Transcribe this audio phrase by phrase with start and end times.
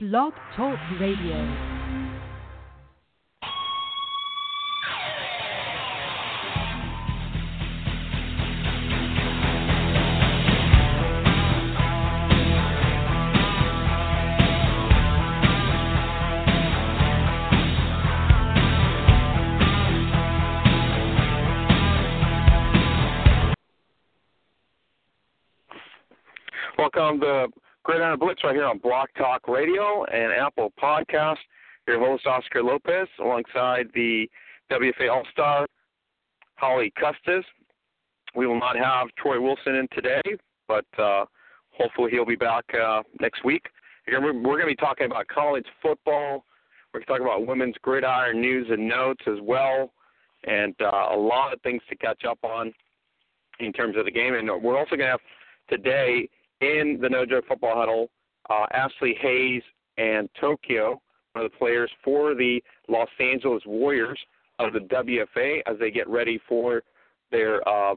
[0.00, 1.34] Blog Talk Radio.
[26.78, 27.48] Welcome to
[27.88, 31.38] Gridiron Blitz right here on Blog Talk Radio and Apple Podcast.
[31.86, 34.28] Your host Oscar Lopez alongside the
[34.70, 35.66] WFA All Star
[36.56, 37.46] Holly Custis.
[38.34, 40.20] We will not have Troy Wilson in today,
[40.68, 41.24] but uh,
[41.70, 43.62] hopefully he'll be back uh, next week.
[44.06, 46.44] We're going to be talking about college football.
[46.92, 49.94] We're going to talk about women's gridiron news and notes as well,
[50.44, 52.70] and uh, a lot of things to catch up on
[53.60, 54.34] in terms of the game.
[54.34, 55.20] And we're also going to have
[55.70, 56.28] today
[56.60, 58.10] in the No Joke Football Huddle,
[58.50, 59.62] uh, Ashleigh Hayes
[59.96, 61.00] and Tokyo,
[61.32, 64.18] one of the players for the Los Angeles Warriors
[64.58, 66.82] of the WFA as they get ready for
[67.30, 67.94] their uh,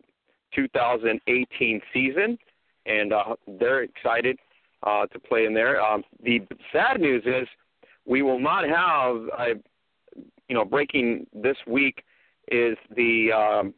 [0.56, 2.38] 2018 season,
[2.86, 4.38] and uh, they're excited
[4.84, 5.82] uh, to play in there.
[5.82, 6.42] Um, the
[6.72, 7.48] sad news is
[8.06, 9.60] we will not have, uh,
[10.48, 12.04] you know, breaking this week
[12.50, 13.74] is the um,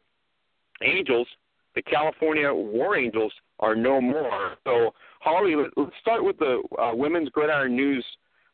[0.82, 1.28] Angels,
[1.74, 4.56] the California War Angels are no more.
[4.64, 8.04] So, Holly, let's start with the uh, women's gridiron news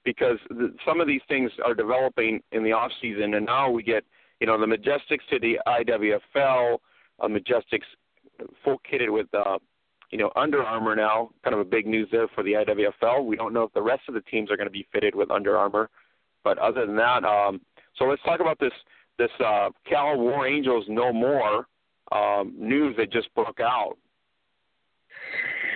[0.05, 3.83] because the, some of these things are developing in the off season, and now we
[3.83, 4.05] get
[4.41, 6.79] you know the Majestics to the IWFL,
[7.21, 7.87] uh, Majestics
[8.65, 9.59] full kitted with uh,
[10.11, 11.31] you know Under Armour now.
[11.45, 13.25] Kind of a big news there for the IWFL.
[13.25, 15.31] We don't know if the rest of the teams are going to be fitted with
[15.31, 15.91] Under Armour,
[16.45, 17.61] but other than that, um,
[17.97, 18.73] so let's talk about this
[19.19, 21.67] this uh, Cal War Angels no more
[22.13, 23.97] um, news that just broke out.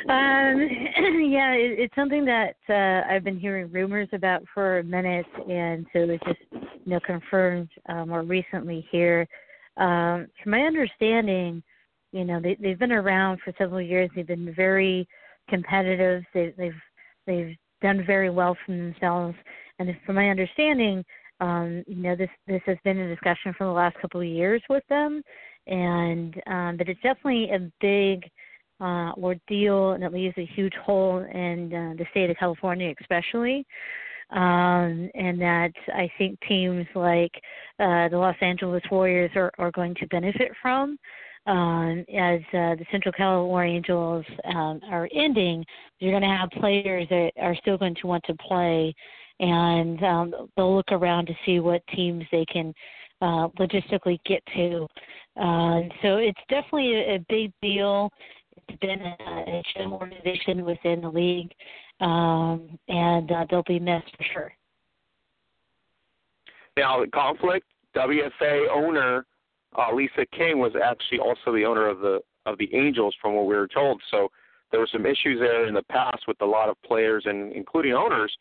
[0.09, 0.69] Um,
[1.31, 5.87] yeah, it, it's something that uh, I've been hearing rumors about for a minute, and
[5.93, 9.27] so it was just you know confirmed uh, more recently here.
[9.79, 11.63] Um, from my understanding,
[12.13, 14.11] you know they, they've been around for several years.
[14.15, 15.09] They've been very
[15.49, 16.23] competitive.
[16.35, 16.81] They, they've
[17.27, 19.37] they've done very well for themselves,
[19.79, 21.03] and from my understanding,
[21.41, 24.61] um, you know this this has been a discussion for the last couple of years
[24.69, 25.23] with them,
[25.67, 28.31] and um, but it's definitely a big
[28.81, 33.67] uh, ordeal, and it leaves a huge hole in uh, the state of California, especially.
[34.31, 37.33] Um, and that I think teams like
[37.79, 40.97] uh, the Los Angeles Warriors are, are going to benefit from.
[41.47, 45.63] Um, as uh, the Central Cal War Angels um, are ending,
[46.01, 48.95] you're going to have players that are still going to want to play,
[49.41, 52.73] and um, they'll look around to see what teams they can
[53.21, 54.89] uh, logistically get to.
[55.37, 58.11] Uh, so it's definitely a, a big deal.
[58.69, 61.53] It's been a, a organization within the league,
[62.01, 64.53] um, and uh, they'll be missed for sure.
[66.77, 67.67] Now, the conflict
[67.97, 69.27] WFA owner
[69.77, 73.47] uh, Lisa King was actually also the owner of the of the Angels, from what
[73.47, 74.03] we were told.
[74.11, 74.29] So
[74.71, 77.95] there were some issues there in the past with a lot of players and including
[77.95, 78.37] owners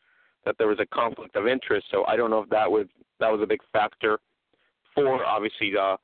[0.46, 1.88] that there was a conflict of interest.
[1.90, 2.88] So I don't know if that was
[3.20, 4.20] that was a big factor
[4.94, 5.96] for obviously uh,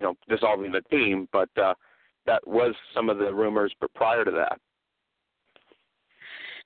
[0.00, 1.74] you know dissolving the team, but uh,
[2.26, 4.58] that was some of the rumors, but prior to that.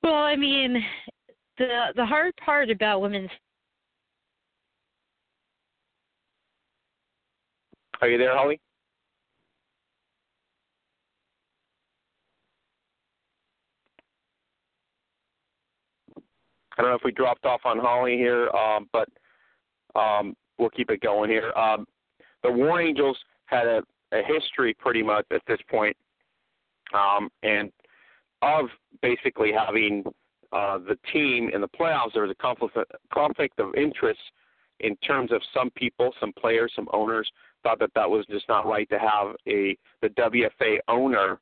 [0.03, 0.85] Well, I mean,
[1.59, 3.31] the the hard part about women's.
[8.03, 8.61] Are you there, Holly?
[16.79, 19.09] I don't know if we dropped off on Holly here, um, but
[19.99, 21.53] um, we'll keep it going here.
[21.55, 21.87] Um,
[22.43, 25.97] the War Angels had a a history pretty much at this point,
[26.95, 27.73] um, and
[28.43, 28.67] of
[29.03, 30.05] basically having
[30.53, 32.13] uh, the team in the playoffs.
[32.15, 32.77] There was a conflict,
[33.13, 34.21] conflict of interest
[34.81, 37.29] in terms of some people, some players, some owners
[37.63, 41.41] thought that that was just not right to have a the WFA owner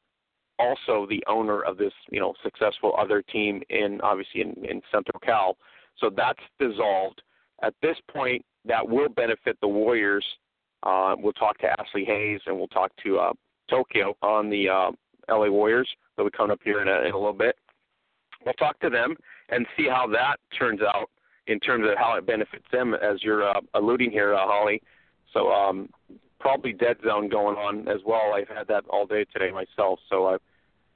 [0.58, 5.18] also the owner of this you know successful other team in obviously in, in Central
[5.20, 5.56] Cal.
[5.98, 7.22] So that's dissolved.
[7.62, 10.24] At this point, that will benefit the Warriors
[10.84, 13.32] uh, we'll talk to Ashleigh Hayes and we'll talk to uh,
[13.68, 14.90] Tokyo on the uh,
[15.28, 15.88] LA Warriors.
[16.16, 17.56] They'll be coming up here in a, in a little bit.
[18.44, 19.16] We'll talk to them
[19.48, 21.10] and see how that turns out
[21.46, 24.82] in terms of how it benefits them, as you're uh, alluding here, uh, Holly.
[25.32, 25.88] So um,
[26.40, 28.32] probably dead zone going on as well.
[28.34, 29.98] I've had that all day today myself.
[30.08, 30.36] So I.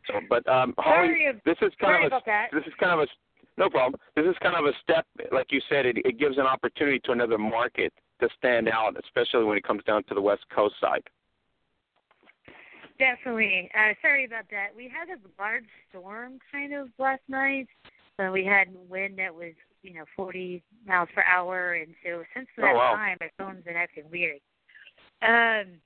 [0.06, 2.20] So, but um, Holly, this is kind of a
[2.52, 3.06] this is kind of a
[3.58, 4.00] no problem.
[4.14, 5.84] This is kind of a step, like you said.
[5.84, 9.82] It, it gives an opportunity to another market to stand out, especially when it comes
[9.85, 11.03] down to the West Coast side.
[12.99, 13.70] Definitely.
[13.75, 14.69] Uh, sorry about that.
[14.76, 17.69] We had a large storm kind of last night,
[18.17, 22.49] when we had wind that was you know 40 miles per hour, and so since
[22.56, 22.94] that oh, wow.
[22.97, 24.41] time, my phone's been acting weird.
[25.23, 25.79] Um,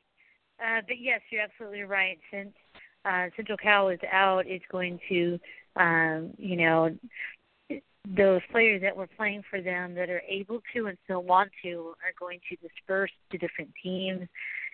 [0.58, 2.18] uh, but yes, you're absolutely right.
[2.30, 2.54] Since
[3.04, 5.38] uh, Central Cal is out, it's going to,
[5.76, 6.96] um, you know,
[8.16, 11.94] those players that were playing for them that are able to and still want to
[12.04, 14.28] are going to disperse to different teams.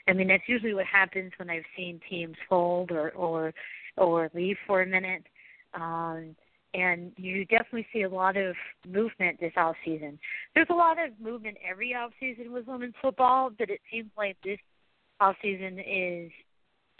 [0.09, 3.53] I mean, that's usually what happens when I've seen teams fold or or
[3.97, 5.25] or leave for a minute.
[5.75, 6.35] Um,
[6.75, 8.55] and you definitely see a lot of
[8.87, 10.19] movement this off season.
[10.55, 14.37] There's a lot of movement every off season with women's football, but it seems like
[14.45, 14.59] this
[15.21, 16.31] off season is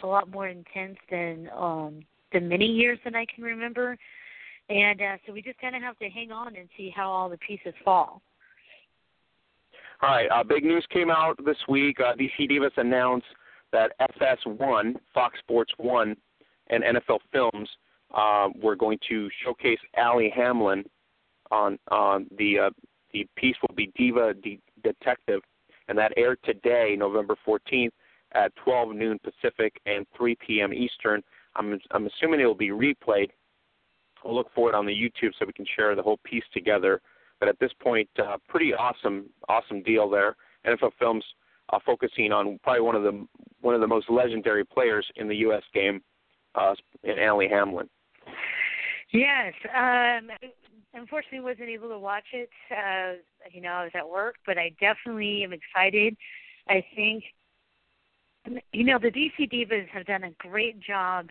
[0.03, 2.01] a lot more intense than um
[2.31, 3.97] the many years that I can remember.
[4.69, 7.29] And uh, so we just kind of have to hang on and see how all
[7.29, 8.21] the pieces fall.
[10.01, 10.27] All right.
[10.29, 11.99] Uh, big news came out this week.
[11.99, 13.27] Uh, DC Divas announced
[13.71, 16.15] that FS1, Fox Sports One,
[16.67, 17.69] and NFL Films
[18.15, 20.83] uh, were going to showcase Allie Hamlin
[21.51, 22.69] on on the uh,
[23.11, 25.41] the piece will be Diva De- Detective,
[25.87, 27.89] and that aired today, November 14th
[28.33, 30.73] at 12 noon Pacific and 3 p.m.
[30.73, 31.23] Eastern.
[31.55, 33.29] I'm I'm assuming it will be replayed.
[34.23, 37.01] We'll look for it on the YouTube so we can share the whole piece together.
[37.39, 40.35] But at this point, uh, pretty awesome awesome deal there.
[40.67, 41.23] NFL Films
[41.71, 43.25] uh, focusing on probably one of the
[43.61, 45.63] one of the most legendary players in the U.S.
[45.73, 46.01] game,
[46.55, 46.73] uh,
[47.03, 47.89] in Allie Hamlin.
[49.11, 49.53] Yes.
[49.75, 50.29] Um,
[50.93, 52.49] unfortunately, wasn't able to watch it.
[52.71, 53.13] Uh,
[53.51, 56.15] you know, I was at work, but I definitely am excited.
[56.67, 57.23] I think
[58.71, 61.29] you know, the DC Divas have done a great job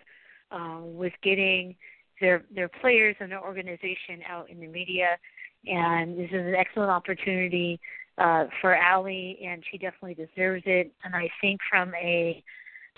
[0.50, 1.74] uh, with getting
[2.20, 5.18] their their players and their organization out in the media,
[5.66, 7.80] and this is an excellent opportunity
[8.18, 10.92] uh, for Allie, and she definitely deserves it.
[11.04, 12.42] And I think from a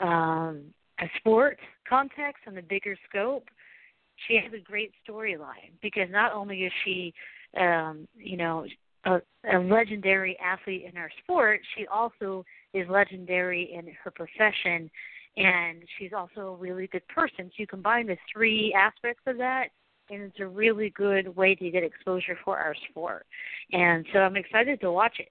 [0.00, 0.64] um,
[1.00, 1.58] a sport
[1.88, 3.48] context and the bigger scope,
[4.26, 7.14] she has a great storyline because not only is she,
[7.58, 8.66] um, you know,
[9.04, 9.20] a,
[9.52, 12.44] a legendary athlete in our sport, she also
[12.74, 14.90] is legendary in her profession
[15.36, 17.46] and she's also a really good person.
[17.46, 19.68] So you combine the three aspects of that
[20.10, 23.26] and it's a really good way to get exposure for our sport.
[23.72, 25.28] And so I'm excited to watch it.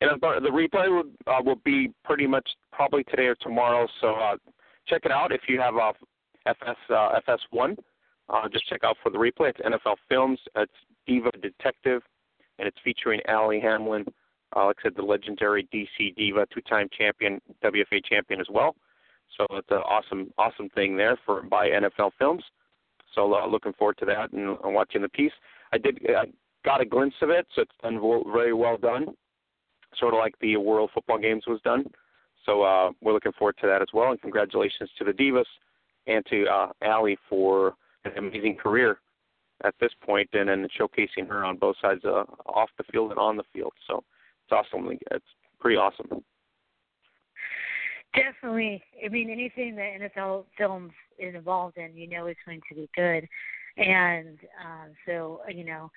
[0.00, 3.86] And the replay will, uh, will be pretty much probably today or tomorrow.
[4.00, 4.36] So uh,
[4.88, 5.92] check it out if you have uh,
[6.46, 7.76] FS uh, FS1.
[8.28, 9.50] Uh, just check out for the replay.
[9.50, 10.40] It's NFL Films.
[10.56, 10.72] It's
[11.06, 12.02] Diva Detective,
[12.58, 14.04] and it's featuring Allie Hamlin
[14.54, 18.76] I said, the legendary DC Diva, two-time champion, WFA champion as well.
[19.36, 22.44] So it's an awesome, awesome thing there for by NFL Films.
[23.14, 25.32] So uh, looking forward to that and, and watching the piece.
[25.72, 26.24] I did, I
[26.64, 28.00] got a glimpse of it, so it's done
[28.32, 29.06] very well done,
[29.98, 31.84] sort of like the World Football Games was done.
[32.44, 34.10] So uh, we're looking forward to that as well.
[34.10, 35.44] And congratulations to the Divas
[36.06, 38.98] and to uh, Allie for an amazing career
[39.64, 43.20] at this point, and then showcasing her on both sides, uh, off the field and
[43.20, 43.72] on the field.
[43.86, 44.02] So
[44.52, 44.98] it's awesome.
[45.10, 45.24] It's
[45.60, 46.22] pretty awesome.
[48.14, 48.82] Definitely.
[49.04, 52.88] I mean, anything that NFL Films is involved in, you know, is going to be
[52.94, 53.26] good.
[53.78, 55.90] And uh, so, you know,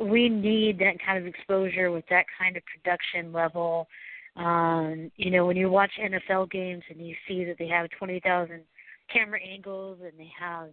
[0.00, 3.86] we need that kind of exposure with that kind of production level.
[4.34, 8.60] Um, you know, when you watch NFL games and you see that they have 20,000
[9.12, 10.70] camera angles and they have,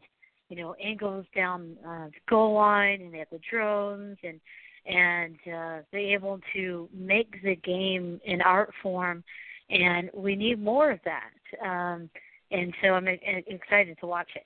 [0.50, 4.40] you know, angles down uh, the goal line and they have the drones and
[4.86, 9.24] and uh, be able to make the game an art form.
[9.70, 11.66] And we need more of that.
[11.66, 12.10] Um,
[12.52, 14.44] and so I'm excited to watch it.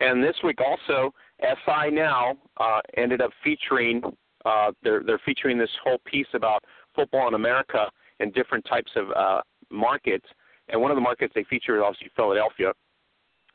[0.00, 4.02] And this week also, SI Now uh, ended up featuring.
[4.44, 9.10] Uh, they're they're featuring this whole piece about football in America and different types of
[9.16, 10.26] uh, markets.
[10.68, 12.72] And one of the markets they feature is obviously Philadelphia,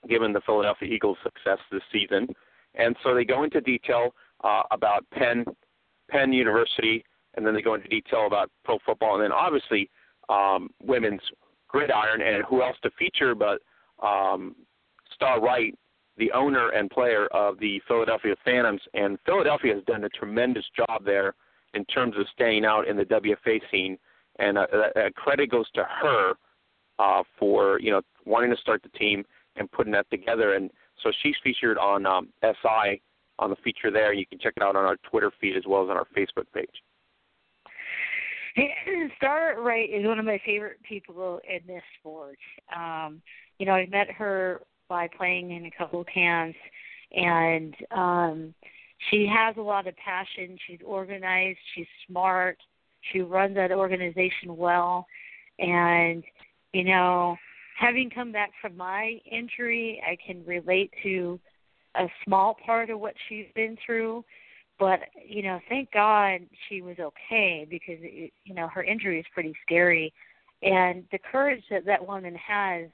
[0.08, 2.28] given the Philadelphia Eagles' success this season.
[2.76, 5.46] And so they go into detail uh, about Penn,
[6.10, 7.04] Penn University,
[7.36, 9.90] and then they go into detail about pro football, and then obviously
[10.30, 11.22] um, women's
[11.68, 13.62] gridiron, and who else to feature but
[14.06, 14.56] um,
[15.14, 15.78] Star Wright,
[16.18, 21.04] the owner and player of the Philadelphia Phantoms, and Philadelphia has done a tremendous job
[21.06, 21.34] there
[21.74, 23.98] in terms of staying out in the WFA scene,
[24.40, 24.66] and uh,
[24.96, 26.34] uh, credit goes to her
[26.98, 29.24] uh, for you know wanting to start the team
[29.56, 30.72] and putting that together, and
[31.04, 33.02] so she's featured on um, SI
[33.40, 34.14] on the feature there.
[34.14, 36.46] You can check it out on our Twitter feed as well as on our Facebook
[36.54, 36.70] page.
[39.18, 42.38] Star Wright is one of my favorite people in this sport.
[42.76, 43.22] Um,
[43.58, 46.58] you know, I met her by playing in a couple of camps,
[47.12, 48.54] and um,
[49.10, 50.58] she has a lot of passion.
[50.68, 51.60] She's organized.
[51.76, 52.58] She's smart.
[53.12, 55.06] She runs that organization well,
[55.58, 56.24] and
[56.74, 57.38] you know,
[57.80, 61.40] having come back from my injury, I can relate to
[61.96, 64.24] a small part of what she's been through.
[64.80, 69.26] But you know, thank God she was okay because it, you know her injury is
[69.34, 70.14] pretty scary,
[70.62, 72.88] and the courage that that woman has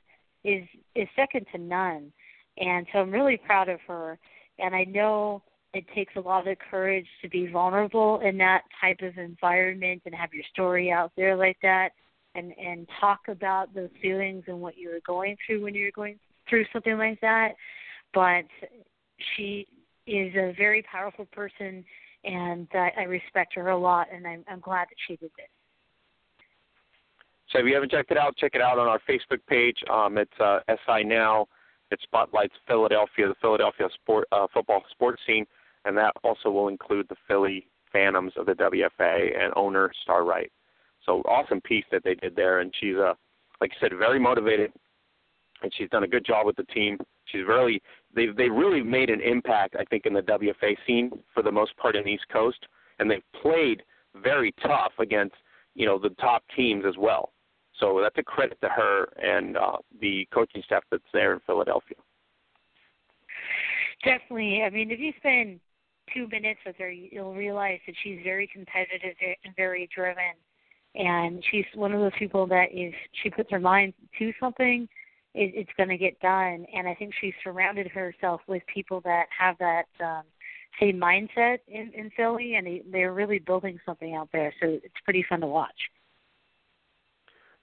[0.44, 0.64] is
[0.96, 2.12] is second to none.
[2.58, 4.18] And so I'm really proud of her.
[4.60, 9.02] And I know it takes a lot of courage to be vulnerable in that type
[9.02, 11.90] of environment and have your story out there like that
[12.36, 15.92] and and talk about those feelings and what you were going through when you were
[15.92, 16.18] going
[16.50, 17.56] through something like that
[18.14, 18.46] but
[19.36, 19.68] she
[20.08, 21.84] is a very powerful person
[22.24, 25.48] and I, respect her a lot and I'm I'm glad that she did this.
[27.52, 29.78] So if you haven't checked it out, check it out on our Facebook page.
[29.92, 31.48] Um, it's uh, SI Now.
[31.92, 35.46] It spotlights Philadelphia, the Philadelphia sport uh, football sports scene,
[35.86, 40.52] and that also will include the Philly Phantoms of the WFA and owner Star Wright.
[41.06, 43.14] So awesome piece that they did there, and she's uh,
[43.62, 44.72] like I said, very motivated,
[45.62, 46.98] and she's done a good job with the team.
[47.26, 47.82] She's really
[48.16, 51.76] they they really made an impact, I think, in the WFA scene for the most
[51.78, 52.60] part in the East Coast,
[53.00, 53.84] and they've played
[54.22, 55.36] very tough against
[55.74, 57.32] you know the top teams as well.
[57.80, 61.98] So that's a credit to her and uh, the coaching staff that's there in Philadelphia.
[64.04, 64.64] Definitely.
[64.64, 65.60] I mean, if you spend
[66.14, 70.34] two minutes with her, you'll realize that she's very competitive and very driven.
[70.96, 74.88] And she's one of those people that if she puts her mind to something,
[75.36, 76.66] it, it's going to get done.
[76.76, 80.24] And I think she's surrounded herself with people that have that um,
[80.80, 84.54] same mindset in, in Philly, and they, they're really building something out there.
[84.62, 85.76] So it's pretty fun to watch.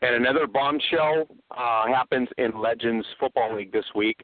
[0.02, 4.18] And another bombshell uh, happens in Legends Football League this week.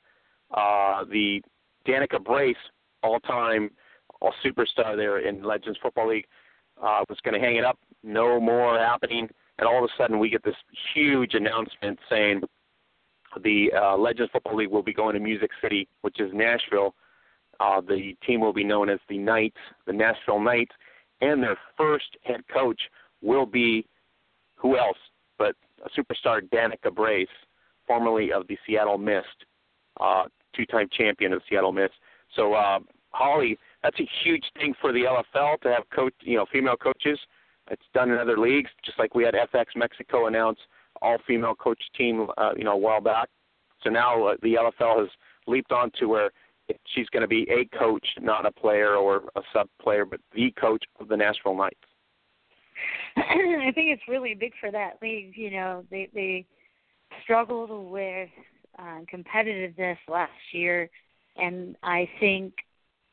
[0.53, 1.41] Uh, the
[1.87, 2.57] Danica Brace,
[3.03, 3.71] all-time
[4.21, 6.27] all superstar there in Legends Football League,
[6.83, 7.79] uh, was going to hang it up.
[8.03, 9.29] No more happening.
[9.59, 10.57] And all of a sudden, we get this
[10.95, 12.43] huge announcement saying
[13.43, 16.95] the uh, Legends Football League will be going to Music City, which is Nashville.
[17.61, 20.73] Uh, the team will be known as the Knights, the Nashville Knights,
[21.21, 22.81] and their first head coach
[23.23, 23.85] will be
[24.55, 24.97] who else
[25.39, 25.55] but
[25.85, 27.29] a superstar Danica Brace,
[27.87, 29.27] formerly of the Seattle Mist,
[30.01, 31.95] uh, two-time champion of Seattle Mist.
[32.35, 32.81] So, uh,
[33.11, 37.19] Holly, that's a huge thing for the LFL to have coach, you know, female coaches.
[37.71, 40.59] It's done in other leagues, just like we had FX Mexico announce
[41.03, 43.29] all-female coach team, uh, you know, a while back.
[43.83, 45.09] So now uh, the LFL has
[45.47, 46.31] leaped on to where
[46.95, 50.53] she's going to be a coach, not a player or a sub player, but the
[50.61, 51.77] coach of the Nashville Knights.
[53.17, 55.33] I think it's really big for that league.
[55.37, 56.47] You know, they they
[57.23, 58.29] struggled with
[58.79, 60.89] uh, competitiveness last year,
[61.37, 62.55] and I think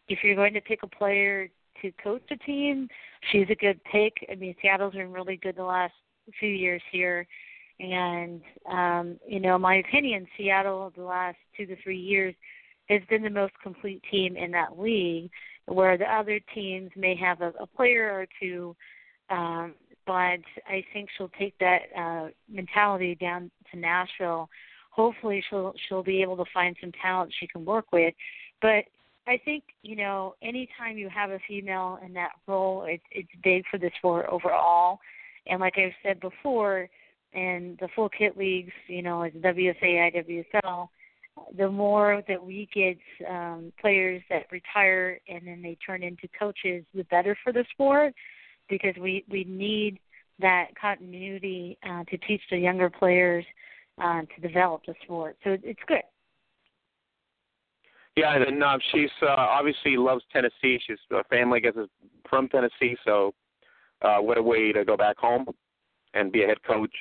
[0.08, 1.50] if you're going to pick a player
[1.82, 2.88] to coach a team,
[3.32, 4.13] she's a good pick.
[4.32, 5.94] I mean, Seattle's been really good the last
[6.39, 7.27] few years here,
[7.79, 8.41] and
[8.72, 12.36] um, you know, my opinion, Seattle the last two to three years
[12.89, 15.29] has been the most complete team in that league,
[15.65, 18.75] where the other teams may have a, a player or two
[19.29, 19.74] um,
[20.05, 20.13] but
[20.67, 24.50] I think she'll take that uh, mentality down to Nashville.
[24.91, 28.13] Hopefully, she'll she'll be able to find some talent she can work with.
[28.62, 28.86] But
[29.27, 33.63] I think you know, anytime you have a female in that role, it's it's big
[33.70, 35.00] for the sport overall.
[35.48, 36.88] And like I've said before,
[37.36, 40.88] in the full kit leagues, you know, as WFA, IWFL,
[41.58, 42.98] the more that we get
[43.30, 48.13] um, players that retire and then they turn into coaches, the better for the sport
[48.70, 50.00] because we we need
[50.39, 53.46] that continuity uh, to teach the younger players
[54.01, 55.38] uh, to develop the sport.
[55.44, 56.01] So it's good.
[58.18, 60.80] Yeah, and uh, she's uh, obviously loves Tennessee.
[60.88, 61.77] She's her family gets
[62.30, 63.34] from Tennessee, so
[64.01, 65.46] uh, what a way to go back home
[66.13, 66.94] and be a head coach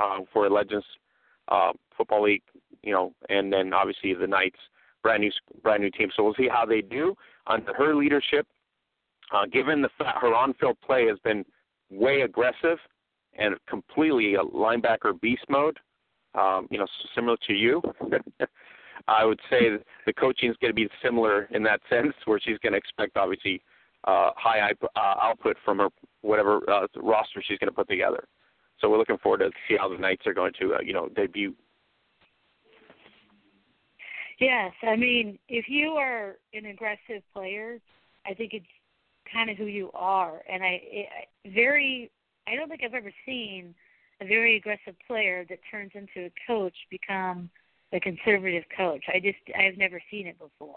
[0.00, 0.86] uh, for Legends
[1.48, 2.42] uh, Football League,
[2.82, 4.58] you know, and then obviously the Knights,
[5.02, 5.30] brand new
[5.62, 6.10] brand new team.
[6.16, 7.14] So we'll see how they do
[7.46, 8.46] under her leadership.
[9.32, 11.44] Uh, given the fact her on-field play has been
[11.90, 12.78] way aggressive
[13.38, 15.78] and completely a linebacker beast mode,
[16.34, 17.82] um, you know, similar to you,
[19.08, 19.70] I would say
[20.06, 23.16] the coaching is going to be similar in that sense, where she's going to expect
[23.16, 23.62] obviously
[24.04, 25.88] uh, high uh, output from her
[26.22, 28.26] whatever uh, roster she's going to put together.
[28.80, 31.08] So we're looking forward to see how the Knights are going to, uh, you know,
[31.08, 31.54] debut.
[34.38, 37.80] Yes, I mean, if you are an aggressive player,
[38.24, 38.66] I think it's
[39.32, 40.42] kind of who you are.
[40.50, 40.80] And I
[41.46, 42.10] very
[42.46, 43.74] I don't think I've ever seen
[44.20, 47.50] a very aggressive player that turns into a coach become
[47.92, 49.02] a conservative coach.
[49.12, 50.76] I just I've never seen it before.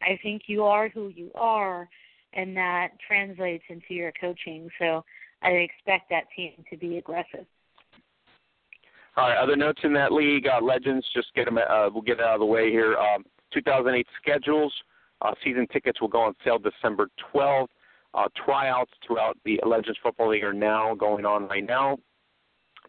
[0.00, 1.88] I think you are who you are,
[2.32, 4.68] and that translates into your coaching.
[4.78, 5.04] So
[5.42, 7.46] I expect that team to be aggressive.
[9.16, 9.36] All right.
[9.36, 11.06] Other notes in that league, uh, legends.
[11.14, 11.58] Just get them.
[11.58, 12.96] Uh, we'll get out of the way here.
[12.96, 14.72] Um, 2008 schedules
[15.20, 17.68] Uh, season tickets will go on sale December 12th.
[18.14, 21.96] Uh, tryouts throughout the Legends Football League are now going on right now.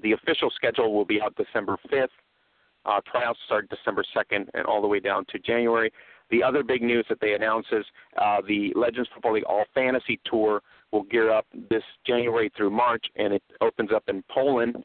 [0.02, 2.08] The official schedule will be out December 5th.
[2.86, 5.92] Uh, tryouts start December 2nd and all the way down to January.
[6.32, 7.86] The other big news that they announced is
[8.20, 10.62] uh, the Legends Football League All Fantasy Tour
[10.94, 14.78] will gear up this January through March, and it opens up in Poland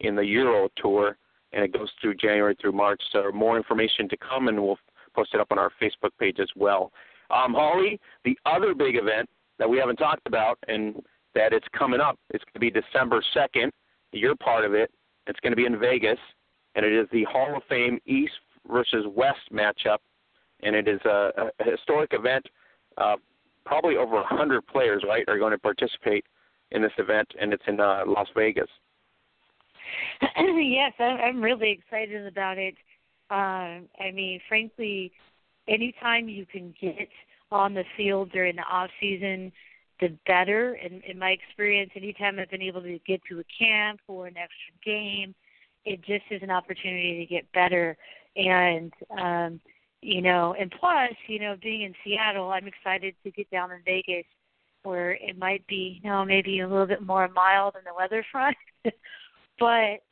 [0.00, 1.16] in the Euro Tour,
[1.52, 3.02] and it goes through January through March.
[3.12, 4.78] So more information to come, and we'll
[5.14, 6.92] post it up on our Facebook page as well.
[7.30, 9.28] Um, Holly, the other big event
[9.58, 11.02] that we haven't talked about, and
[11.34, 13.70] that it's coming up, it's going to be December 2nd.
[14.12, 14.92] You're part of it.
[15.26, 16.18] It's going to be in Vegas
[16.74, 18.32] and it is the Hall of Fame East
[18.70, 19.98] versus West matchup,
[20.62, 22.46] and it is a, a historic event.
[22.96, 23.16] Uh,
[23.64, 26.24] probably over 100 players, right, are going to participate
[26.70, 28.68] in this event, and it's in uh, Las Vegas.
[30.38, 32.74] yes, I'm really excited about it.
[33.30, 35.12] Um, I mean, frankly,
[35.68, 37.08] anytime you can get
[37.50, 39.52] on the field during the off season,
[40.00, 40.74] the better.
[40.74, 44.36] In, in my experience, anytime I've been able to get to a camp or an
[44.36, 45.34] extra game,
[45.84, 47.96] it just is an opportunity to get better
[48.36, 49.60] and um
[50.04, 53.78] you know and plus you know being in seattle i'm excited to get down in
[53.86, 54.26] vegas
[54.82, 58.24] where it might be you know maybe a little bit more mild in the weather
[58.32, 58.56] front.
[59.58, 60.02] But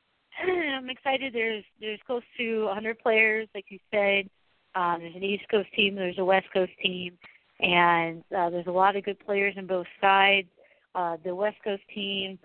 [0.42, 1.32] i'm excited.
[1.32, 4.28] There's there's close to 100 players like you said.
[4.74, 7.18] Um there's an east coast team there's a west coast team
[7.60, 10.48] and uh, there's a lot of good players on both sides.
[10.94, 12.38] Uh the west coast team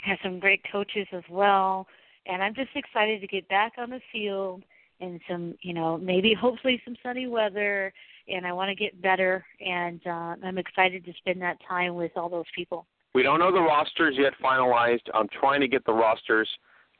[0.00, 1.86] has some great coaches as well
[2.26, 4.64] and I'm just excited to get back on the field
[5.00, 7.92] and some, you know, maybe hopefully some sunny weather.
[8.26, 12.12] And I want to get better, and uh, I'm excited to spend that time with
[12.16, 12.86] all those people.
[13.14, 15.02] We don't know the rosters yet finalized.
[15.12, 16.48] I'm trying to get the rosters.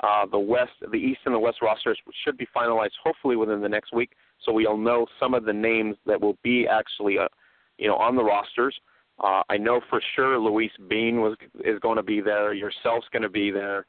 [0.03, 3.69] Uh, the west, the east, and the west rosters should be finalized hopefully within the
[3.69, 4.11] next week,
[4.45, 7.29] so we'll know some of the names that will be actually, uh,
[7.79, 8.75] you know, on the rosters.
[9.23, 12.53] Uh, I know for sure Luis Bean was is going to be there.
[12.53, 13.87] Yourself's going to be there.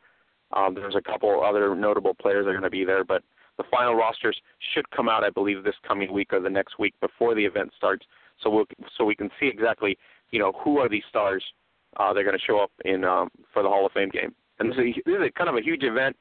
[0.54, 3.24] Um, there's a couple other notable players that are going to be there, but
[3.58, 4.40] the final rosters
[4.74, 7.72] should come out, I believe, this coming week or the next week before the event
[7.78, 8.06] starts.
[8.42, 8.66] So we'll,
[8.98, 9.98] so we can see exactly,
[10.32, 11.44] you know, who are these stars
[11.98, 14.36] uh, they're going to show up in um, for the Hall of Fame game.
[14.60, 16.16] And this is, a, this is kind of a huge event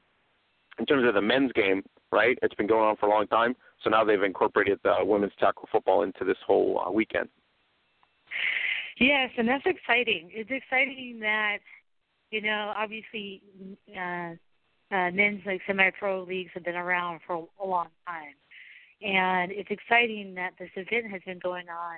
[0.79, 2.37] in terms of the men's game, right?
[2.41, 5.67] It's been going on for a long time, so now they've incorporated the women's tackle
[5.71, 7.29] football into this whole uh, weekend.
[8.99, 10.29] Yes, and that's exciting.
[10.33, 11.57] It's exciting that
[12.31, 13.41] you know, obviously,
[13.89, 14.31] uh,
[14.91, 18.35] uh, men's like semi-pro leagues have been around for a long time,
[19.01, 21.97] and it's exciting that this event has been going on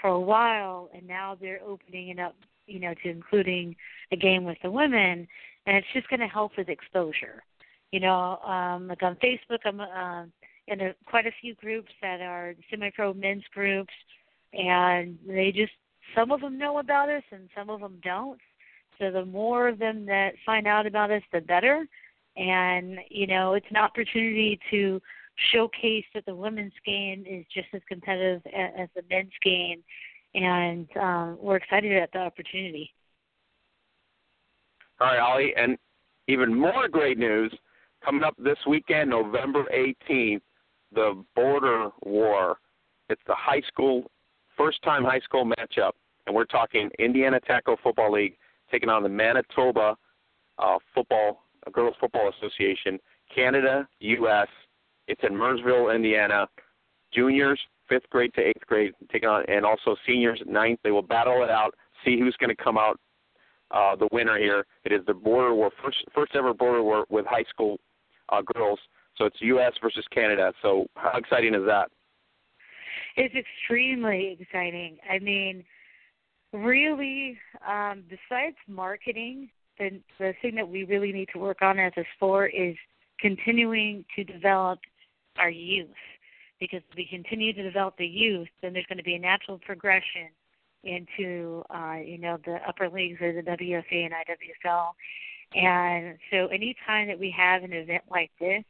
[0.00, 2.36] for a while, and now they're opening it up,
[2.66, 3.74] you know, to including
[4.12, 5.26] a game with the women,
[5.66, 7.42] and it's just going to help with exposure.
[7.90, 10.24] You know, um, like on Facebook, I'm uh,
[10.66, 13.92] in a, quite a few groups that are semi-pro men's groups,
[14.52, 15.72] and they just
[16.16, 18.40] some of them know about us and some of them don't
[18.98, 21.86] so the more of them that find out about us, the better.
[22.38, 25.00] And you know, it's an opportunity to
[25.52, 29.82] showcase that the women's game is just as competitive as the men's game,
[30.34, 32.90] and um, we're excited at the opportunity.
[35.00, 35.78] All right, Ollie, and
[36.26, 37.52] even more great news
[38.04, 40.40] coming up this weekend, November 18th,
[40.94, 42.58] the Border War.
[43.08, 44.10] It's the high school,
[44.56, 45.92] first time high school matchup,
[46.26, 48.36] and we're talking Indiana Tackle Football League
[48.70, 49.96] taking on the Manitoba
[50.58, 52.98] uh, Football Girls Football Association,
[53.34, 54.48] Canada, U.S.
[55.06, 56.46] It's in Merrillsville, Indiana.
[57.12, 60.78] Juniors, fifth grade to eighth grade, taking on, and also seniors, ninth.
[60.84, 63.00] They will battle it out, see who's going to come out
[63.70, 64.66] uh, the winner here.
[64.84, 67.78] It is the border war, first first ever border war with high school
[68.28, 68.78] uh, girls.
[69.16, 69.72] So it's U.S.
[69.82, 70.52] versus Canada.
[70.62, 71.90] So how exciting is that?
[73.16, 74.98] It's extremely exciting.
[75.10, 75.64] I mean,
[76.52, 77.36] really,
[77.68, 79.48] um, besides marketing,
[79.78, 82.76] the the thing that we really need to work on as a sport is
[83.20, 84.78] continuing to develop
[85.38, 85.88] our youth.
[86.60, 89.58] Because if we continue to develop the youth, then there's going to be a natural
[89.58, 90.28] progression
[90.84, 94.88] into uh, you know the upper leagues of the WFA and IWFL.
[95.54, 98.64] And so anytime that we have an event like this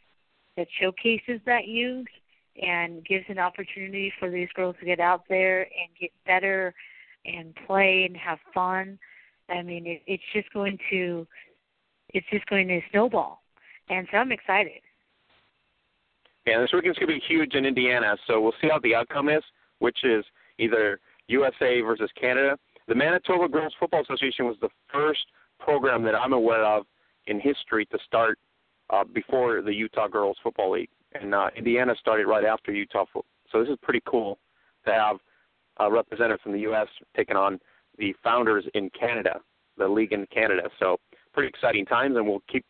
[0.57, 2.07] that showcases that youth
[2.61, 6.75] and gives an opportunity for these girls to get out there and get better
[7.25, 8.99] and play and have fun.
[9.49, 11.27] I mean, it, it's just going to
[12.11, 13.43] it's just going to snowball,
[13.91, 14.81] and so I'm excited.
[16.47, 19.29] Yeah, this weekend's going to be huge in Indiana, so we'll see how the outcome
[19.29, 19.43] is,
[19.81, 20.25] which is
[20.59, 22.57] either USA versus Canada.
[22.87, 25.27] The Manitoba Girls Football Association was the first
[25.59, 26.85] program that I'm aware of
[27.27, 28.39] in history to start
[28.89, 33.05] uh, before the Utah Girls Football League, and uh, Indiana started right after Utah.
[33.53, 34.39] So this is pretty cool
[34.87, 35.17] to have
[35.79, 36.89] uh, representatives from the U.S.
[37.15, 37.61] taking on
[37.99, 39.41] the founders in Canada,
[39.77, 40.69] the league in Canada.
[40.79, 40.99] So
[41.33, 42.65] pretty exciting times, and we'll keep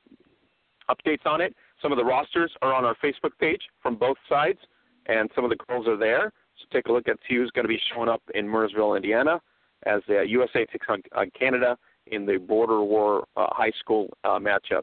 [0.90, 1.54] updates on it.
[1.82, 4.58] Some of the rosters are on our Facebook page from both sides,
[5.06, 6.32] and some of the girls are there.
[6.58, 9.40] So take a look at who's going to be showing up in Murrysville, Indiana,
[9.86, 11.76] as the USA takes on, on Canada
[12.08, 14.82] in the Border War uh, High School uh, matchup.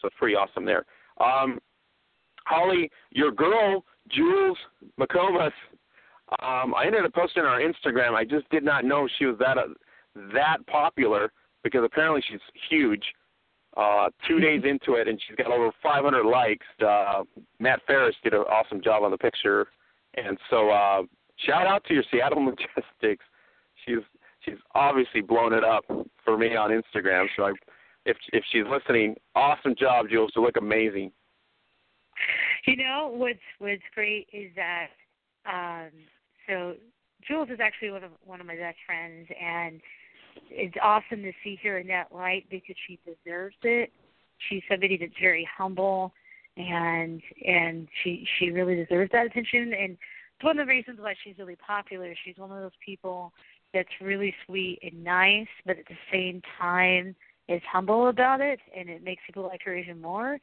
[0.00, 0.84] So it's pretty awesome there.
[1.20, 1.58] Um,
[2.44, 4.58] Holly, your girl Jules
[5.00, 5.52] McComas,
[6.42, 8.14] um, I ended up posting on our Instagram.
[8.14, 9.68] I just did not know she was that uh,
[10.34, 11.30] that popular
[11.62, 13.04] because apparently she's huge.
[13.76, 16.64] Uh, two days into it, and she's got over 500 likes.
[16.82, 17.24] Uh,
[17.60, 19.66] Matt Ferris did an awesome job on the picture,
[20.14, 21.02] and so uh,
[21.44, 22.38] shout out to your Seattle
[23.02, 23.18] Majestics.
[23.84, 23.98] She's
[24.40, 25.84] she's obviously blown it up
[26.24, 27.26] for me on Instagram.
[27.36, 27.52] So I,
[28.06, 30.32] if if she's listening, awesome job, Jules.
[30.34, 31.12] You look amazing.
[32.66, 34.88] You know what's what's great is that
[35.44, 35.90] um,
[36.46, 36.74] so
[37.26, 39.80] Jules is actually one of one of my best friends, and
[40.50, 43.92] it's awesome to see her in that light because she deserves it.
[44.48, 46.12] She's somebody that's very humble,
[46.56, 49.72] and and she she really deserves that attention.
[49.72, 52.14] And it's one of the reasons why she's really popular.
[52.24, 53.32] She's one of those people
[53.72, 57.16] that's really sweet and nice, but at the same time
[57.48, 60.38] is humble about it, and it makes people like her even more.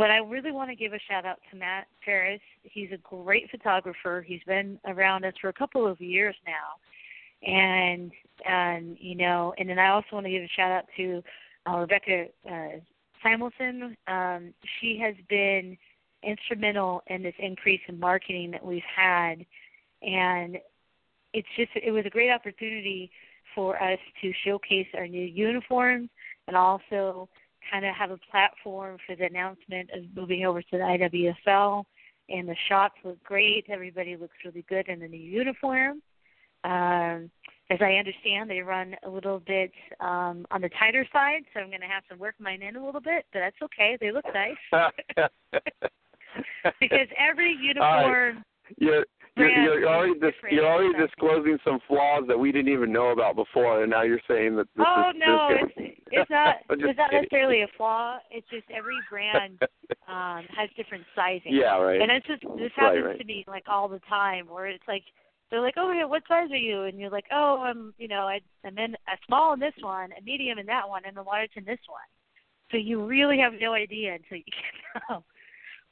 [0.00, 2.40] But I really want to give a shout out to Matt Ferris.
[2.62, 4.24] He's a great photographer.
[4.26, 8.10] He's been around us for a couple of years now, and
[8.48, 11.22] and you know, and then I also want to give a shout out to
[11.68, 12.78] uh, Rebecca uh,
[13.22, 13.94] Simonson.
[14.08, 15.76] Um, she has been
[16.22, 19.44] instrumental in this increase in marketing that we've had,
[20.00, 20.56] and
[21.34, 23.10] it's just it was a great opportunity
[23.54, 26.08] for us to showcase our new uniforms
[26.48, 27.28] and also
[27.70, 30.78] kind of have a platform for the announcement of moving over to the
[31.46, 31.84] IWFL.
[32.28, 33.66] And the shots look great.
[33.68, 36.00] Everybody looks really good in the new uniform.
[36.62, 37.30] Um,
[37.70, 41.68] as I understand, they run a little bit um, on the tighter side, so I'm
[41.68, 43.96] going to have to work mine in a little bit, but that's okay.
[44.00, 44.90] They look nice.
[46.80, 48.44] because every uniform.
[48.78, 49.00] Yeah,
[49.48, 53.36] you're, you're already dis- you're already disclosing some flaws that we didn't even know about
[53.36, 55.16] before, and now you're saying that this oh, is.
[55.18, 58.18] no, it's it's not it's not necessarily a flaw.
[58.30, 59.58] It's just every brand
[60.08, 61.54] um has different sizing.
[61.54, 62.00] Yeah, right.
[62.00, 63.18] And it's just this happens right, right.
[63.18, 65.04] to me like all the time, where it's like
[65.50, 68.28] they're like, "Oh, yeah, what size are you?" And you're like, "Oh, I'm you know
[68.28, 71.22] I, I'm in a small in this one, a medium in that one, and a
[71.22, 72.08] large in this one."
[72.70, 74.44] So you really have no idea until you
[74.94, 75.24] get home.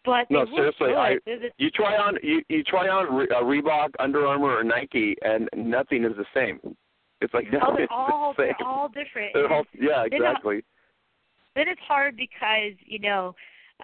[0.05, 1.17] But no, seriously, I,
[1.59, 5.49] you try on you, you try on Re- uh, Reebok, Under Armour, or Nike, and
[5.57, 6.77] nothing is the same.
[7.21, 9.33] It's like oh, they're it's all the they're all different.
[9.35, 10.65] They're all, yeah, exactly.
[11.55, 13.35] Then it's hard because you know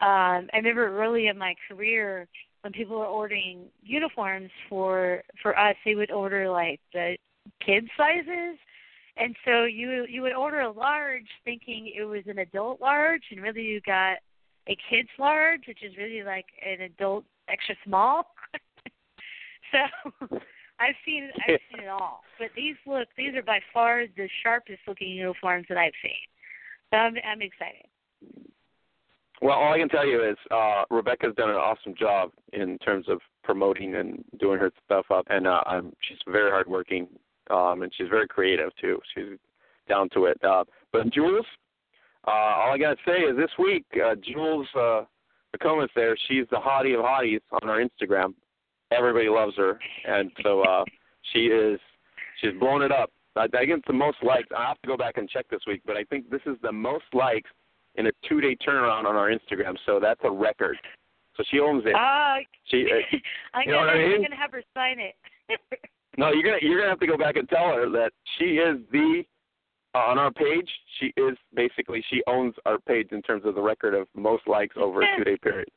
[0.00, 2.28] um, I remember early in my career
[2.62, 7.16] when people were ordering uniforms for for us, they would order like the
[7.64, 8.58] kid sizes.
[9.16, 13.42] And so you you would order a large thinking it was an adult large and
[13.42, 14.16] really you got
[14.68, 18.26] a kid's large, which is really like an adult extra small.
[19.72, 20.38] so
[20.80, 22.22] I've seen I've seen it all.
[22.38, 26.12] But these look these are by far the sharpest looking uniforms that I've seen.
[26.90, 27.86] So I'm I'm excited.
[29.42, 33.06] Well, all I can tell you is uh, Rebecca's done an awesome job in terms
[33.08, 37.08] of promoting and doing her stuff up, and uh, I'm, she's very hardworking,
[37.50, 39.00] um, and she's very creative too.
[39.14, 39.38] She's
[39.88, 40.42] down to it.
[40.42, 41.44] Uh, but Jules,
[42.26, 45.02] uh, all I gotta say is this week, uh, Jules uh,
[45.54, 46.16] McComas there.
[46.28, 48.34] She's the hottie of hotties on our Instagram.
[48.90, 50.84] Everybody loves her, and so uh,
[51.32, 51.80] she is.
[52.40, 53.10] She's blown it up.
[53.36, 54.48] I, I it's the most likes.
[54.56, 56.72] I have to go back and check this week, but I think this is the
[56.72, 57.50] most likes
[57.96, 59.76] in a two-day turnaround on our Instagram.
[59.86, 60.76] So that's a record.
[61.36, 61.94] So she owns it.
[61.94, 63.16] Uh, she, uh,
[63.54, 64.14] I'm you know gonna, what I mean?
[64.16, 65.14] I'm gonna have her sign it.
[66.18, 68.78] no, you're gonna you're gonna have to go back and tell her that she is
[68.92, 69.24] the
[69.94, 70.68] on our page.
[70.98, 74.76] She is basically she owns our page in terms of the record of most likes
[74.78, 75.68] over a two-day period.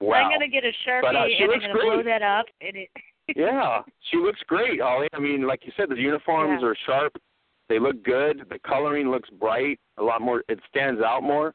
[0.00, 0.16] Wow.
[0.24, 1.82] I'm gonna get a sharpie But, uh, and I'm gonna great.
[1.84, 2.88] blow that up and it.
[3.36, 5.08] yeah, she looks great, Ollie.
[5.12, 6.68] I mean, like you said, the uniforms Yeah.
[6.68, 7.12] are sharp.
[7.68, 8.46] They look good.
[8.50, 9.78] The coloring looks bright.
[9.98, 10.42] A lot more.
[10.48, 11.54] It stands out more.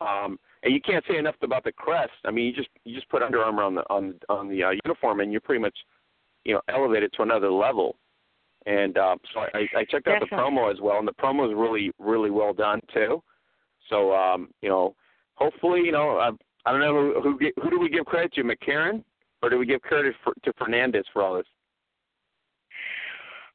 [0.00, 2.12] Um, and you can't say enough about the crest.
[2.24, 4.70] I mean, you just you just put Under Armour on the on on the uh,
[4.84, 5.76] uniform, and you're pretty much,
[6.44, 7.96] you know, elevated to another level.
[8.66, 11.54] And uh, so I, I checked out the promo as well, and the promo is
[11.56, 13.22] really really well done too.
[13.88, 14.94] So um, you know,
[15.34, 16.32] hopefully, you know, uh,
[16.66, 19.02] I don't know who who, who do we give credit to, McCarran,
[19.42, 21.46] or do we give credit for, to Fernandez for all this?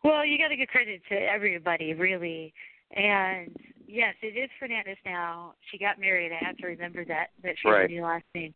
[0.04, 2.54] Well, you got to give credit to everybody, really.
[2.96, 3.56] And
[3.88, 5.54] yes, it is Fernandez now.
[5.72, 6.32] She got married.
[6.32, 7.82] I have to remember that that she Right.
[7.82, 8.54] has a new last name.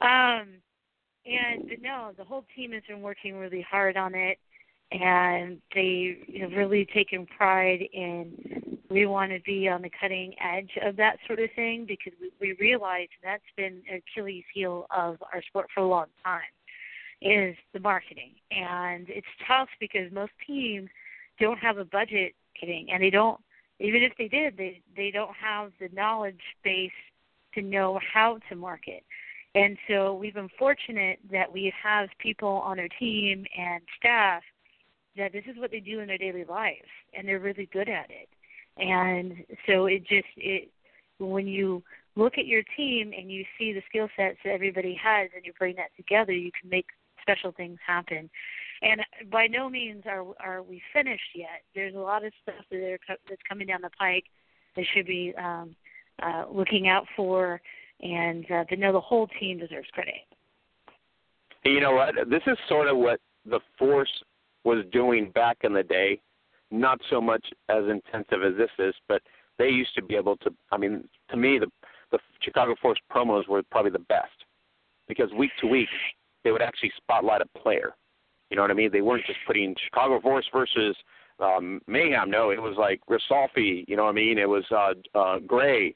[0.00, 0.60] Um,
[1.26, 4.38] and but no, the whole team has been working really hard on it.
[4.92, 10.70] And they have really taken pride in we want to be on the cutting edge
[10.82, 15.42] of that sort of thing because we, we realize that's been Achilles heel of our
[15.48, 16.40] sport for a long time
[17.20, 18.32] is the marketing.
[18.50, 20.88] And it's tough because most teams
[21.40, 23.40] don't have a budget kidding and they don't
[23.78, 26.90] even if they did they they don't have the knowledge base
[27.54, 29.02] to know how to market.
[29.54, 34.42] And so we've been fortunate that we have people on our team and staff
[35.16, 38.10] that this is what they do in their daily lives and they're really good at
[38.10, 38.28] it.
[38.78, 40.70] And so it just it
[41.18, 41.82] when you
[42.14, 45.52] look at your team and you see the skill sets that everybody has and you
[45.58, 46.86] bring that together you can make
[47.22, 48.30] special things happen.
[48.82, 49.00] And
[49.30, 51.62] by no means are are we finished yet.
[51.74, 52.98] There's a lot of stuff that are
[53.28, 54.24] that's coming down the pike
[54.76, 55.74] that should be um
[56.22, 57.60] uh looking out for
[58.02, 60.14] and uh but no the whole team deserves credit.
[61.64, 62.14] You know what?
[62.28, 64.12] This is sort of what the force
[64.66, 66.20] was doing back in the day.
[66.72, 69.22] Not so much as intensive as this is, but
[69.56, 70.50] they used to be able to.
[70.72, 71.68] I mean, to me, the
[72.10, 74.44] the Chicago Force promos were probably the best
[75.08, 75.88] because week to week
[76.44, 77.94] they would actually spotlight a player.
[78.50, 78.90] You know what I mean?
[78.92, 80.96] They weren't just putting Chicago Force versus
[81.38, 82.30] um, Mayhem.
[82.30, 83.84] No, it was like Risolfi.
[83.86, 84.38] You know what I mean?
[84.38, 85.94] It was uh, uh, Gray,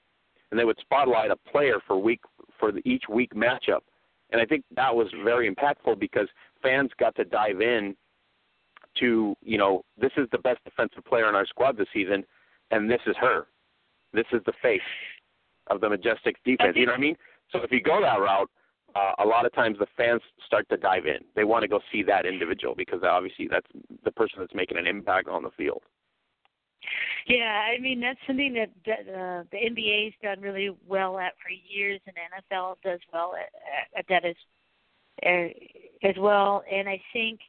[0.50, 2.20] and they would spotlight a player for week
[2.61, 3.80] for the, each week matchup.
[4.30, 6.28] And I think that was very impactful because
[6.62, 7.96] fans got to dive in
[9.00, 12.24] to you know this is the best defensive player in our squad this season,
[12.70, 13.46] and this is her.
[14.12, 14.80] This is the face
[15.68, 16.76] of the Majestic defense.
[16.76, 17.16] You know what I mean?
[17.52, 18.50] So if you go that route,
[18.94, 21.18] uh, a lot of times the fans start to dive in.
[21.36, 23.66] They want to go see that individual because obviously that's
[24.04, 25.82] the person that's making an impact on the field.
[27.26, 31.50] Yeah, I mean that's something that, that uh, the NBA's done really well at for
[31.50, 34.34] years, and NFL does well at, at that as
[35.24, 36.62] uh, as well.
[36.70, 37.40] And I think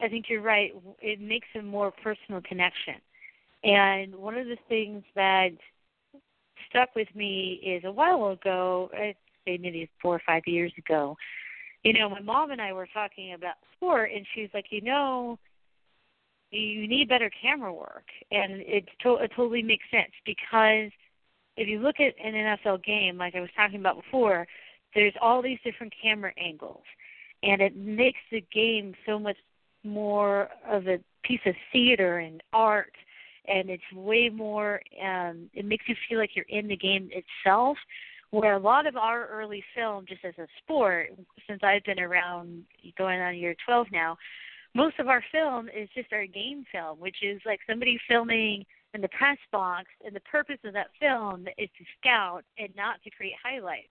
[0.00, 0.72] I think you're right.
[1.00, 2.94] It makes a more personal connection.
[3.62, 5.50] And one of the things that
[6.68, 11.16] stuck with me is a while ago, I'd say maybe four or five years ago,
[11.84, 15.38] you know, my mom and I were talking about sport, and she's like, you know,
[16.50, 18.06] you need better camera work.
[18.30, 20.90] And it, to- it totally makes sense because
[21.56, 24.46] if you look at an NFL game, like I was talking about before,
[24.94, 26.82] there's all these different camera angles.
[27.42, 29.36] And it makes the game so much
[29.84, 32.92] more of a piece of theater and art
[33.46, 37.76] and it's way more um it makes you feel like you're in the game itself
[38.30, 41.10] where a lot of our early film just as a sport
[41.48, 42.64] since I've been around
[42.96, 44.16] going on year 12 now
[44.74, 48.64] most of our film is just our game film which is like somebody filming
[48.94, 53.02] in the press box and the purpose of that film is to scout and not
[53.04, 53.88] to create highlights.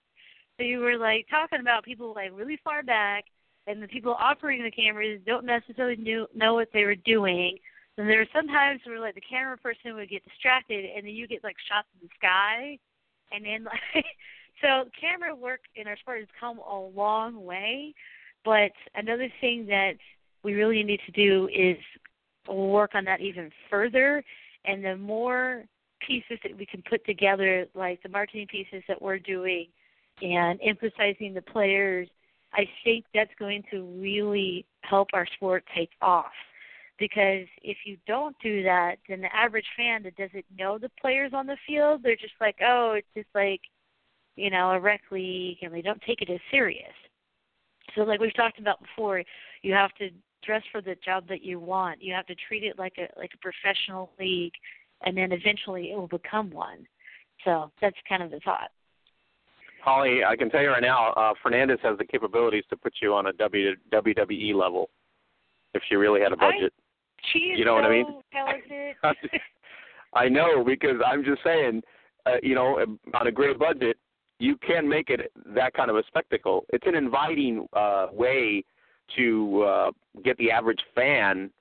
[0.58, 3.26] So you were like talking about people like really far back
[3.70, 7.58] and the people operating the cameras don't necessarily knew, know what they were doing.
[7.98, 11.28] And there are sometimes where like the camera person would get distracted, and then you
[11.28, 12.80] get like shots in the sky,
[13.32, 13.64] and then
[13.96, 14.06] like
[14.62, 17.94] so camera work in our sport has come a long way.
[18.44, 19.94] But another thing that
[20.44, 21.78] we really need to do is
[22.48, 24.24] work on that even further.
[24.66, 25.66] And the more
[26.06, 29.68] pieces that we can put together, like the marketing pieces that we're doing,
[30.22, 32.08] and emphasizing the players
[32.54, 36.32] I think that's going to really help our sport take off.
[36.98, 41.32] Because if you don't do that, then the average fan that doesn't know the players
[41.34, 43.62] on the field, they're just like, oh, it's just like,
[44.36, 46.94] you know, a rec league, and they don't take it as serious.
[47.96, 49.24] So, like we've talked about before,
[49.62, 50.10] you have to
[50.44, 52.02] dress for the job that you want.
[52.02, 54.54] You have to treat it like a like a professional league,
[55.06, 56.86] and then eventually it will become one.
[57.46, 58.72] So that's kind of the thought.
[59.84, 63.14] Holly, I can tell you right now, uh, Fernandez has the capabilities to put you
[63.14, 64.90] on a w, WWE level
[65.74, 66.74] if she really had a budget.
[66.78, 68.06] I, she is you know so what I mean?
[68.32, 68.96] talented.
[70.14, 71.82] I know because I'm just saying,
[72.26, 73.98] uh, you know, on a great budget,
[74.40, 76.66] you can make it that kind of a spectacle.
[76.70, 78.64] It's an inviting uh, way
[79.18, 79.92] to uh,
[80.24, 81.52] get the average fan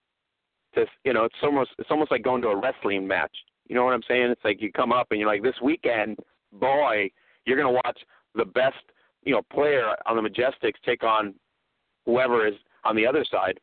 [0.75, 3.33] to, you know, it's almost it's almost like going to a wrestling match.
[3.69, 4.31] You know what I'm saying?
[4.31, 6.19] It's like you come up and you're like, this weekend,
[6.53, 7.11] boy,
[7.49, 7.99] you're going to watch
[8.35, 8.77] the best,
[9.25, 11.35] you know, player on the Majestics take on
[12.05, 13.59] whoever is on the other side.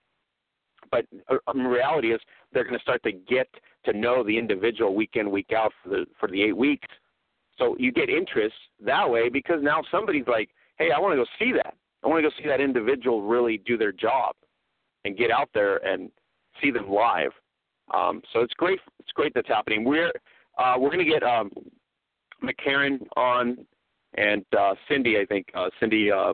[0.92, 2.20] But uh, um, reality is
[2.54, 3.48] they're going to start to get
[3.86, 6.88] to know the individual week in week out for the for the eight weeks.
[7.58, 11.26] So you get interest that way because now somebody's like, hey, I want to go
[11.40, 11.76] see that.
[12.04, 14.36] I want to go see that individual really do their job
[15.06, 16.12] and get out there and
[16.62, 17.32] see them live.
[17.94, 18.80] Um, so it's great.
[19.00, 19.84] It's great that's happening.
[19.84, 20.12] We're
[20.58, 21.52] uh, we're going to get um,
[23.16, 23.66] on
[24.16, 26.34] and uh, Cindy, I think uh, Cindy, uh,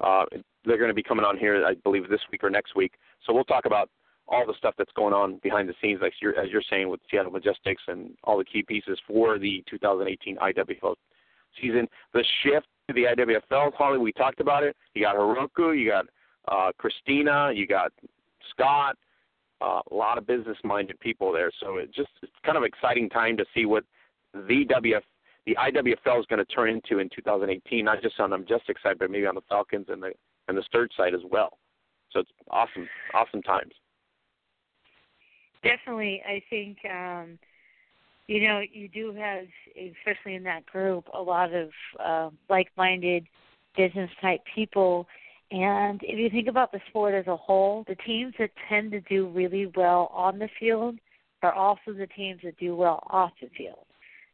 [0.00, 0.24] uh,
[0.64, 2.94] they're going to be coming on here, I believe, this week or next week.
[3.26, 3.90] So we'll talk about
[4.28, 7.00] all the stuff that's going on behind the scenes, like you're, as you're saying with
[7.10, 10.94] Seattle Majestics and all the key pieces for the 2018 IWFL
[11.60, 11.88] season.
[12.14, 14.76] The shift to the IWFL, Holly, we talked about it.
[14.94, 16.06] You got Heroku, you got
[16.48, 17.92] uh, Christina, you got
[18.50, 18.96] Scott,
[19.60, 21.50] uh, a lot of business-minded people there.
[21.60, 23.84] So it just it's kind of exciting time to see what
[24.34, 25.02] the WF,
[25.46, 27.84] the IWFL is going to turn into in 2018.
[27.84, 30.12] Not just on the Majestic side, but maybe on the Falcons and the
[30.48, 31.58] and the Sturge side as well.
[32.10, 33.72] So it's awesome, awesome times.
[35.62, 37.38] Definitely, I think um,
[38.26, 39.44] you know you do have,
[39.76, 41.70] especially in that group, a lot of
[42.02, 43.26] uh, like-minded
[43.76, 45.06] business type people
[45.52, 49.00] and if you think about the sport as a whole, the teams that tend to
[49.02, 50.98] do really well on the field
[51.42, 53.84] are also the teams that do well off the field.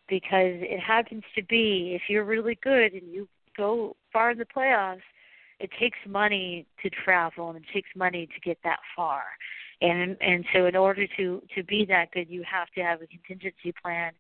[0.08, 4.44] Because it happens to be if you're really good and you go far in the
[4.44, 5.02] playoffs,
[5.60, 9.22] it takes money to travel and it takes money to get that far.
[9.80, 13.06] And and so in order to to be that good, you have to have a
[13.06, 14.12] contingency plan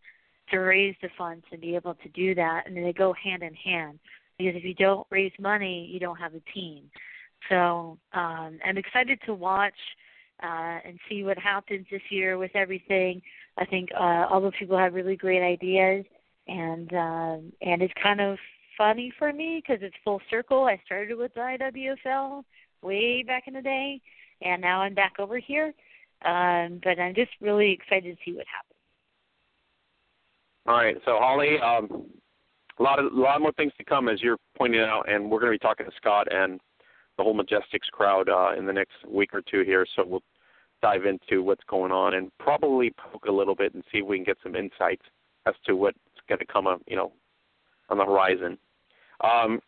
[0.50, 3.54] to raise the funds and be able to do that, and they go hand in
[3.54, 3.98] hand
[4.38, 6.84] because if you don't raise money, you don't have a team.
[7.48, 9.74] So um, I'm excited to watch
[10.46, 13.20] and see what happens this year with everything.
[13.58, 16.04] I think uh, all the people have really great ideas,
[16.46, 18.38] and um, and it's kind of
[18.76, 20.64] funny for me because it's full circle.
[20.64, 22.44] I started with the IWFL
[22.82, 24.00] way back in the day,
[24.42, 25.74] and now I'm back over here.
[26.24, 28.78] Um, but I'm just really excited to see what happens.
[30.66, 32.06] All right, so Holly, um,
[32.78, 35.40] a lot of a lot more things to come as you're pointing out, and we're
[35.40, 36.60] going to be talking to Scott and
[37.18, 39.86] the whole Majestics crowd uh, in the next week or two here.
[39.94, 40.22] So we'll
[40.80, 44.16] dive into what's going on and probably poke a little bit and see if we
[44.16, 45.02] can get some insights
[45.46, 47.12] as to what's going to come up, you know,
[47.90, 48.56] on the horizon.
[49.22, 49.60] Um,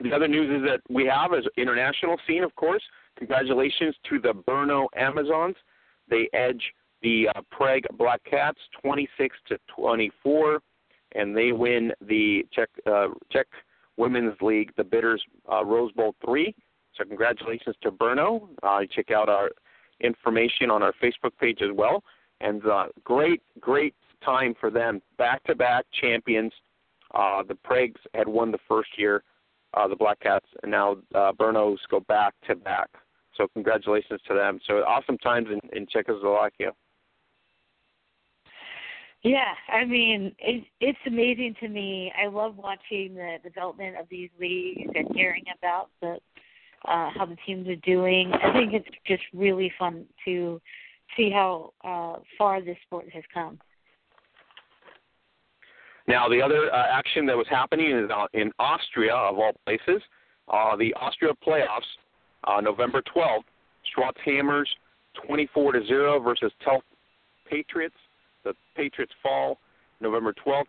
[0.00, 2.82] the other news is that we have is international scene, of course.
[3.16, 5.56] Congratulations to the Brno Amazons.
[6.08, 6.62] They edge
[7.02, 10.60] the uh, Prague Black Cats 26 to 24
[11.12, 13.46] and they win the Czech uh, Czech
[13.96, 16.54] Women's League, the Bidders uh, Rose Bowl three.
[16.96, 18.48] So congratulations to Brno.
[18.62, 19.50] Uh, check out our
[20.00, 22.02] information on our Facebook page as well.
[22.40, 25.00] And uh, great, great time for them.
[25.18, 26.52] Back-to-back champions.
[27.14, 29.22] Uh, the Prags had won the first year,
[29.74, 32.90] uh, the Black Cats, and now uh, Brno's go back to back.
[33.36, 34.58] So congratulations to them.
[34.66, 36.72] So awesome times in, in Czechoslovakia.
[39.22, 42.12] Yeah, I mean, it, it's amazing to me.
[42.20, 46.18] I love watching the development of these leagues and hearing about the
[46.84, 48.32] uh, how the teams are doing.
[48.32, 50.60] I think it's just really fun to
[51.16, 53.58] see how uh, far this sport has come.
[56.08, 60.02] Now, the other uh, action that was happening is uh, in Austria, of all places.
[60.48, 61.80] Uh, the Austria playoffs,
[62.44, 63.44] uh, November 12th.
[63.94, 64.68] Schwarz Hammers
[65.26, 66.80] 24 to zero versus Telf
[67.48, 67.94] Patriots
[68.46, 69.58] the Patriots fall
[70.00, 70.64] November 12th.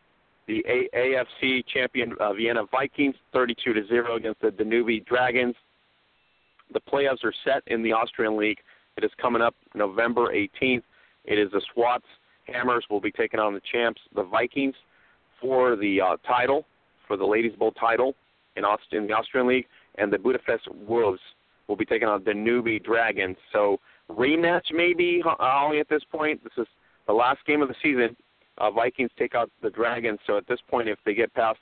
[0.47, 0.63] The
[0.95, 5.55] AFC champion uh, Vienna Vikings 32 to 0 against the Danube Dragons.
[6.73, 8.59] The playoffs are set in the Austrian League.
[8.97, 10.83] It is coming up November 18th.
[11.25, 12.05] It is the Swats
[12.47, 14.75] Hammers will be taking on the champs, the Vikings,
[15.41, 16.65] for the uh, title,
[17.07, 18.15] for the Ladies Bowl title
[18.55, 21.19] in, Aust- in the Austrian League, and the Budapest Wolves
[21.67, 23.35] will be taking on the Danube Dragons.
[23.51, 26.43] So rematch maybe, Holly, at this point.
[26.43, 26.67] This is
[27.05, 28.15] the last game of the season,
[28.57, 30.19] uh, Vikings take out the Dragons.
[30.25, 31.59] So at this point, if they get past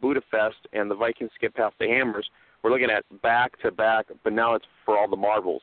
[0.00, 2.28] Budapest and the Vikings get past the Hammers,
[2.64, 4.06] we're looking at back to back.
[4.24, 5.62] But now it's for all the marbles.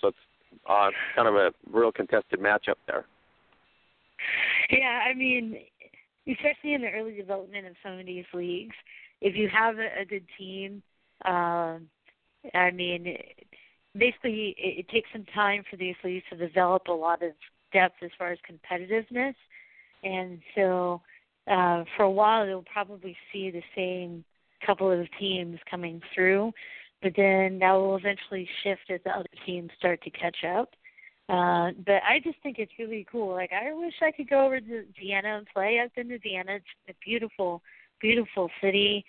[0.00, 0.16] So it's
[0.70, 3.04] uh, kind of a real contested matchup there.
[4.70, 5.58] Yeah, I mean,
[6.28, 8.76] especially in the early development of some of these leagues,
[9.20, 10.82] if you have a, a good team,
[11.24, 11.88] um,
[12.54, 13.18] I mean,
[13.96, 17.32] basically it, it takes some time for these leagues to develop a lot of
[17.72, 19.34] depth as far as competitiveness.
[20.04, 21.00] And so
[21.50, 24.24] uh, for a while, you'll probably see the same
[24.64, 26.52] couple of teams coming through,
[27.02, 30.70] but then that will eventually shift as the other teams start to catch up.
[31.28, 33.32] Uh, but I just think it's really cool.
[33.32, 35.80] Like I wish I could go over to Vienna and play.
[35.82, 36.56] I've been to Vienna.
[36.56, 37.62] It's a beautiful,
[38.00, 39.04] beautiful city.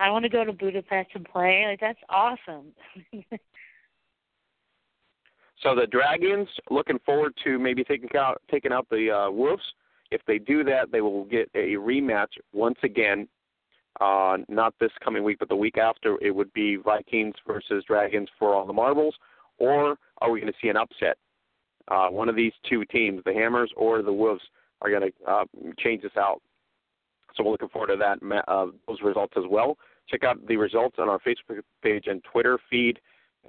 [0.00, 1.64] I want to go to Budapest and play.
[1.66, 2.72] Like that's awesome.
[5.62, 9.62] So the Dragons looking forward to maybe taking out taking out the uh, Wolves.
[10.10, 13.28] If they do that, they will get a rematch once again.
[14.00, 16.16] Uh, not this coming week, but the week after.
[16.20, 19.14] It would be Vikings versus Dragons for all the marbles.
[19.58, 21.16] Or are we going to see an upset?
[21.88, 24.42] Uh, one of these two teams, the Hammers or the Wolves,
[24.82, 25.44] are going to uh,
[25.78, 26.40] change this out.
[27.36, 29.76] So we're looking forward to that uh, those results as well.
[30.08, 32.98] Check out the results on our Facebook page and Twitter feed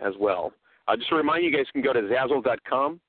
[0.03, 0.53] as well.
[0.87, 2.99] Uh, just to remind you, you guys can go to Zazzle.com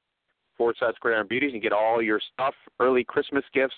[0.57, 3.75] forward slash Gridiron Beauties and get all your stuff, early Christmas gifts.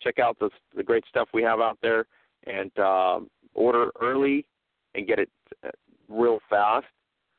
[0.00, 2.06] Check out the the great stuff we have out there,
[2.46, 4.46] and um, order early
[4.94, 5.30] and get it
[5.64, 5.70] uh,
[6.08, 6.86] real fast.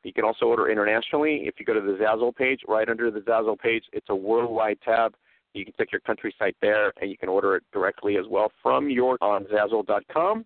[0.04, 1.42] You can also order internationally.
[1.44, 4.80] If you go to the Zazzle page, right under the Zazzle page, it's a worldwide
[4.84, 5.14] tab.
[5.54, 8.52] You can check your country site there, and you can order it directly as well
[8.62, 10.46] from your on Zazzle.com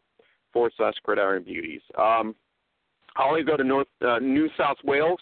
[0.51, 1.81] forward slash Gridiron Beauties.
[1.97, 2.35] Um,
[3.15, 5.19] Holly, go to North uh, New South Wales.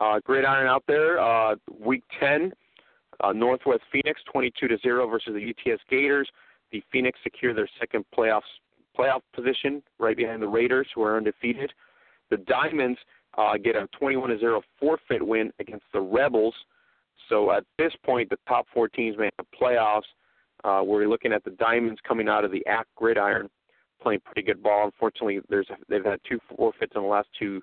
[0.00, 2.52] Uh, Gridiron out there, uh, week 10.
[3.22, 6.28] Uh, Northwest Phoenix 22 to 0 versus the UTS Gators.
[6.72, 8.42] The Phoenix secure their second playoffs
[8.98, 11.72] playoff position right behind the Raiders, who are undefeated.
[12.30, 12.98] The Diamonds
[13.36, 16.54] uh, get a 21 0 forfeit win against the Rebels.
[17.28, 20.02] So at this point, the top four teams make the playoffs.
[20.62, 23.50] Uh, we're looking at the Diamonds coming out of the ACT Gridiron,
[24.02, 24.86] playing pretty good ball.
[24.86, 27.60] Unfortunately, there's they've had two forfeits in the last two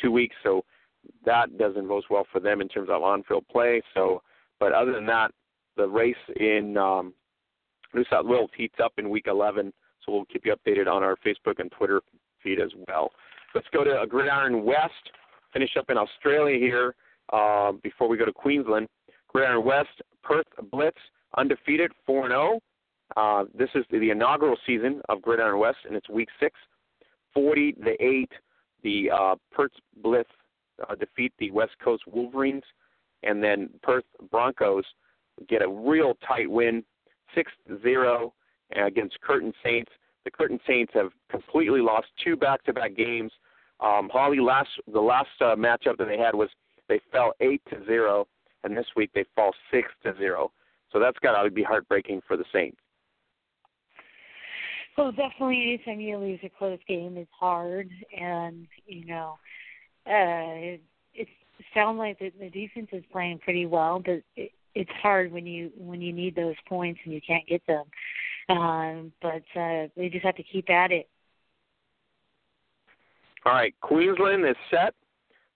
[0.00, 0.64] two weeks, so
[1.24, 3.82] that doesn't bode well for them in terms of on-field play.
[3.94, 4.22] So,
[4.58, 5.30] but other than that,
[5.76, 7.12] the race in um,
[7.94, 9.72] New South Wales heats up in Week 11.
[10.04, 12.02] So we'll keep you updated on our Facebook and Twitter
[12.42, 13.10] feed as well.
[13.54, 14.92] Let's go to Gridiron West.
[15.52, 16.94] Finish up in Australia here
[17.32, 18.88] uh, before we go to Queensland.
[19.28, 20.98] Gridiron West, Perth Blitz,
[21.36, 22.60] undefeated, 4 0.
[23.16, 26.58] Uh, this is the inaugural season of Gridiron West, and it's week six.
[27.32, 28.32] 40 to 8,
[28.82, 30.30] the uh, Perth Blitz
[30.88, 32.62] uh, defeat the West Coast Wolverines,
[33.22, 34.84] and then Perth Broncos
[35.48, 36.84] get a real tight win,
[37.34, 37.50] 6
[37.82, 38.32] 0
[38.74, 39.90] against Curtin Saints.
[40.24, 43.32] The Curtin Saints have completely lost two back-to-back games.
[43.80, 46.48] Um, Holly, last the last uh, matchup that they had was
[46.88, 48.26] they fell eight to zero,
[48.62, 50.52] and this week they fall six to zero.
[50.92, 52.78] So that's got to be heartbreaking for the Saints.
[54.96, 59.38] Well, definitely, anytime you lose a close game is hard, and you know,
[60.06, 60.80] uh, it,
[61.14, 61.28] it
[61.74, 65.70] sounds like the, the defense is playing pretty well, but it, it's hard when you
[65.76, 67.84] when you need those points and you can't get them.
[68.48, 71.08] Um, but uh, they just have to keep at it.
[73.46, 74.94] All right, Queensland is set.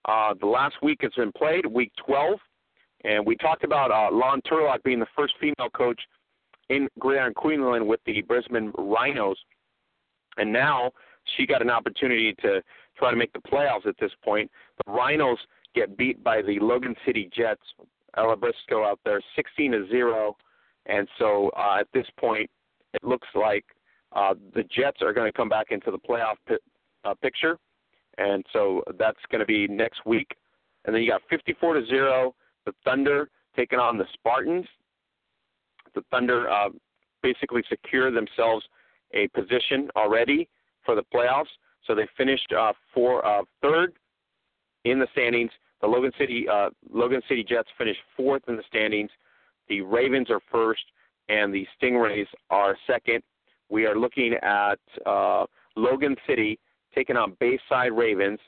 [0.05, 2.39] Uh, the last week has been played, week 12,
[3.05, 6.01] and we talked about uh, Lon Turlock being the first female coach
[6.69, 9.39] in Gridiron Queensland with the Brisbane Rhinos,
[10.37, 10.93] and now
[11.37, 12.63] she got an opportunity to
[12.97, 14.51] try to make the playoffs at this point.
[14.85, 15.39] The Rhinos
[15.75, 17.63] get beat by the Logan City Jets,
[18.17, 20.37] Ella Briscoe out there, 16 to zero,
[20.87, 22.51] and so uh, at this point,
[22.95, 23.65] it looks like
[24.13, 26.57] uh, the Jets are going to come back into the playoff pi-
[27.05, 27.59] uh, picture,
[28.17, 30.35] and so that's going to be next week.
[30.85, 32.35] And then you got 54 to zero,
[32.65, 34.67] the Thunder taking on the Spartans.
[35.95, 36.69] The Thunder uh,
[37.23, 38.65] basically secure themselves
[39.15, 40.49] a position already
[40.85, 41.47] for the playoffs,
[41.87, 43.95] so they finished uh, for uh, third
[44.85, 45.51] in the standings.
[45.81, 49.11] The Logan City uh, Logan City Jets finished fourth in the standings.
[49.69, 50.83] The Ravens are first,
[51.29, 53.23] and the Stingrays are second.
[53.69, 56.59] We are looking at uh, Logan City
[56.95, 58.39] taking on Bayside Ravens.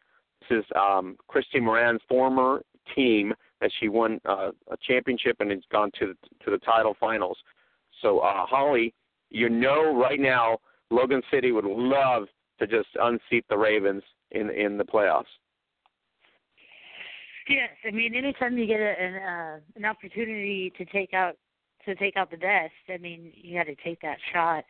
[0.48, 2.62] This is um, Christy Moran's former
[2.94, 6.14] team that she won uh, a championship and has gone to
[6.44, 7.36] to the title finals.
[8.02, 8.94] So uh, Holly,
[9.28, 10.58] you know right now
[10.90, 12.24] Logan City would love
[12.58, 15.24] to just unseat the Ravens in in the playoffs.
[17.48, 21.36] Yes, I mean, anytime you get a, an uh, an opportunity to take out
[21.84, 24.64] to take out the best, I mean, you got to take that shot.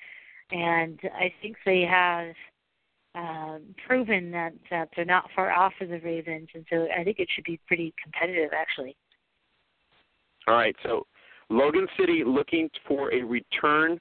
[0.53, 2.35] And I think they have
[3.15, 7.19] um, proven that that they're not far off of the Ravens, and so I think
[7.19, 8.97] it should be pretty competitive, actually.
[10.47, 11.07] All right, so
[11.49, 14.01] Logan City looking for a return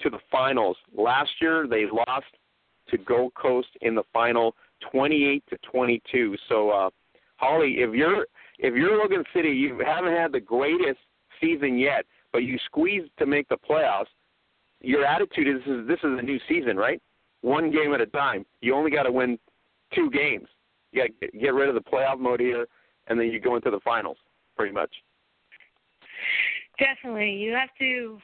[0.00, 0.76] to the finals.
[0.96, 2.26] Last year they lost
[2.88, 4.54] to Gold Coast in the final,
[4.90, 6.36] 28 to 22.
[6.48, 6.90] So, uh,
[7.36, 8.26] Holly, if you're
[8.58, 11.00] if you're Logan City, you haven't had the greatest
[11.40, 14.06] season yet, but you squeeze to make the playoffs.
[14.80, 17.00] Your attitude is this is, this is a new season, right?
[17.42, 18.44] One game at a time.
[18.60, 19.38] You only got to win
[19.94, 20.48] two games.
[20.92, 22.66] You got to get rid of the playoff mode here,
[23.06, 24.16] and then you go into the finals,
[24.56, 24.90] pretty much.
[26.78, 28.18] Definitely, you have to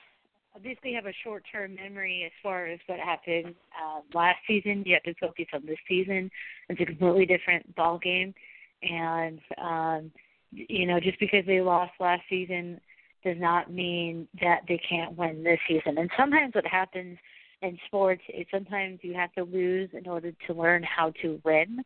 [0.55, 4.83] obviously have a short-term memory as far as what happened uh, last season.
[4.87, 6.31] You have to focus on this season.
[6.69, 8.35] It's a completely different ball game,
[8.83, 10.11] and um,
[10.51, 12.81] you know, just because they lost last season
[13.25, 15.99] does not mean that they can't win this season.
[15.99, 17.19] And sometimes what happens
[17.63, 21.83] in sports is sometimes you have to lose in order to learn how to win.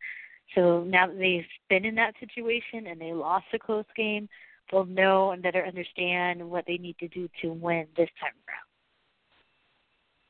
[0.55, 4.29] So now that they've been in that situation and they lost a close game,
[4.71, 8.69] they'll know and better understand what they need to do to win this time around.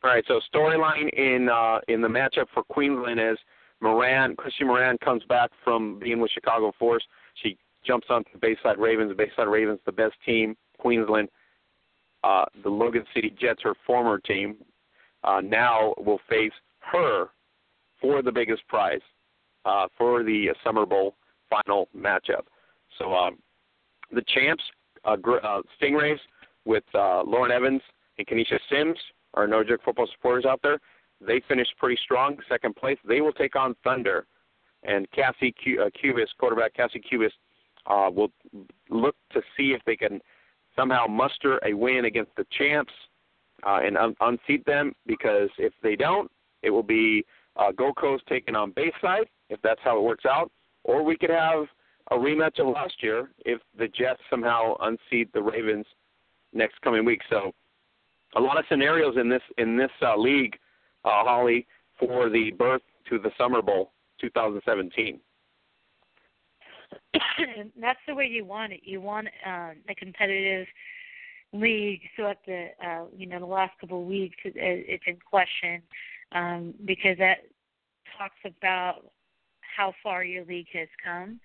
[0.05, 0.25] All right.
[0.27, 3.39] So storyline in uh, in the matchup for Queensland is
[3.81, 4.35] Moran.
[4.37, 7.05] Christy Moran comes back from being with Chicago Force.
[7.43, 9.13] She jumps onto the Bayside Ravens.
[9.17, 11.29] Bayside Ravens, the best team, Queensland.
[12.25, 14.57] Uh, the Logan City Jets, her former team,
[15.25, 16.53] uh, now will face
[16.93, 17.27] her
[18.01, 19.01] for the biggest prize
[19.65, 21.15] uh, for the Summer Bowl
[21.51, 22.45] final matchup.
[22.99, 23.39] So um,
[24.11, 24.63] the champs,
[25.05, 26.19] uh, uh, Stingrays,
[26.65, 27.83] with uh, Lauren Evans
[28.19, 28.99] and Kanisha Sims,
[29.35, 30.79] our No Joke football supporters out there.
[31.21, 32.99] They finished pretty strong, second place.
[33.07, 34.27] They will take on Thunder,
[34.83, 37.33] and Cassie uh, Cubis, quarterback Cassie Cubis,
[37.87, 38.33] uh, will
[38.91, 40.21] look to see if they can
[40.77, 42.93] somehow muster a win against the champs
[43.67, 44.95] uh, and un- unseat them.
[45.07, 46.31] Because if they don't,
[46.63, 47.25] it will be
[47.57, 50.51] uh, Gold Coast taking on Bayside, if that's how it works out,
[50.85, 51.67] or we could have
[52.11, 55.87] a rematch of last year if the Jets somehow unseat the Ravens
[56.53, 57.21] next coming week.
[57.31, 57.53] So
[58.37, 60.55] a lot of scenarios in this in this uh, league,
[61.05, 61.67] uh, Holly,
[61.99, 65.21] for the birth to the Summer Bowl 2017.
[67.81, 68.81] That's the way you want it.
[68.85, 70.67] You want um, a competitive
[71.53, 72.01] league.
[72.17, 75.83] So at the uh, you know the last couple of weeks, it, it's in question
[76.33, 77.39] um, because that
[78.19, 79.07] talks about
[79.77, 81.41] how far your league has come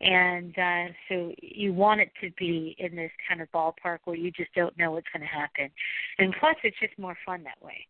[0.00, 4.30] and uh, so you want it to be in this kind of ballpark where you
[4.30, 5.70] just don't know what's going to happen,
[6.18, 7.86] and plus it's just more fun that way.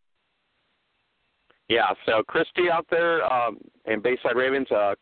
[1.69, 4.95] Yeah, so Christy out there um, in Bayside Ravens, uh,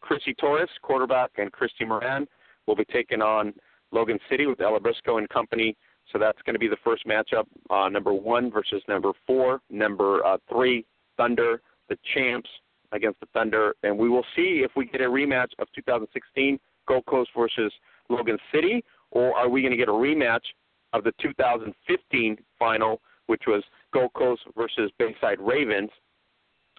[0.00, 2.26] Christy Torres, quarterback, and Christy Moran
[2.66, 3.52] will be taking on
[3.92, 5.76] Logan City with Ella Briscoe and company.
[6.12, 7.44] So that's going to be the first matchup.
[7.70, 9.60] Uh, number one versus number four.
[9.70, 10.86] Number uh, three,
[11.16, 12.48] Thunder, the champs,
[12.92, 17.04] against the Thunder, and we will see if we get a rematch of 2016 Gold
[17.06, 17.72] Coast versus
[18.08, 20.44] Logan City, or are we going to get a rematch
[20.92, 25.90] of the 2015 final, which was Gold Coast versus Bayside Ravens,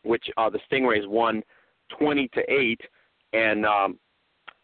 [0.04, 1.44] which uh, the Stingrays won
[1.98, 2.82] 20 to eight,
[3.34, 4.00] and um,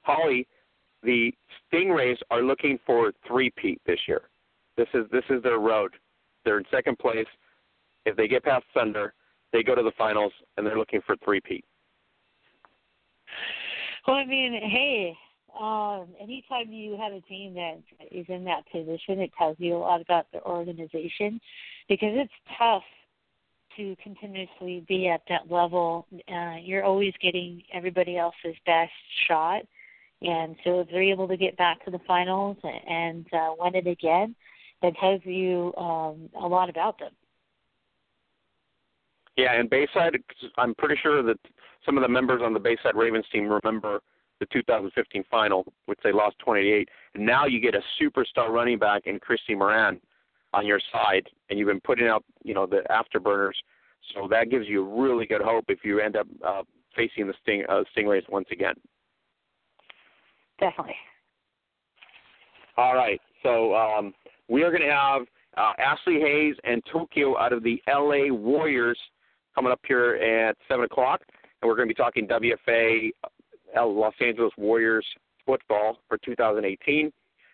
[0.02, 0.48] Holly,
[1.04, 1.34] the
[1.72, 4.22] Stingrays are looking for three-peat this year.
[4.78, 5.92] This is this is their road.
[6.44, 7.28] They're in second place.
[8.06, 9.14] If they get past Thunder,
[9.54, 11.64] they go to the finals and they're looking for three-peat.
[14.08, 15.18] Well, I mean, hey,
[15.60, 19.80] um, anytime you have a team that is in that position, it tells you a
[19.80, 21.40] lot about the organization
[21.88, 22.84] because it's tough
[23.78, 26.08] to continuously be at that level.
[26.32, 28.92] Uh, you're always getting everybody else's best
[29.28, 29.62] shot.
[30.22, 33.88] And so if they're able to get back to the finals and uh, win it
[33.88, 34.36] again,
[34.82, 37.12] that tells you um, a lot about them.
[39.38, 40.16] Yeah, and Bayside,
[40.58, 41.38] I'm pretty sure that
[41.86, 44.02] some of the members on the Bayside Ravens team remember
[44.40, 46.90] the 2015 final, which they lost 28.
[47.14, 50.00] And now you get a superstar running back in Christy Moran
[50.56, 53.54] on your side, and you've been putting out, you know, the afterburners.
[54.14, 56.64] So that gives you really good hope if you end up uh,
[56.96, 58.76] facing the Sting uh, Stingrays once again.
[60.60, 60.96] Definitely.
[62.78, 63.20] All right.
[63.44, 64.14] So um,
[64.48, 65.22] we are going to have
[65.58, 68.98] uh, Ashleigh Hayes and Tokyo out of the LA Warriors
[69.54, 71.22] coming up here at 7 o'clock.
[71.62, 73.10] And we're going to be talking WFA
[73.78, 75.06] uh, Los Angeles Warriors
[75.46, 77.12] football for 2018.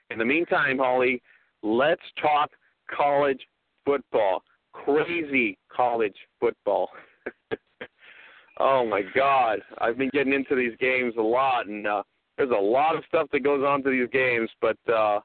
[0.09, 1.21] In the meantime, Holly,
[1.63, 2.51] let's talk
[2.95, 3.41] college
[3.85, 4.43] football.
[4.73, 6.89] Crazy college football.
[8.59, 12.03] oh my God, I've been getting into these games a lot, and uh,
[12.37, 14.49] there's a lot of stuff that goes on to these games.
[14.61, 15.19] But uh,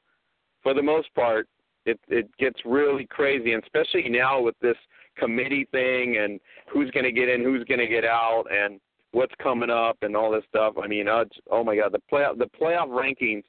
[0.63, 1.49] for the most part,
[1.85, 4.77] it it gets really crazy, and especially now with this
[5.17, 6.41] committee thing and
[6.71, 8.81] who's going to get in, who's going to get out, and
[9.13, 10.75] what's coming up and all this stuff.
[10.83, 13.45] I mean, uh, oh my God, the play the playoff rankings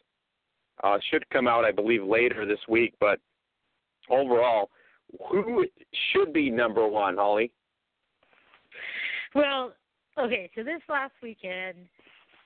[0.83, 2.93] uh, should come out, I believe, later this week.
[2.99, 3.19] But
[4.09, 4.69] overall,
[5.29, 5.65] who
[6.11, 7.51] should be number one, Holly?
[9.35, 9.73] Well,
[10.17, 11.77] okay, so this last weekend,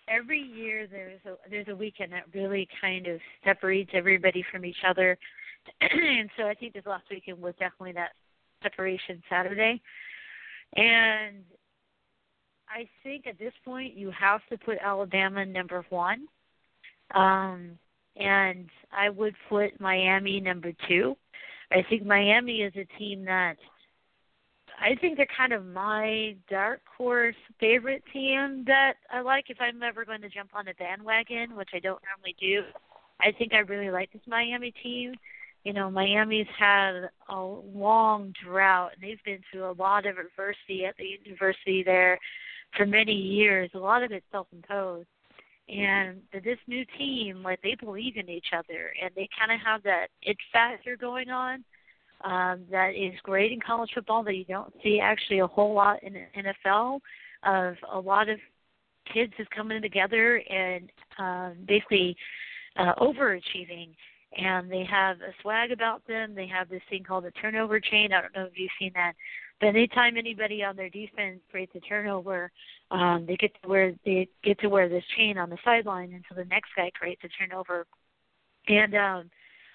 [0.07, 4.84] every year there's a there's a weekend that really kind of separates everybody from each
[4.88, 5.18] other.
[5.82, 8.12] and so I think this last weekend was definitely that
[8.64, 9.82] separation Saturday.
[10.76, 11.43] And
[12.70, 16.28] I think at this point you have to put Alabama number one.
[17.14, 17.78] Um,
[18.16, 21.16] and I would put Miami number two.
[21.72, 23.55] I think Miami is a team that
[24.80, 29.84] I think they're kind of my dark horse favorite team that I like if I'm
[29.84, 32.63] ever going to jump on a bandwagon, which I don't normally do.
[33.22, 35.13] I think I really like this Miami team
[35.63, 40.86] you know, Miami's had a long drought and they've been through a lot of adversity
[40.86, 42.17] at the university there
[42.76, 43.69] for many years.
[43.74, 45.07] A lot of it self imposed.
[45.72, 50.07] And this new team, like they believe in each other and they kinda have that
[50.22, 51.63] it factor going on.
[52.24, 56.03] Um, that is great in college football that you don't see actually a whole lot
[56.03, 56.99] in the NFL
[57.43, 58.38] of a lot of
[59.11, 62.15] kids is coming together and um, basically
[62.78, 63.89] uh, overachieving.
[64.38, 66.36] And they have a swag about them.
[66.36, 68.13] They have this thing called the turnover chain.
[68.13, 69.13] I don't know if you've seen that,
[69.59, 72.51] but anytime anybody on their defense creates a turnover,
[72.91, 76.43] um, they get to wear they get to wear this chain on the sideline until
[76.43, 77.87] the next guy creates a turnover.
[78.67, 79.29] And um,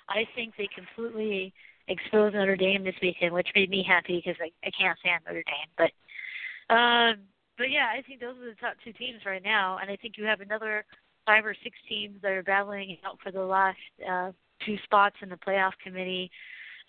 [0.09, 1.53] I think they completely
[1.89, 5.43] exposed Notre Dame this weekend, which made me happy because I, I can't stand Notre
[5.43, 5.71] Dame.
[5.79, 7.17] But um,
[7.57, 10.15] but yeah, I think those are the top two teams right now, and I think
[10.19, 10.85] you have another
[11.25, 14.31] five or six teams that are battling out for the last uh,
[14.65, 16.31] two spots in the playoff committee.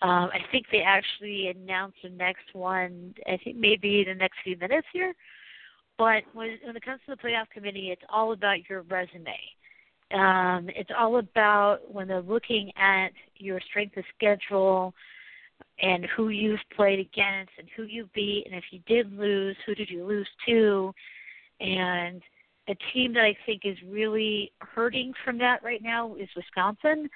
[0.00, 3.14] Um, I think they actually announced the next one.
[3.26, 5.14] I think maybe the next few minutes here.
[5.98, 9.36] But when, when it comes to the playoff committee, it's all about your resume.
[10.14, 14.94] Um, it's all about when they're looking at your strength of schedule
[15.82, 19.74] and who you've played against and who you beat, and if you did lose, who
[19.74, 20.94] did you lose to?
[21.60, 22.22] And
[22.68, 27.08] a team that I think is really hurting from that right now is Wisconsin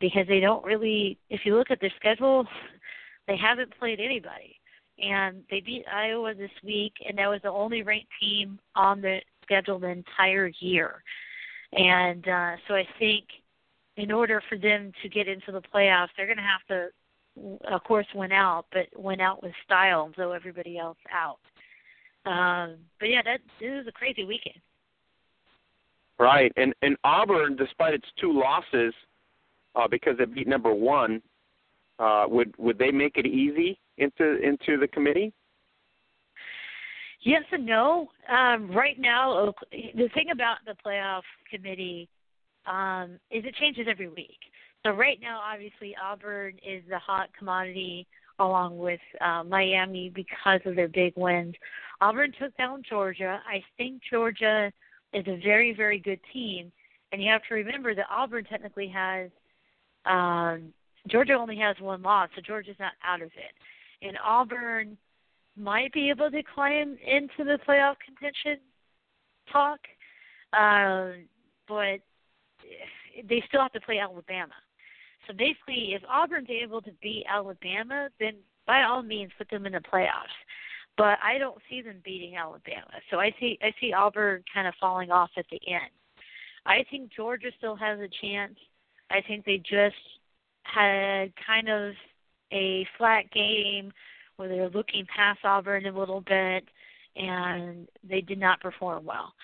[0.00, 2.46] because they don't really, if you look at their schedule,
[3.28, 4.59] they haven't played anybody.
[5.00, 9.20] And they beat Iowa this week, and that was the only ranked team on the
[9.42, 11.02] schedule the entire year.
[11.72, 13.24] And uh, so I think
[13.96, 17.84] in order for them to get into the playoffs, they're going to have to, of
[17.84, 21.38] course, win out, but win out with style, though everybody else out.
[22.26, 24.56] Um, but yeah, that this is a crazy weekend.
[26.18, 28.92] Right, and and Auburn, despite its two losses,
[29.74, 31.22] uh, because it beat number one,
[31.98, 35.32] uh, would would they make it easy into into the committee?
[37.22, 38.08] Yes and no.
[38.30, 42.08] Um, right now, the thing about the playoff committee
[42.66, 44.38] um, is it changes every week.
[44.84, 48.06] So right now, obviously, Auburn is the hot commodity
[48.38, 51.54] along with uh, Miami because of their big wins.
[52.00, 53.40] Auburn took down Georgia.
[53.46, 54.72] I think Georgia
[55.12, 56.72] is a very, very good team.
[57.12, 59.28] And you have to remember that Auburn technically has
[60.06, 60.72] um,
[61.08, 63.54] Georgia only has one loss, so Georgia's not out of it.
[64.02, 64.96] And Auburn
[65.56, 68.58] might be able to climb into the playoff contention
[69.52, 69.80] talk,
[70.52, 71.24] um,
[71.68, 72.00] but
[73.28, 74.54] they still have to play Alabama.
[75.26, 78.34] So basically, if Auburn's able to beat Alabama, then
[78.66, 80.36] by all means put them in the playoffs.
[80.96, 82.90] But I don't see them beating Alabama.
[83.10, 85.90] So I see I see Auburn kind of falling off at the end.
[86.66, 88.56] I think Georgia still has a chance.
[89.10, 89.96] I think they just
[90.64, 91.94] had kind of
[92.52, 93.92] a flat game
[94.36, 96.64] where they were looking past Auburn a little bit,
[97.16, 99.34] and they did not perform well.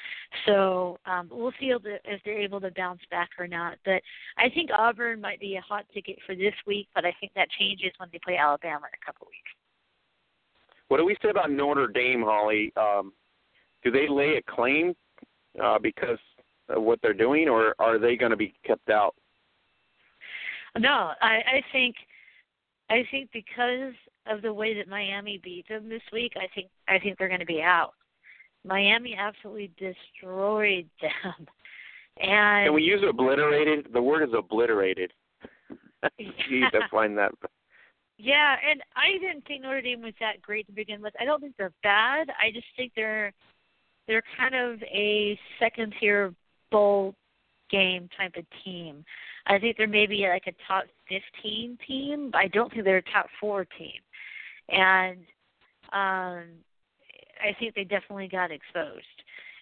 [0.47, 1.83] So um, we'll see if
[2.25, 3.77] they're able to bounce back or not.
[3.85, 4.03] But
[4.39, 7.49] I think Auburn might be a hot ticket for this week, but I think that
[7.59, 9.51] changes when they play Alabama in a couple weeks.
[10.89, 12.73] What do we say about Notre Dame, Holly?
[12.77, 13.13] Um,
[13.83, 14.95] do they lay a claim
[15.63, 16.19] uh, because
[16.69, 19.15] of what they're doing, or are they going to be kept out?
[20.79, 21.97] No, I, I think
[22.91, 23.95] I think because
[24.27, 27.41] of the way that Miami beat them this week, I think I think they're going
[27.41, 27.93] to be out.
[28.65, 31.47] Miami absolutely destroyed them.
[32.19, 33.89] And Can we use obliterated?
[33.93, 35.13] The word is obliterated.
[36.19, 37.33] Geez, I find that.
[38.19, 41.13] Yeah, and I didn't think Notre Dame was that great to begin with.
[41.21, 42.29] I don't think they're bad.
[42.41, 43.33] I just think they're
[44.07, 46.33] they're kind of a second tier
[46.71, 47.15] bowl
[47.71, 49.05] game type of team.
[49.47, 52.31] I think they're maybe like a top 15 team.
[52.35, 54.01] I don't think they're a top four team.
[54.69, 55.19] And
[55.93, 56.45] um,
[57.41, 59.05] I think they definitely got exposed.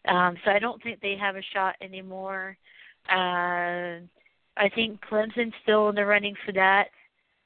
[0.07, 2.57] Um, so I don't think they have a shot anymore.
[3.11, 4.01] Uh,
[4.57, 6.89] I think Clemson's still in the running for that.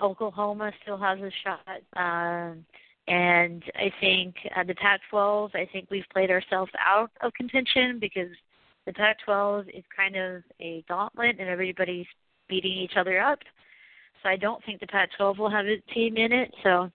[0.01, 1.81] Oklahoma still has a shot.
[1.97, 2.65] Um,
[3.09, 8.29] and I think uh, the Pac-12, I think we've played ourselves out of contention because
[8.89, 12.07] the Pac-12 is kind of a gauntlet and everybody's
[12.49, 13.39] beating each other up.
[14.23, 16.51] So I don't think the Pac-12 will have a team in it.
[16.63, 16.91] So,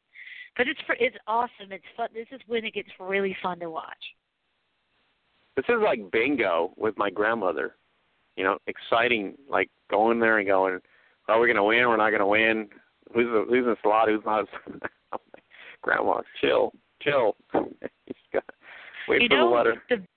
[0.58, 1.70] but it's for, it's awesome.
[1.70, 2.10] It's fun.
[2.12, 3.94] This is when it gets really fun to watch.
[5.56, 7.76] This is like bingo with my grandmother.
[8.38, 9.36] You know, exciting.
[9.48, 10.80] Like going there and going,
[11.28, 11.88] are we going to win?
[11.88, 12.70] We're not going to win.
[13.14, 14.10] Who's the, who's in the slot?
[14.10, 14.46] Who's not?
[15.84, 16.72] Grandma, chill,
[17.04, 17.36] chill.
[19.08, 19.84] wait you for know, the letter.
[19.89, 20.08] The,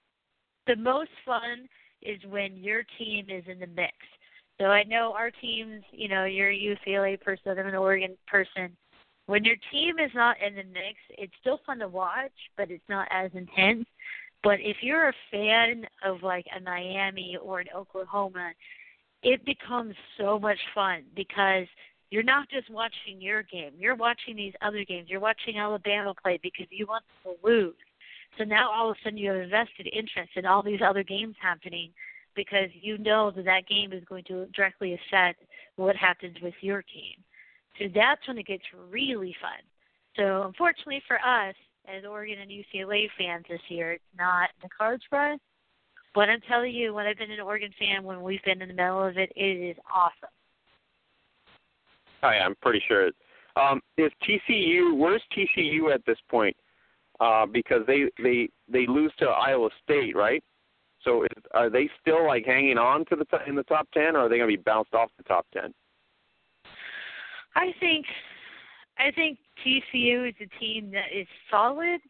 [0.67, 1.69] the most fun
[2.03, 3.95] is when your team is in the mix.
[4.61, 8.77] So I know our teams, you know, you're a UCLA person, I'm an Oregon person.
[9.27, 12.89] When your team is not in the mix, it's still fun to watch, but it's
[12.89, 13.87] not as intense.
[14.43, 18.53] But if you're a fan of like a Miami or an Oklahoma,
[19.23, 21.67] it becomes so much fun because
[22.11, 23.73] you're not just watching your game.
[23.77, 25.09] You're watching these other games.
[25.11, 27.75] You're watching Alabama play because you want them to lose.
[28.39, 31.03] So now all of a sudden you have a vested interest in all these other
[31.03, 31.93] games happening
[32.35, 35.43] because you know that that game is going to directly affect
[35.77, 37.17] what happens with your team.
[37.79, 39.61] So that's when it gets really fun.
[40.17, 41.55] So unfortunately for us,
[41.89, 45.41] as Oregon and UCLA fans this year, it's not the cards for us.
[46.15, 48.75] But I'm telling you, when I've been an Oregon fan, when we've been in the
[48.75, 50.31] middle of it, it is awesome.
[52.23, 53.11] Oh, yeah, I'm pretty sure.
[53.57, 54.97] Um, is TCU?
[54.97, 56.57] Where's TCU at this point?
[57.19, 60.43] Uh, because they they they lose to Iowa State, right?
[61.03, 64.17] So is, are they still like hanging on to the t- in the top ten,
[64.17, 65.73] or are they going to be bounced off the top ten?
[67.55, 68.05] I think
[68.99, 72.01] I think TCU is a team that is solid.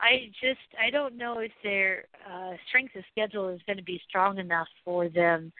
[0.00, 4.00] I just I don't know if their uh, strength of schedule is going to be
[4.08, 5.52] strong enough for them.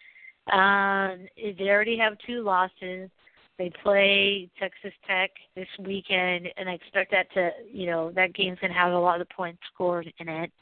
[0.53, 3.11] Um, they already have two losses.
[3.59, 8.59] They play Texas Tech this weekend, and I expect that to you know that game's
[8.61, 10.53] going to have a lot of points scored in it.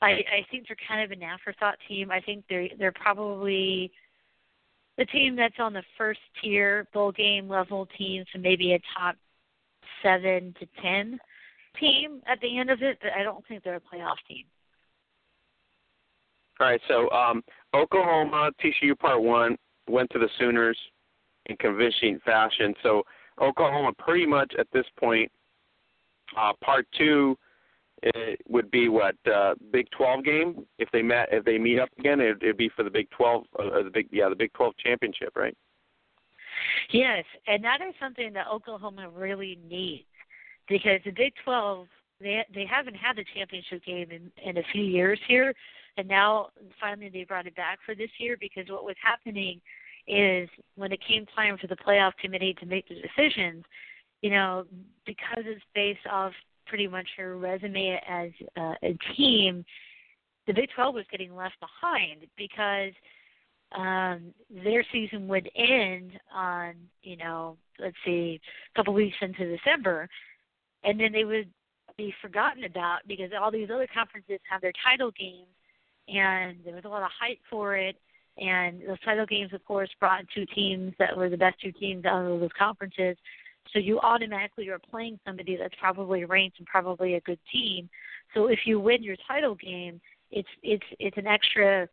[0.00, 2.10] I I think they're kind of an afterthought team.
[2.10, 3.92] I think they're they're probably
[4.96, 9.16] the team that's on the first tier bowl game level team, so maybe a top
[10.02, 11.18] seven to ten
[11.78, 14.44] team at the end of it, but I don't think they're a playoff team.
[16.60, 17.42] All right, so um,
[17.74, 19.56] Oklahoma TCU Part One
[19.88, 20.78] went to the Sooners
[21.46, 22.74] in convincing fashion.
[22.82, 23.02] So
[23.40, 25.30] Oklahoma pretty much at this point,
[26.36, 27.36] uh, Part Two
[28.02, 31.88] it would be what uh, Big 12 game if they met if they meet up
[31.98, 32.20] again.
[32.20, 35.32] It, it'd be for the Big 12 uh, the big yeah the Big 12 championship,
[35.36, 35.56] right?
[36.90, 40.04] Yes, and that is something that Oklahoma really needs
[40.68, 41.86] because the Big 12
[42.20, 45.54] they they haven't had the championship game in in a few years here,
[45.96, 46.48] and now
[46.80, 49.60] finally they brought it back for this year because what was happening
[50.06, 53.64] is when it came time for the playoff committee to make the decisions,
[54.20, 54.64] you know,
[55.06, 56.32] because it's based off
[56.66, 59.64] pretty much her resume as uh, a team,
[60.46, 62.92] the Big 12 was getting left behind because
[63.76, 64.34] um,
[64.64, 68.40] their season would end on, you know, let's see,
[68.74, 70.08] a couple weeks into December,
[70.84, 71.48] and then they would
[71.96, 75.46] be forgotten about because all these other conferences have their title games,
[76.08, 77.96] and there was a lot of hype for it.
[78.38, 82.04] And those title games, of course, brought two teams that were the best two teams
[82.04, 83.16] out of those conferences.
[83.72, 87.88] So you automatically are playing somebody that's probably ranked and probably a good team.
[88.34, 91.88] So if you win your title game, it's it's it's an extra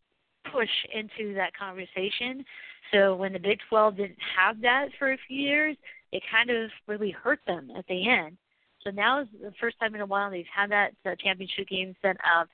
[0.52, 2.44] push into that conversation.
[2.92, 5.78] So when the Big 12 didn't have that for a few years,
[6.12, 8.38] it kind of really hurt them at the end.
[8.84, 12.18] So now is the first time in a while they've had that championship game set
[12.38, 12.48] up.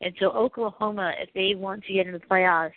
[0.00, 2.72] And so Oklahoma, if they want to get into the playoffs,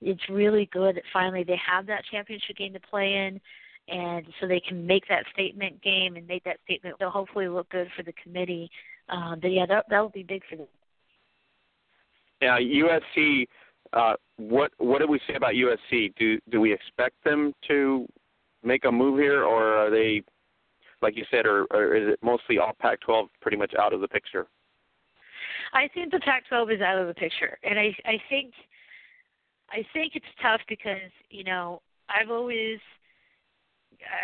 [0.00, 3.40] it's really good that finally they have that championship game to play in
[3.88, 6.96] and so they can make that statement game and make that statement.
[6.98, 8.70] They'll hopefully look good for the committee.
[9.08, 10.66] Uh, but yeah, that that will be big for them.
[12.40, 13.46] Yeah, USC.
[13.92, 16.14] Uh, what what do we say about USC?
[16.16, 18.06] Do do we expect them to
[18.62, 20.22] make a move here, or are they,
[21.00, 24.08] like you said, or, or is it mostly all Pac-12 pretty much out of the
[24.08, 24.46] picture?
[25.72, 28.52] I think the Pac-12 is out of the picture, and I I think
[29.70, 32.78] I think it's tough because you know I've always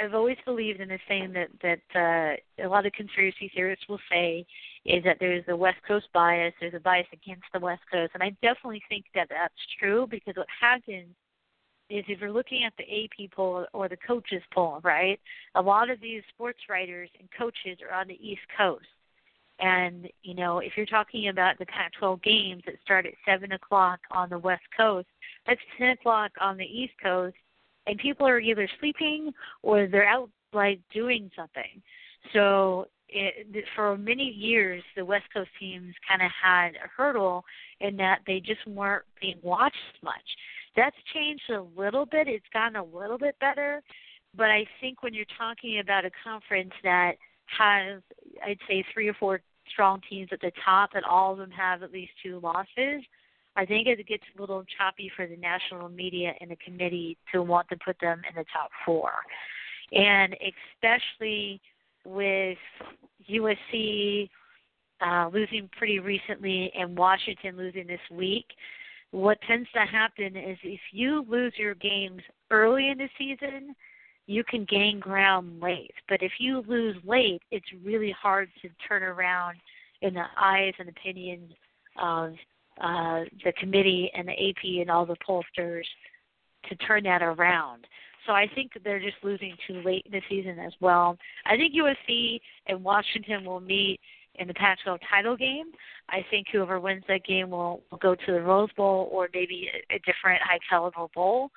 [0.03, 4.01] I've always believed in the saying that that uh, a lot of conspiracy theorists will
[4.11, 4.47] say
[4.85, 8.23] is that there's a West Coast bias, there's a bias against the West Coast, and
[8.23, 11.15] I definitely think that that's true because what happens
[11.91, 15.21] is if you're looking at the AP poll or the coaches poll, right?
[15.55, 18.87] A lot of these sports writers and coaches are on the East Coast.
[19.61, 23.53] And, you know, if you're talking about the Pac 12 games that start at 7
[23.53, 25.07] o'clock on the West Coast,
[25.47, 27.37] that's 10 o'clock on the East Coast,
[27.87, 29.33] and people are either sleeping
[29.63, 31.83] or they're out like doing something.
[32.33, 37.45] So it, for many years, the West Coast teams kind of had a hurdle
[37.81, 40.15] in that they just weren't being watched much.
[40.77, 42.27] That's changed a little bit.
[42.27, 43.83] It's gotten a little bit better,
[44.37, 47.13] but I think when you're talking about a conference that
[47.47, 48.03] has,
[48.45, 49.41] I'd say, three or four
[49.73, 53.03] strong teams at the top, and all of them have at least two losses,
[53.57, 57.43] I think it gets a little choppy for the national media and the committee to
[57.43, 59.13] want to put them in the top four.
[59.93, 60.35] And
[60.75, 61.61] especially
[62.05, 62.59] with
[63.31, 64.29] USC
[65.01, 68.47] uh, losing pretty recently and Washington losing this week,
[69.13, 73.75] what tends to happen is if you lose your games early in the season,
[74.27, 75.95] you can gain ground late.
[76.09, 79.57] But if you lose late, it's really hard to turn around
[80.03, 81.53] in the eyes and opinions
[82.01, 82.33] of
[82.81, 85.85] uh, the committee and the AP and all the pollsters
[86.69, 87.87] to turn that around.
[88.27, 91.19] So I think they're just losing too late in the season as well.
[91.45, 94.01] I think USC and Washington will meet,
[94.37, 95.67] in the Pac-12 title game.
[96.09, 99.69] I think whoever wins that game will, will go to the Rose Bowl or maybe
[99.73, 101.51] a, a different high caliber bowl.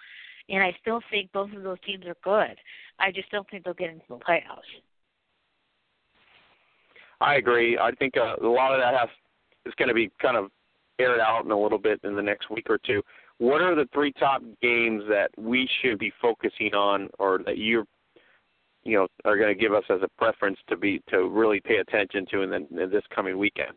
[0.50, 2.58] And I still think both of those teams are good.
[3.00, 4.62] I just don't think they'll get into the playoffs.
[7.20, 7.78] I agree.
[7.78, 9.10] I think uh, a lot of that has
[9.66, 10.50] is going to be kind of
[11.00, 13.02] aired out in a little bit in the next week or two.
[13.40, 17.86] What are the three top games that we should be focusing on, or that you're,
[18.84, 21.78] you know, are going to give us as a preference to be to really pay
[21.78, 23.74] attention to in, the, in this coming weekend?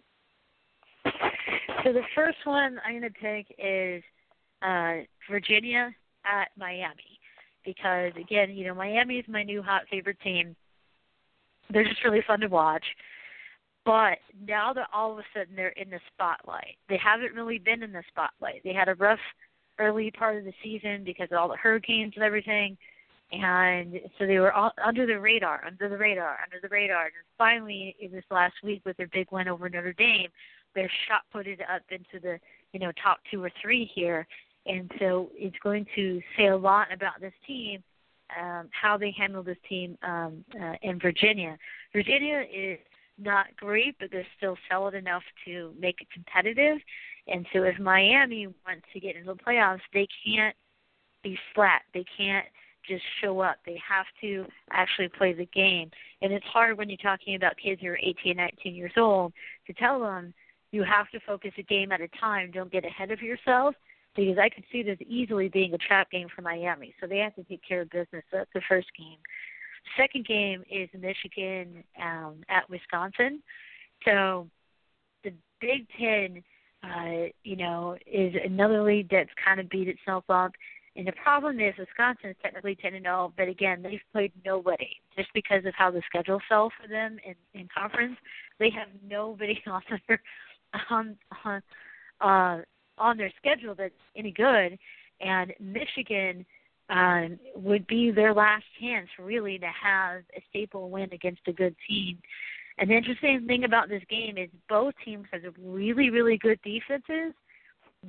[1.84, 4.02] So the first one I'm going to pick is
[4.62, 5.90] uh, Virginia
[6.24, 7.18] at Miami,
[7.64, 10.56] because again, you know, Miami is my new hot favorite team.
[11.70, 12.84] They're just really fun to watch.
[13.84, 17.82] But now that all of a sudden they're in the spotlight, they haven't really been
[17.82, 18.62] in the spotlight.
[18.62, 19.18] They had a rough
[19.78, 22.76] early part of the season because of all the hurricanes and everything,
[23.32, 27.04] and so they were all under the radar, under the radar, under the radar.
[27.04, 30.28] And finally, in this last week with their big win over Notre Dame,
[30.74, 32.38] they're shot putted up into the
[32.72, 34.26] you know top two or three here,
[34.66, 37.82] and so it's going to say a lot about this team
[38.38, 41.56] um, how they handle this team um, uh, in Virginia.
[41.92, 42.78] Virginia is
[43.18, 46.78] not great, but they're still solid enough to make it competitive.
[47.26, 50.56] And so if Miami wants to get into the playoffs, they can't
[51.22, 51.82] be flat.
[51.92, 52.46] They can't
[52.88, 53.56] just show up.
[53.66, 55.90] They have to actually play the game.
[56.22, 59.32] And it's hard when you're talking about kids who are 18, 19 years old
[59.66, 60.32] to tell them
[60.72, 62.50] you have to focus a game at a time.
[62.52, 63.74] Don't get ahead of yourself
[64.16, 66.94] because I could see this easily being a trap game for Miami.
[67.00, 68.24] So they have to take care of business.
[68.32, 69.18] That's the first game.
[69.96, 73.42] Second game is Michigan um, at Wisconsin.
[74.04, 74.48] So
[75.24, 76.42] the Big Ten,
[76.82, 80.52] uh, you know, is another league that's kind of beat itself up.
[80.96, 84.88] And the problem is Wisconsin is technically 10 and 0, but again, they've played nobody
[85.16, 88.16] just because of how the schedule fell for them in, in conference.
[88.58, 90.20] They have nobody on their
[90.90, 91.62] on on
[92.20, 92.62] uh,
[93.00, 94.78] on their schedule that's any good.
[95.20, 96.46] And Michigan
[96.88, 101.74] um, would be their last chance really to have a staple win against a good
[101.88, 102.18] team.
[102.78, 107.34] And the interesting thing about this game is both teams have really, really good defenses.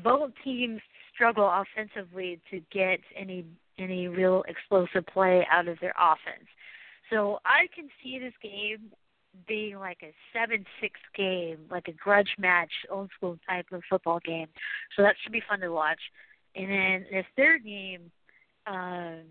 [0.03, 0.79] Both teams
[1.13, 3.45] struggle offensively to get any
[3.77, 6.47] any real explosive play out of their offense.
[7.09, 8.91] So I can see this game
[9.47, 14.19] being like a seven six game, like a grudge match, old school type of football
[14.25, 14.47] game.
[14.95, 15.99] So that should be fun to watch.
[16.55, 18.11] And then the third game
[18.67, 19.21] um,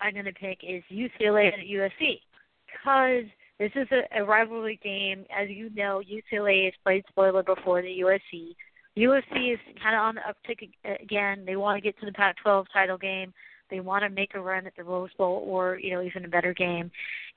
[0.00, 2.20] I'm going to pick is UCLA and USC
[2.66, 3.24] because
[3.58, 5.24] this is a, a rivalry game.
[5.36, 8.54] As you know, UCLA has played spoiler before the USC.
[8.96, 10.70] USC is kind of on the uptick
[11.02, 11.44] again.
[11.44, 13.32] They want to get to the Pac-12 title game.
[13.70, 16.28] They want to make a run at the Rose Bowl or you know even a
[16.28, 16.90] better game,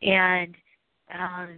[0.03, 0.53] and
[1.13, 1.57] um,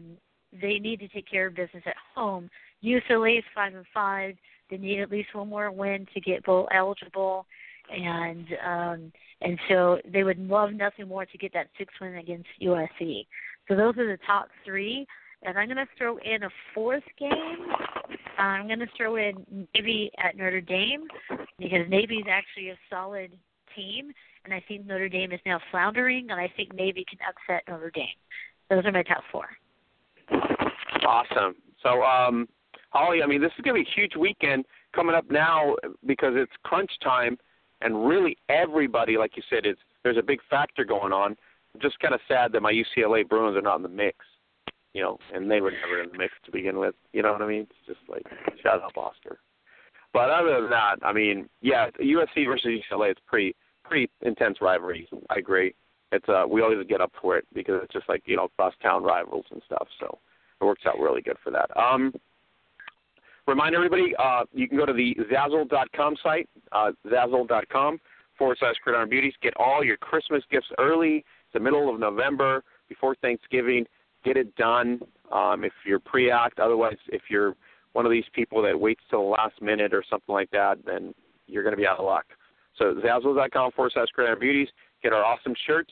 [0.59, 2.49] they need to take care of business at home.
[2.83, 4.35] UCLA is five and five.
[4.69, 7.45] They need at least one more win to get bowl eligible,
[7.91, 12.47] and um, and so they would love nothing more to get that six win against
[12.61, 13.25] USC.
[13.67, 15.05] So those are the top three.
[15.43, 17.65] And I'm going to throw in a fourth game.
[18.37, 21.07] I'm going to throw in Navy at Notre Dame
[21.57, 23.31] because Navy is actually a solid
[23.75, 24.11] team,
[24.45, 27.91] and I think Notre Dame is now floundering, and I think Navy can upset Notre
[27.91, 28.07] Dame.
[28.69, 29.45] Those are my top four.
[31.05, 31.55] Awesome.
[31.83, 32.47] So, um,
[32.89, 35.75] Holly, I mean, this is going to be a huge weekend coming up now
[36.05, 37.37] because it's crunch time
[37.81, 41.35] and really everybody, like you said, is there's a big factor going on.
[41.73, 44.17] I'm just kind of sad that my UCLA Bruins are not in the mix,
[44.93, 46.95] you know, and they were never in the mix to begin with.
[47.13, 47.61] You know what I mean?
[47.61, 48.25] It's just like
[48.61, 49.39] shout out Oscar.
[50.13, 53.55] But other than that, I mean, yeah, USC versus UCLA, it's pretty
[53.85, 55.07] pretty intense rivalry.
[55.29, 55.73] I agree.
[56.11, 58.73] It's uh we always get up for it because it's just like you know cross
[58.81, 59.87] town rivals and stuff.
[59.99, 60.17] So
[60.59, 61.69] it works out really good for that.
[61.77, 62.13] Um,
[63.47, 67.99] remind everybody, uh, you can go to the Zazzle.com site, uh, Zazzle.com
[68.37, 69.33] forward slash Gridiron Beauties.
[69.41, 71.17] Get all your Christmas gifts early.
[71.17, 73.85] It's the middle of November, before Thanksgiving.
[74.23, 74.99] Get it done
[75.31, 76.59] um, if you're pre-act.
[76.59, 77.55] Otherwise, if you're
[77.93, 81.13] one of these people that waits till the last minute or something like that, then
[81.47, 82.25] you're going to be out of luck.
[82.77, 84.69] So Zazzle.com forward slash Gridiron Beauties.
[85.03, 85.91] Get our awesome shirts.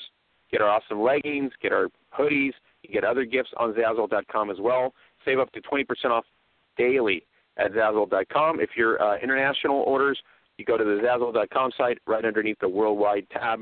[0.51, 1.51] Get our awesome leggings.
[1.61, 2.53] Get our hoodies.
[2.83, 4.93] You get other gifts on Zazzle.com as well.
[5.25, 6.25] Save up to 20% off
[6.77, 7.23] daily
[7.57, 8.59] at Zazzle.com.
[8.59, 10.17] If you're uh, international orders,
[10.57, 13.61] you go to the Zazzle.com site right underneath the Worldwide tab.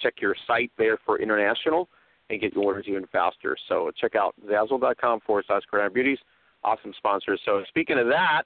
[0.00, 1.88] Check your site there for international
[2.30, 3.56] and get your orders even faster.
[3.68, 6.18] So check out Zazzle.com forward slash Gridiron Beauties.
[6.64, 7.40] Awesome sponsors.
[7.44, 8.42] So speaking of that,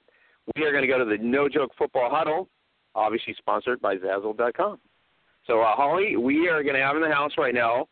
[0.55, 2.49] we are going to go to the No Joke Football Huddle,
[2.95, 4.79] obviously sponsored by Zazzle.com.
[5.49, 7.87] So uh, Holly, we are going to have in the house right now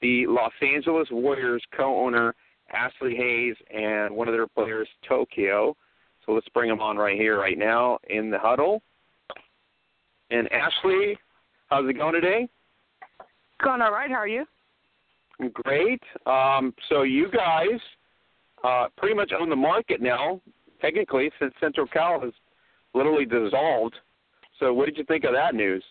[0.00, 2.36] the Los Angeles Warriors co-owner
[2.72, 5.76] Ashleigh Hayes and one of their players, Tokyo.
[6.24, 8.80] So let's bring them on right here, right now, in the huddle.
[10.30, 11.16] And Ashleigh,
[11.66, 12.48] how's it going today?
[13.60, 14.08] Going all right.
[14.08, 14.46] How are you?
[15.52, 16.02] Great.
[16.26, 17.80] Um, so you guys
[18.62, 20.40] uh, pretty much own the market now,
[20.80, 22.32] technically, since Central Cal has
[22.94, 23.96] literally dissolved.
[24.60, 25.82] So what did you think of that news?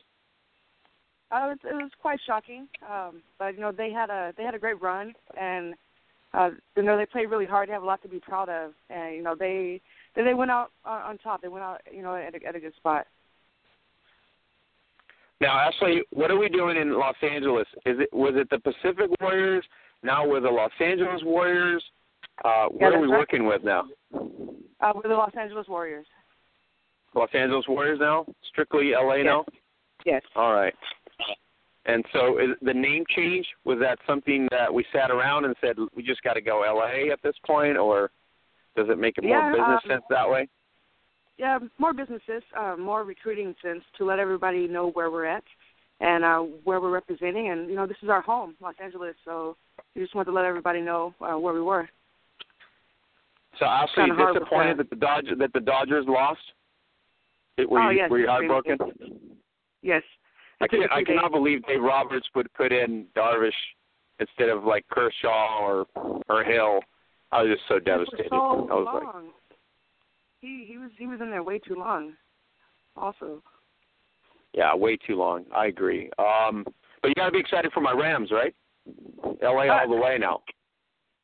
[1.32, 4.56] Uh, it, it was quite shocking, um, but you know they had a they had
[4.56, 5.76] a great run, and
[6.34, 7.70] uh, you know they played really hard.
[7.70, 9.80] They have a lot to be proud of, and you know they
[10.16, 11.42] they, they went out on, on top.
[11.42, 13.06] They went out you know at a, at a good spot.
[15.42, 17.68] Now, Ashleigh, what are we doing in Los Angeles?
[17.86, 19.64] Is it was it the Pacific Warriors?
[20.04, 21.84] Now we're the Los Angeles Warriors.
[22.44, 23.20] Uh, what Yeah, are we right.
[23.20, 23.84] working with now?
[24.14, 26.08] Uh, we're the Los Angeles Warriors.
[27.14, 28.26] Los Angeles Warriors now?
[28.50, 29.26] Strictly LA Yes.
[29.26, 29.46] now?
[30.06, 30.22] Yes.
[30.36, 30.74] All right.
[31.90, 35.76] And so, is the name change was that something that we sat around and said
[35.96, 38.12] we just got to go LA at this point, or
[38.76, 40.48] does it make it more Yeah, business um, sense that way?
[41.40, 45.44] Yeah, more businesses, uh, more recruiting sense to let everybody know where we're at
[46.00, 47.50] and uh, where we're representing.
[47.50, 49.16] And you know, this is our home, Los Angeles.
[49.26, 49.58] So
[49.96, 51.90] we just want to let everybody know uh, where we were.
[53.58, 54.90] So, Ashleigh, kinda disappointed that.
[54.92, 56.40] the Dodgers that the Dodgers lost.
[57.58, 58.12] It, were oh you yes.
[58.12, 58.78] were you heartbroken?
[59.82, 60.04] Yes.
[60.62, 60.92] I It took a can't.
[60.92, 63.52] I cannot believe Dave Roberts would put in Darvish
[64.20, 65.86] instead of like Kershaw or
[66.28, 66.80] or Hill.
[67.32, 68.28] I was just so devastated.
[68.30, 69.26] so I was long.
[69.26, 69.34] like,
[70.42, 72.14] he he was he was in there way too long.
[72.98, 73.42] Also.
[74.54, 75.46] yeah, way too long.
[75.56, 76.10] I agree.
[76.18, 76.66] Um,
[77.02, 78.54] but you got to be excited for my Rams, right?
[79.42, 80.42] LA all the way now.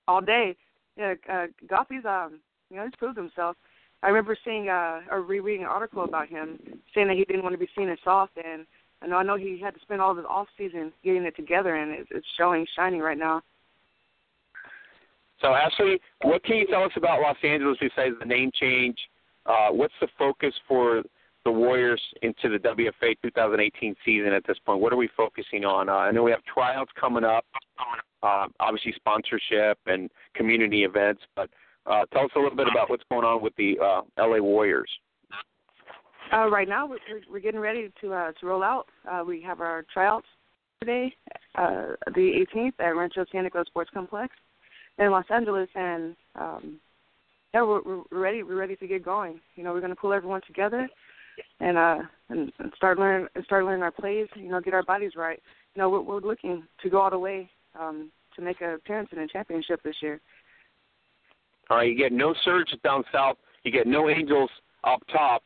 [0.07, 0.55] all day.
[0.95, 3.57] Yeah, uh, Goffey's um, you know, he's proved himself.
[4.03, 6.59] I remember seeing uh, or rereading an article about him
[6.93, 8.65] saying that he didn't want to be seen as soft, and
[9.06, 11.36] I know I know he had to spend all of his off season getting it
[11.36, 13.41] together, and it's, it's showing, shining right now.
[15.41, 18.97] So, Ashleigh, what can you tell us about Los Angeles besides the name change?
[19.45, 21.03] Uh, what's the focus for
[21.43, 24.82] the Warriors into the WFA 2018 season at this point?
[24.82, 25.88] What are we focusing on?
[25.88, 27.45] Uh, I know we have tryouts coming up,
[28.24, 31.49] uh, obviously sponsorship and community events, but
[31.86, 34.89] uh, tell us a little bit about what's going on with the uh, LA Warriors.
[36.34, 36.97] Uh, right now, we're,
[37.30, 38.88] we're- getting ready to uh, to roll out.
[39.09, 40.28] Uh, we have our tryouts
[40.80, 41.13] today,
[41.55, 44.34] uh, the 18th at Rancho Santa Nicolas Sports Complex
[44.97, 46.80] in Los Angeles, and um,
[47.53, 48.43] yeah, we're, we're ready.
[48.43, 49.39] We're ready to get going.
[49.55, 50.89] You know, we're going to pull everyone together
[51.59, 51.99] and uh
[52.30, 54.28] and, and start learn and start learning our plays.
[54.36, 55.41] You know, get our bodies right.
[55.76, 57.49] You know, we're, we're looking to go all the way
[57.80, 60.19] um, to make an appearance in a championship this year.
[61.69, 63.38] All right, you get no surge down south.
[63.63, 64.49] You get no Angels
[64.84, 65.43] up top.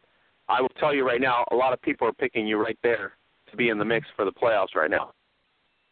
[0.50, 3.14] I will tell you right now, a lot of people are picking you right there
[3.52, 5.12] to be in the mix for the playoffs right now.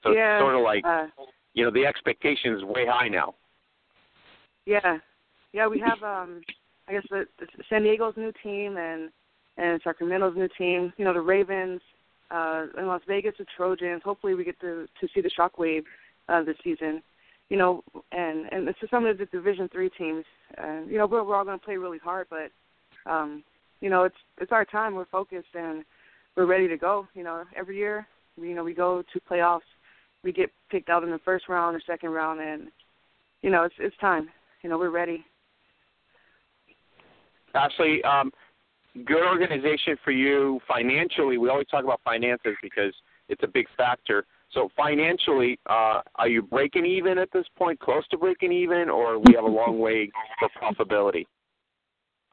[0.03, 1.07] So yeah, it's sort of like uh,
[1.53, 3.35] you know the expectation is way high now.
[4.65, 4.97] Yeah,
[5.53, 5.67] yeah.
[5.67, 6.41] We have, um,
[6.87, 9.09] I guess, the, the San Diego's new team and
[9.57, 10.91] and Sacramento's new team.
[10.97, 11.81] You know, the Ravens,
[12.31, 14.01] uh, in Las Vegas, the Trojans.
[14.03, 15.83] Hopefully, we get to to see the Shockwave
[16.29, 17.01] uh, this season.
[17.49, 20.25] You know, and and it's some of the Division three teams.
[20.61, 22.51] Uh, you know, we're we're all going to play really hard, but
[23.09, 23.43] um,
[23.81, 24.95] you know, it's it's our time.
[24.95, 25.83] We're focused and
[26.35, 27.07] we're ready to go.
[27.13, 28.07] You know, every year,
[28.37, 29.61] we, you know, we go to playoffs.
[30.23, 32.67] We get picked out in the first round or second round, and
[33.41, 34.29] you know, it's it's time.
[34.63, 35.23] You know, we're ready.
[37.55, 38.31] Ashleigh, um,
[39.05, 41.37] good organization for you financially.
[41.37, 42.93] We always talk about finances because
[43.29, 44.25] it's a big factor.
[44.53, 49.19] So financially, uh, are you breaking even at this point, close to breaking even, or
[49.19, 50.09] we have a long way
[50.39, 51.25] for profitability?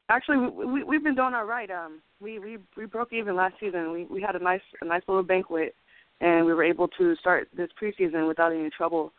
[0.09, 1.69] Actually, we, we we've been doing all right.
[1.71, 3.91] Um, we we we broke even last season.
[3.91, 5.75] We we had a nice a nice little banquet,
[6.21, 9.11] and we were able to start this preseason without any trouble.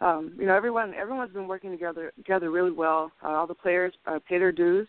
[0.00, 3.12] Um, you know, everyone everyone's been working together together really well.
[3.22, 4.88] Uh, all the players uh, pay their dues,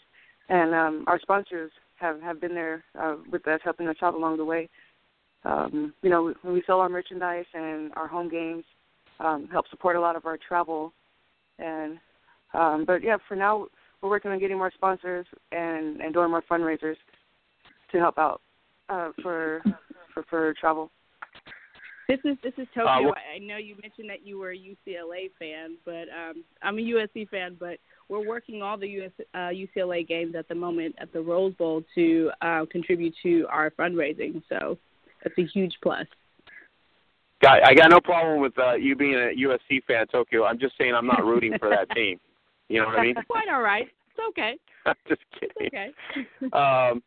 [0.49, 4.37] and um, our sponsors have have been there uh, with us, helping us out along
[4.37, 4.67] the way.
[5.43, 8.63] Um, you know, when we sell our merchandise and our home games,
[9.19, 10.91] um, help support a lot of our travel,
[11.59, 11.99] and
[12.55, 13.67] um, but yeah, for now
[14.05, 16.95] we're working on getting more sponsors and and doing more fundraisers
[17.91, 18.41] to help out
[18.89, 19.63] uh, for
[20.13, 20.91] for for travel.
[22.07, 22.85] This is this is Tokyo.
[22.85, 26.77] Uh, well- I know you mentioned that you were a UCLA fan, but um, I'm
[26.77, 27.57] a USC fan.
[27.59, 31.55] But we're working all the US, uh, UCLA games at the moment at the Rose
[31.55, 34.43] Bowl to uh, contribute to our fundraising.
[34.49, 34.77] So
[35.23, 36.05] that's a huge plus.
[37.41, 40.45] Got, I got no problem with uh, you being a USC fan, Tokyo.
[40.45, 42.19] I'm just saying I'm not rooting for that team.
[42.69, 43.15] You know what I mean?
[43.17, 43.87] It's Quite all right.
[43.87, 44.55] It's okay.
[44.85, 45.67] I'm just It's kidding.
[45.67, 45.91] okay.
[46.57, 47.03] Um,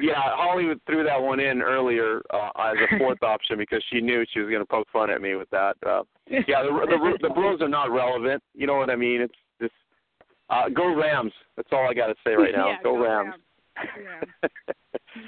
[0.00, 4.24] yeah, Hollywood threw that one in earlier uh, as a fourth option because she knew
[4.32, 5.76] she was going to poke fun at me with that.
[5.86, 8.42] Uh, yeah, the the the Bros are not relevant.
[8.54, 9.20] You know what I mean?
[9.60, 9.72] It's
[10.50, 11.32] Uh, go Rams.
[11.56, 12.68] That's all I got to say right now.
[12.68, 13.34] yeah, go, go Rams.
[13.76, 14.24] Rams.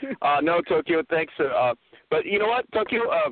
[0.03, 0.11] Yeah.
[0.22, 1.03] uh, no, Tokyo.
[1.09, 1.33] Thanks.
[1.39, 1.74] Uh,
[2.11, 3.09] but you know what, Tokyo?
[3.11, 3.31] Uh,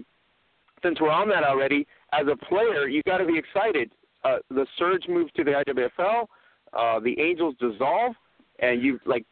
[0.83, 3.91] since we're on that already, as a player, you got to be excited.
[4.25, 6.27] Uh, the Surge moved to the IWFL.
[6.73, 8.14] Uh, the Angels dissolve,
[8.59, 9.25] and you like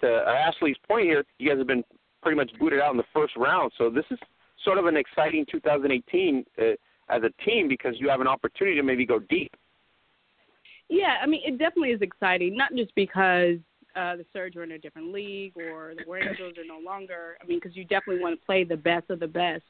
[0.00, 1.24] to Ashleigh's point here.
[1.38, 1.84] You guys have been
[2.22, 3.72] pretty much booted out in the first round.
[3.78, 4.18] So this is
[4.64, 6.62] sort of an exciting 2018 uh,
[7.08, 9.52] as a team because you have an opportunity to maybe go deep.
[10.88, 13.56] Yeah, I mean, it definitely is exciting, not just because
[13.96, 17.36] uh, the Surge are in a different league or the War Angels are no longer.
[17.42, 19.64] I mean, because you definitely want to play the best of the best.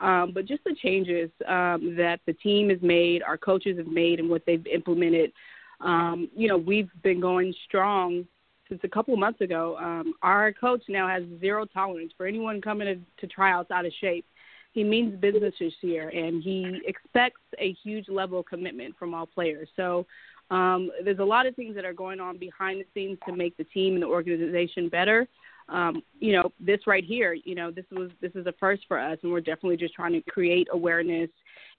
[0.00, 4.20] Um, but just the changes um, that the team has made, our coaches have made,
[4.20, 5.32] and what they've implemented.
[5.80, 8.26] Um, you know, we've been going strong
[8.68, 9.76] since a couple months ago.
[9.78, 13.92] Um, our coach now has zero tolerance for anyone coming to, to tryouts out of
[14.00, 14.26] shape.
[14.72, 19.26] He means business this year, and he expects a huge level of commitment from all
[19.26, 19.68] players.
[19.76, 20.06] So
[20.50, 23.56] um, there's a lot of things that are going on behind the scenes to make
[23.56, 25.26] the team and the organization better.
[25.68, 28.98] Um, you know, this right here, you know, this was this is a first for
[28.98, 31.28] us, and we're definitely just trying to create awareness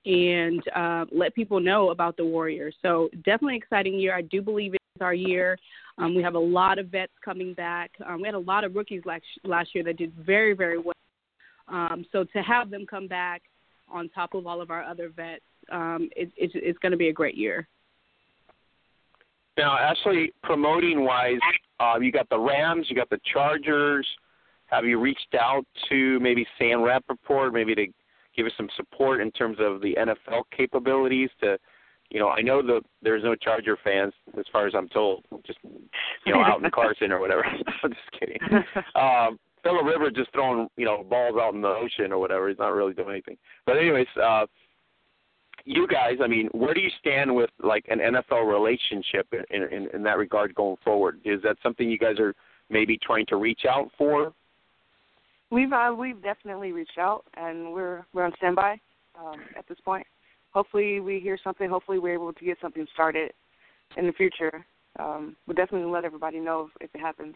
[0.06, 2.76] and uh, let people know about the Warriors.
[2.82, 4.16] So definitely exciting year.
[4.16, 5.58] I do believe it's our year.
[5.98, 7.92] Um, we have a lot of vets coming back.
[8.08, 10.94] Um, we had a lot of rookies last last year that did very very well.
[11.68, 13.44] Um, so to have them come back
[13.92, 17.10] on top of all of our other vets, um, it, it's it's going to be
[17.10, 17.68] a great year.
[19.58, 21.40] Now, actually, promoting wise,
[21.82, 24.08] uh, you got the Rams, you got the Chargers.
[24.68, 27.88] Have you reached out to maybe Sam Rapoport, maybe to
[28.40, 31.30] give us some support in terms of the NFL capabilities?
[31.42, 31.58] To,
[32.10, 35.60] you know, I know the there's no Charger fans as far as I'm told, just
[36.26, 37.44] you know, out in the Carson or whatever.
[37.84, 38.40] I'm just kidding.
[38.96, 42.48] Um, Philip Rivers just throwing you know balls out in the ocean or whatever.
[42.48, 43.38] He's not really doing anything.
[43.66, 44.46] But anyways, uh,
[45.66, 49.90] you guys, I mean, where do you stand with like an NFL relationship in, in,
[49.94, 51.20] in that regard going forward?
[51.26, 52.34] Is that something you guys are
[52.70, 54.34] maybe trying to reach out for?
[55.52, 58.80] We've uh, we've definitely reached out, and we're we're on standby
[59.20, 60.06] um, at this point.
[60.52, 61.70] Hopefully, we hear something.
[61.70, 63.32] Hopefully, we're able to get something started
[63.98, 64.66] in the future.
[65.00, 67.36] Um, we'll definitely let everybody know if, if it happens.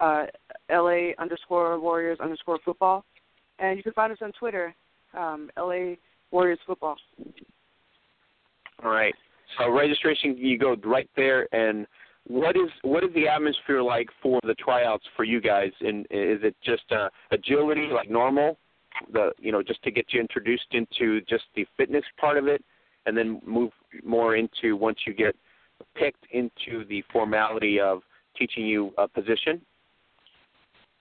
[0.00, 0.26] uh,
[0.70, 3.04] LA underscore Warriors underscore football,
[3.58, 4.74] and you can find us on Twitter,
[5.16, 5.94] um, LA
[6.30, 6.96] Warriors football.
[8.84, 9.14] All right.
[9.58, 11.86] So registration, you go right there, and
[12.26, 15.72] what is what is the atmosphere like for the tryouts for you guys?
[15.80, 18.58] And is it just uh, agility like normal?
[19.12, 22.64] the you know just to get you introduced into just the fitness part of it,
[23.06, 23.70] and then move
[24.04, 25.34] more into once you get
[25.94, 28.00] picked into the formality of
[28.36, 29.60] teaching you a position?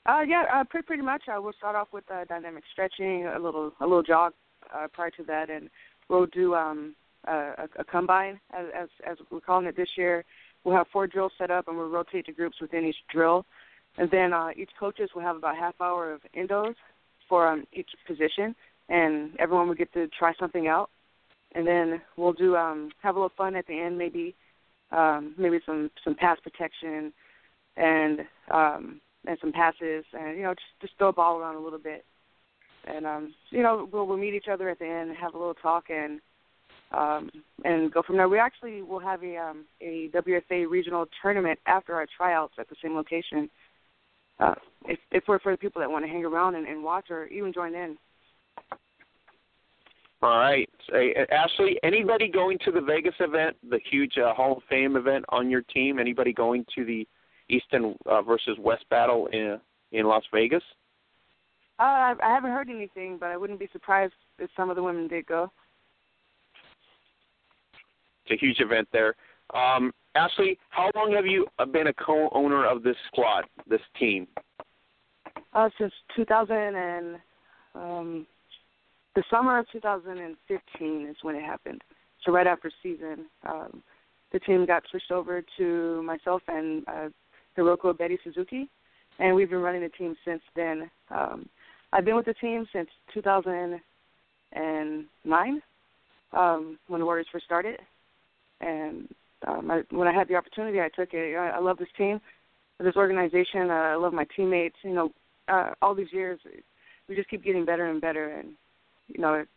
[0.07, 1.23] Uh, yeah, uh, pretty pretty much.
[1.29, 4.33] I will start off with uh, dynamic stretching, a little a little jog
[4.73, 5.69] uh, prior to that, and
[6.07, 10.23] we'll do um, a, a combine as, as as we're calling it this year.
[10.63, 13.45] We'll have four drills set up, and we'll rotate the groups within each drill,
[13.97, 16.75] and then uh, each coaches will have about half hour of endos
[17.27, 18.55] for um, each position,
[18.87, 20.89] and everyone will get to try something out.
[21.53, 24.35] And then we'll do um, have a little fun at the end, maybe
[24.91, 27.11] um, maybe some some pass protection
[27.75, 28.21] and
[28.51, 31.79] um, and some passes, and you know just just throw a ball around a little
[31.79, 32.05] bit.
[32.85, 35.53] And um, you know we'll we'll meet each other at the end, have a little
[35.53, 36.19] talk, and
[36.91, 37.29] um,
[37.65, 38.29] and go from there.
[38.29, 42.75] We actually will have a um, a WSA regional tournament after our tryouts at the
[42.81, 43.49] same location
[44.39, 44.55] uh,
[44.85, 47.25] if, if we're for the people that want to hang around and, and watch or
[47.27, 47.97] even join in.
[50.21, 51.75] All right, hey, Ashleigh.
[51.83, 55.61] Anybody going to the Vegas event, the huge uh, Hall of Fame event on your
[55.61, 55.99] team?
[55.99, 57.07] Anybody going to the
[57.49, 59.59] Eastern uh, versus West battle in
[59.91, 60.63] in Las Vegas?
[61.79, 65.07] Uh, I haven't heard anything, but I wouldn't be surprised if some of the women
[65.07, 65.51] did go.
[68.25, 69.15] It's a huge event there.
[69.53, 74.27] Um, Ashleigh, how long have you been a co-owner of this squad, this team?
[75.53, 77.15] Uh, since 2000 and
[77.75, 78.27] um,
[79.15, 81.81] the summer of 2015 is when it happened.
[82.25, 83.83] So right after season, um,
[84.31, 87.09] the team got switched over to myself and uh,
[87.57, 88.69] Hiroko Betty Suzuki,
[89.19, 90.89] and we've been running the team since then.
[91.09, 91.49] Um,
[91.91, 95.61] I've been with the team since 2009,
[96.33, 97.79] um, when the Warriors first started,
[98.61, 99.07] and
[99.47, 101.35] um, I, when I had the opportunity, I took it.
[101.35, 102.19] I, I love this team,
[102.79, 103.69] this organization.
[103.69, 104.75] Uh, I love my teammates.
[104.83, 105.11] You know,
[105.47, 106.39] uh, all these years,
[107.07, 108.49] we just keep getting better and better, and
[109.07, 109.47] you know, it,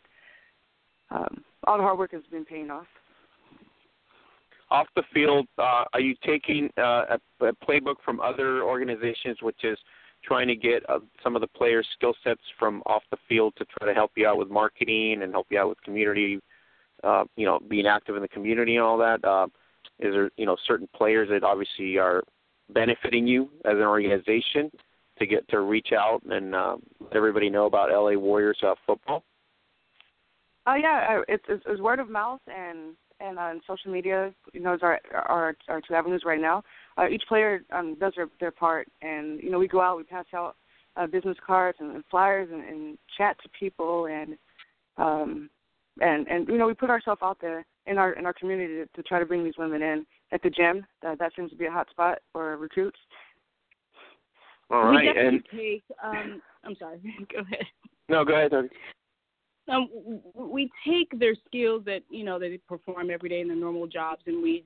[1.11, 2.87] um, all the hard work has been paying off.
[4.71, 9.65] Off the field, uh, are you taking uh, a, a playbook from other organizations, which
[9.65, 9.79] is
[10.25, 13.65] trying to get uh, some of the players' skill sets from off the field to
[13.79, 16.39] try to help you out with marketing and help you out with community,
[17.03, 19.25] uh, you know, being active in the community and all that?
[19.25, 19.47] Uh,
[19.99, 22.23] is there, you know, certain players that obviously are
[22.73, 24.71] benefiting you as an organization
[25.19, 29.23] to get to reach out and uh, let everybody know about LA Warriors uh, football?
[30.67, 34.33] Oh uh, yeah, it's, it's, it's word of mouth and and on social media.
[34.53, 36.63] You know, is our our our two avenues right now.
[36.97, 40.05] Uh, each player um, does their their part, and you know, we go out, we
[40.05, 40.57] pass out
[40.97, 44.37] uh, business cards and, and flyers, and, and chat to people, and
[44.97, 45.51] um,
[46.01, 48.87] and and you know, we put ourselves out there in our in our community to,
[48.97, 50.87] to try to bring these women in at the gym.
[51.03, 52.99] That that seems to be a hot spot for recruits.
[54.71, 55.83] All right, we definitely and take.
[56.03, 57.01] Um, I'm sorry.
[57.33, 57.67] go ahead.
[58.09, 58.71] no, go ahead.
[59.71, 59.89] Um,
[60.35, 64.23] we take their skills that you know they perform every day in their normal jobs,
[64.27, 64.65] and we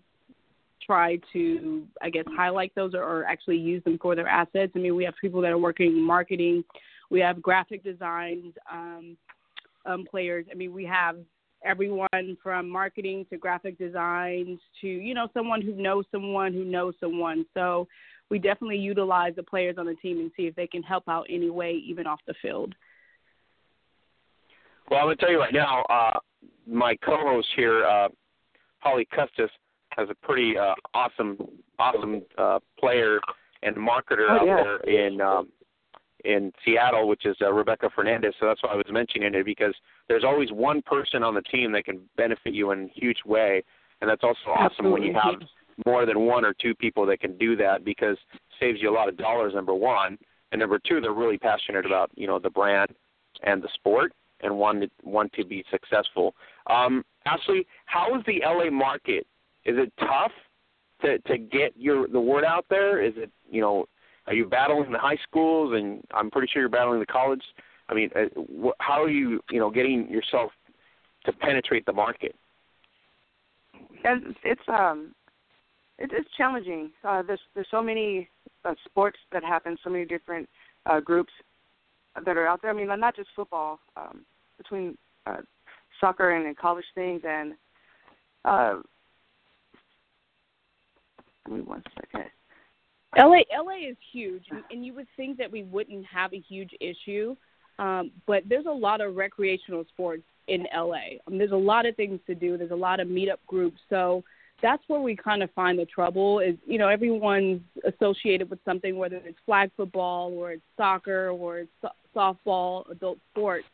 [0.85, 4.73] try to, I guess, highlight those or, or actually use them for their assets.
[4.75, 6.63] I mean, we have people that are working in marketing,
[7.11, 9.17] we have graphic designs um,
[9.87, 10.47] um, players.
[10.51, 11.17] I mean, we have
[11.65, 16.95] everyone from marketing to graphic designs to you know someone who knows someone who knows
[17.01, 17.47] someone.
[17.55, 17.87] So
[18.31, 21.27] we definitely utilize the players on the team and see if they can help out
[21.29, 22.75] any way, even off the field.
[24.91, 26.19] Well, I'm going to tell you right now, uh,
[26.67, 28.09] my co-host here, uh,
[28.81, 29.51] Holly Custis,
[29.91, 31.39] has a pretty uh, awesome,
[31.79, 33.21] awesome uh, player
[33.63, 34.63] and marketer oh, out yeah.
[34.63, 35.49] there in um,
[36.25, 38.35] in Seattle, which is uh, Rebecca Fernandez.
[38.41, 39.75] So that's why I was mentioning it because
[40.09, 43.63] there's always one person on the team that can benefit you in a huge way,
[44.01, 45.41] and that's also awesome when you have
[45.87, 48.95] more than one or two people that can do that because it saves you a
[48.95, 49.55] lot of dollars.
[49.55, 50.19] Number one,
[50.53, 52.91] and number two, they're really passionate about you know the brand
[53.43, 54.13] and the sport
[54.43, 56.35] and want to, want to be successful.
[56.69, 59.27] Um, Ashleigh, how is the LA market?
[59.65, 60.33] Is it tough
[61.03, 63.03] to to get your the word out there?
[63.03, 63.87] Is it you know
[64.27, 67.43] are you battling the high schools and I'm pretty sure you're battling the college?
[67.89, 70.51] I mean, uh, how are you you know getting yourself
[71.27, 72.35] to penetrate the market?
[74.05, 75.15] And it's um,
[75.99, 76.91] it, it's challenging.
[77.03, 78.29] Uh, there's there's so many
[78.65, 80.49] uh, sports that happen, so many different
[80.87, 81.33] uh, groups
[82.25, 82.71] that are out there.
[82.71, 83.81] I mean, not just football.
[83.97, 84.25] Um,
[84.59, 84.97] between
[85.27, 85.39] uh,
[86.01, 87.55] soccer and, and college things, and
[88.45, 88.77] uh,
[91.47, 92.31] give me one second.
[93.17, 97.37] LA LA is huge, and you would think that we wouldn't have a huge issue,
[97.79, 101.19] um, but there's a lot of recreational sports in LA.
[101.27, 102.59] Um, there's a lot of things to do.
[102.59, 104.25] There's a lot of meetup groups, so
[104.65, 106.41] that's where we kind of find the trouble.
[106.41, 111.59] Is you know everyone's associated with something, whether it's flag football or it's soccer or
[111.59, 113.67] it's softball, adult sports.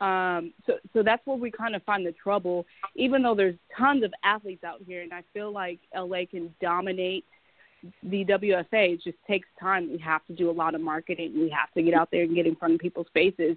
[0.00, 2.66] Um, so so that's where we kind of find the trouble.
[2.96, 7.24] Even though there's tons of athletes out here, and I feel like LA can dominate
[8.02, 9.92] the WFA, it just takes time.
[9.92, 11.34] We have to do a lot of marketing.
[11.36, 13.56] We have to get out there and get in front of people's faces.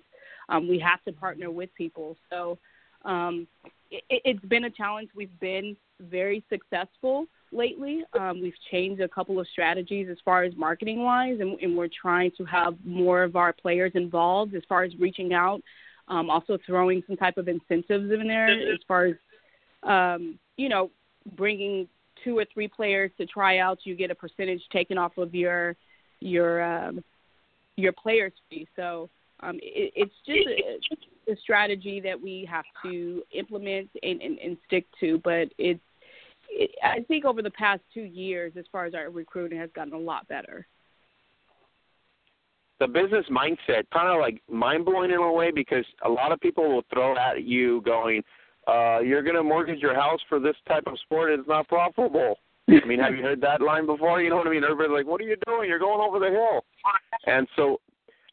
[0.50, 2.16] Um, we have to partner with people.
[2.30, 2.60] So
[3.06, 3.48] um,
[3.90, 5.10] it, it's been a challenge.
[5.16, 8.04] We've been very successful lately.
[8.18, 11.90] Um, we've changed a couple of strategies as far as marketing wise, and, and we're
[11.90, 15.62] trying to have more of our players involved as far as reaching out.
[16.08, 19.16] Um, also throwing some type of incentives in there as far as
[19.84, 20.90] um, you know
[21.36, 21.88] bringing
[22.24, 23.80] two or three players to try out.
[23.84, 25.76] you get a percentage taken off of your
[26.20, 27.04] your um,
[27.76, 28.68] your players fee.
[28.76, 29.10] So
[29.42, 30.48] um, it, it's just
[31.28, 35.20] a, a strategy that we have to implement and, and, and stick to.
[35.24, 35.80] But it's
[36.50, 39.94] it, I think over the past two years, as far as our recruiting has gotten
[39.94, 40.68] a lot better.
[42.80, 46.40] The business mindset kind of like mind blowing in a way because a lot of
[46.40, 48.24] people will throw at you going,
[48.68, 51.32] uh, you're going to mortgage your house for this type of sport.
[51.32, 52.38] It's not profitable.
[52.70, 54.22] I mean, have you heard that line before?
[54.22, 54.64] You know what I mean?
[54.64, 55.68] Everybody's like, what are you doing?
[55.68, 56.64] You're going over the hill.
[57.26, 57.82] And so,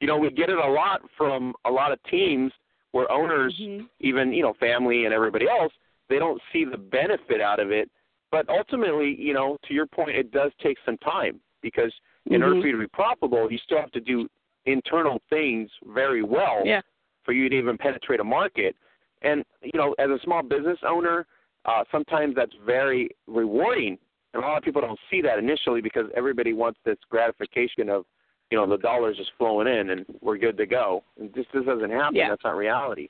[0.00, 2.52] you know, we get it a lot from a lot of teams
[2.92, 3.86] where owners, mm-hmm.
[4.00, 5.72] even, you know, family and everybody else,
[6.08, 7.90] they don't see the benefit out of it.
[8.30, 11.92] But ultimately, you know, to your point, it does take some time because
[12.26, 12.42] in mm-hmm.
[12.42, 14.28] order for you to be profitable, you still have to do
[14.66, 16.80] internal things very well yeah.
[17.24, 18.74] for you to even penetrate a market.
[19.22, 21.26] And you know, as a small business owner,
[21.64, 23.98] uh, sometimes that's very rewarding
[24.34, 28.04] And a lot of people don't see that initially because everybody wants this gratification of,
[28.50, 31.02] you know, the dollars just flowing in and we're good to go.
[31.18, 32.16] And this this doesn't happen.
[32.16, 32.28] Yeah.
[32.28, 33.08] That's not reality.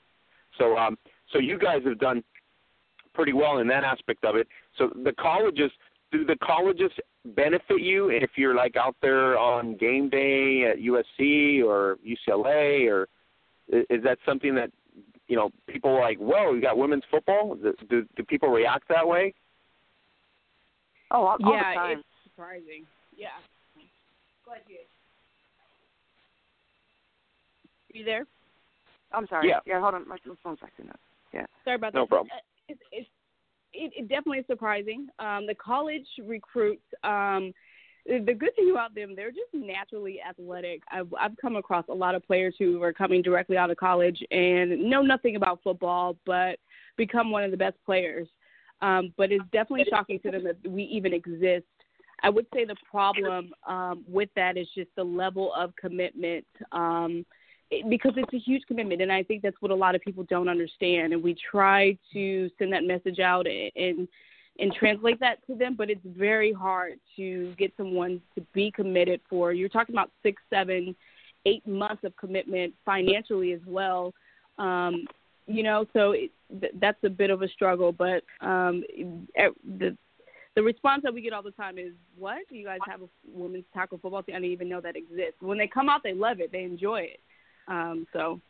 [0.59, 0.97] So um
[1.33, 2.23] so you guys have done
[3.17, 4.47] pretty well in that aspect of it.
[4.79, 5.71] So the colleges
[6.13, 6.93] do the colleges
[7.25, 13.09] benefit you if you're like out there on game day at USC or UCLA or
[13.69, 14.71] is that something that
[15.27, 18.87] you know people are like whoa you got women's football do do, do people react
[18.89, 19.35] that way
[21.11, 21.99] Oh, all, all yeah, the time.
[21.99, 22.85] it's surprising.
[23.17, 23.29] Yeah.
[24.45, 24.63] Go ahead,
[27.95, 28.27] Are You there?
[29.13, 29.49] I'm sorry.
[29.49, 29.61] Yeah.
[29.67, 30.09] Yeah, hold on.
[30.09, 30.99] My phone's acting up.
[31.33, 31.47] Yeah.
[31.65, 31.99] Sorry about that.
[31.99, 32.09] No that.
[32.09, 32.31] problem.
[32.35, 33.09] Uh, It's, it's,
[33.73, 35.09] it, it definitely is surprising.
[35.19, 37.53] Um, the college recruits, um,
[38.07, 40.83] the good thing about them, they're just naturally athletic.
[40.91, 44.23] I've, I've come across a lot of players who are coming directly out of college
[44.31, 46.59] and know nothing about football, but
[46.97, 48.29] become one of the best players.
[48.81, 51.65] Um, but it's definitely shocking to them that we even exist.
[52.23, 56.47] I would say the problem um, with that is just the level of commitment.
[56.73, 57.27] Um,
[57.89, 60.49] because it's a huge commitment and i think that's what a lot of people don't
[60.49, 64.09] understand and we try to send that message out and
[64.59, 69.21] and, translate that to them but it's very hard to get someone to be committed
[69.29, 70.95] for you're talking about six seven
[71.45, 74.15] eight months of commitment financially as well
[74.59, 75.05] um
[75.47, 76.31] you know so it,
[76.61, 78.83] th- that's a bit of a struggle but um
[79.79, 79.97] the
[80.55, 82.39] the response that we get all the time is, "What?
[82.49, 84.37] Do you guys have a women's tackle football team?
[84.37, 86.51] I didn't even know that exists." When they come out, they love it.
[86.51, 87.21] They enjoy it.
[87.69, 88.41] Um, so.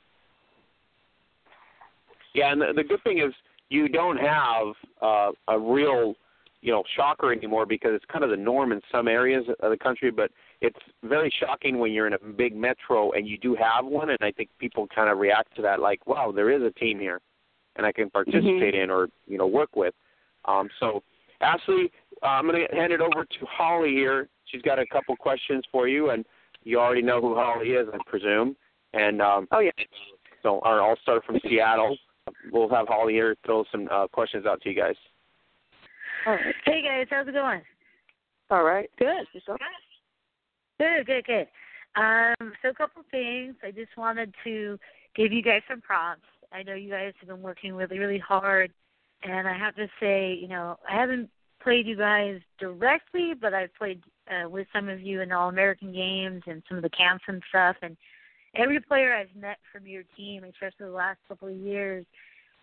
[2.35, 3.33] Yeah and the, the good thing is
[3.71, 6.15] you don't have uh, a real
[6.61, 9.77] you know shocker anymore because it's kind of the norm in some areas of the
[9.77, 10.31] country but
[10.61, 14.19] it's very shocking when you're in a big metro and you do have one and
[14.21, 17.21] i think people kind of react to that like wow there is a team here
[17.77, 19.95] and i can participate in or you know work with.
[20.47, 21.03] Um so
[21.43, 21.91] ashleigh
[22.23, 24.29] uh, i'm going to hand it over to holly here.
[24.47, 26.25] She's got a couple questions for you and
[26.65, 28.57] you already know who holly is i presume
[28.93, 29.71] and um Oh yeah.
[30.43, 31.97] so our all star from seattle
[32.53, 34.97] we'll have holly here throw some uh, questions out to you guys
[36.27, 36.55] All right.
[36.65, 37.63] Hey guys, how's it going?
[38.51, 38.89] All right.
[38.99, 39.27] good.
[39.33, 39.59] Yourself?
[40.79, 41.47] Good, good, good.
[41.97, 43.55] Um, so a couple things.
[43.65, 44.79] I just wanted to
[45.15, 46.23] give you guys some props.
[46.53, 48.71] I know you guys have been working really, really hard,
[49.23, 51.31] and I have to say, you know, I haven't
[51.63, 55.93] played you guys directly, but I've played uh, with some of you in All American
[55.93, 57.77] games and some of the camps and stuff.
[57.83, 57.97] And
[58.57, 62.05] every player I've met from your team, especially the last couple of years,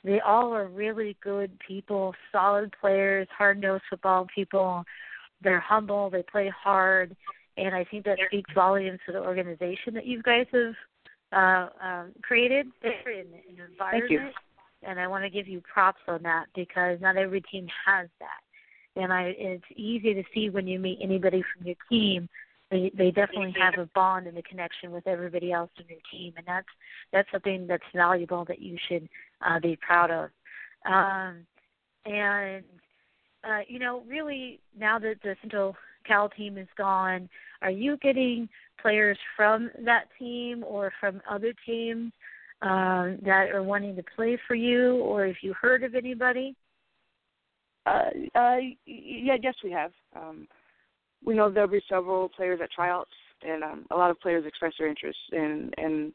[0.03, 4.83] they all are really good people, solid players, hard nosed football people.
[5.41, 7.15] They're humble, they play hard,
[7.57, 10.73] and I think that speaks volumes to the organization that you guys have
[11.31, 14.11] uh, um, created there in, the environment.
[14.11, 14.29] you.
[14.83, 19.01] And I want to give you props on that because not every team has that.
[19.01, 22.27] And I, it's easy to see when you meet anybody from your team,
[22.73, 26.33] they they definitely have a bond and a connection with everybody else in your team,
[26.37, 26.67] and that's
[27.11, 29.07] that's something that's valuable that you should
[29.45, 30.29] uh, be proud of.
[30.85, 31.45] Um,
[32.05, 32.63] and
[33.43, 35.75] uh, you know, really, now that the Central
[36.05, 37.29] Cal team is gone,
[37.61, 38.49] are you getting
[38.81, 42.11] players from that team or from other teams
[42.61, 46.55] um, that are wanting to play for you, or if you heard of anybody?
[47.85, 49.91] Uh, uh, yeah, yes, we have.
[50.15, 50.47] Um,
[51.25, 54.73] we know there'll be several players at tryouts, and um, a lot of players express
[54.77, 56.13] their interest in in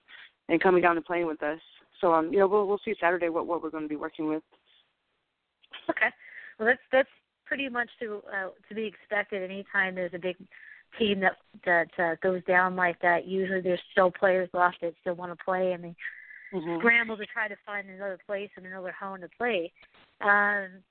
[0.49, 1.61] in coming down and playing with us.
[2.01, 4.29] So, um, you know, we'll we'll see Saturday what what we're going to be working
[4.29, 4.43] with.
[5.91, 6.09] Okay.
[6.59, 7.09] Well, that's that's
[7.47, 9.43] pretty much to uh, to be expected.
[9.43, 10.37] Anytime there's a big
[10.99, 15.15] team that that uh, goes down like that, usually there's still players left that still
[15.15, 15.95] want to play, and they
[16.53, 16.79] Mm-hmm.
[16.79, 19.71] scramble to try to find another place and another home to play.
[20.23, 20.83] Um,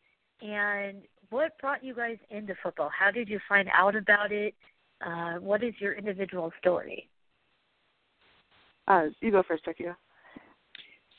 [0.41, 2.89] and what brought you guys into football?
[2.97, 4.53] How did you find out about it?
[5.05, 7.09] Uh, what is your individual story?
[8.87, 9.95] Uh, you go first, Tekia.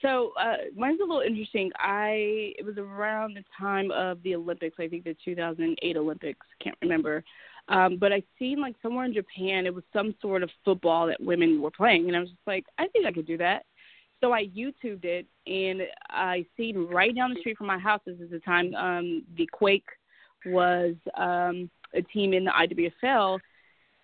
[0.01, 1.70] So uh, mine's a little interesting.
[1.76, 4.76] I it was around the time of the Olympics.
[4.78, 6.47] I think the 2008 Olympics.
[6.62, 7.24] Can't remember.
[7.68, 11.20] Um, but I seen like somewhere in Japan, it was some sort of football that
[11.20, 13.64] women were playing, and I was just like, I think I could do that.
[14.20, 18.01] So I YouTubed it, and I seen right down the street from my house.
[18.05, 19.86] This is the time um, the Quake
[20.47, 23.39] was um, a team in the IWFL.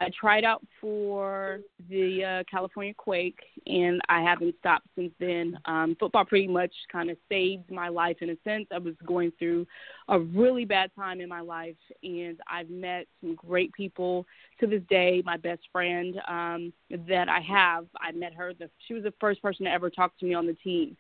[0.04, 5.58] I tried out for the uh, California Quake, and I haven't stopped since then.
[5.64, 8.66] Um, football pretty much kind of saved my life in a sense.
[8.70, 9.66] I was going through
[10.08, 14.26] a really bad time in my life, and I've met some great people
[14.60, 15.22] to this day.
[15.24, 16.72] My best friend um,
[17.08, 18.52] that I have, I met her.
[18.52, 20.98] The, she was the first person to ever talk to me on the team.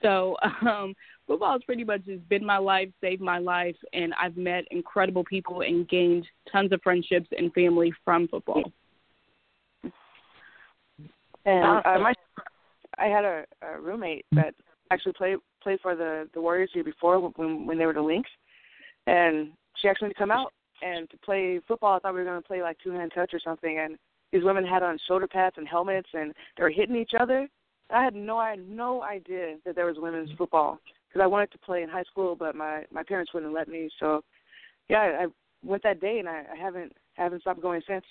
[0.06, 0.34] So
[0.66, 0.94] um,
[1.26, 5.24] football has pretty much just been my life, saved my life, and I've met incredible
[5.24, 8.62] people and gained tons of friendships and family from football.
[11.44, 12.14] And uh, my,
[12.98, 14.54] I had a, a roommate that
[14.90, 18.28] actually played played for the the Warriors year before when when they were the Lynx,
[19.06, 20.52] and she actually to come out
[20.82, 21.96] and to play football.
[21.96, 23.96] I thought we were going to play like two hand touch or something, and
[24.32, 27.48] these women had on shoulder pads and helmets, and they were hitting each other.
[27.92, 31.50] I had no I had no idea that there was women's football because I wanted
[31.52, 33.90] to play in high school, but my my parents wouldn't let me.
[33.98, 34.22] So,
[34.88, 35.26] yeah, I, I
[35.64, 38.04] went that day, and I, I haven't haven't stopped going since.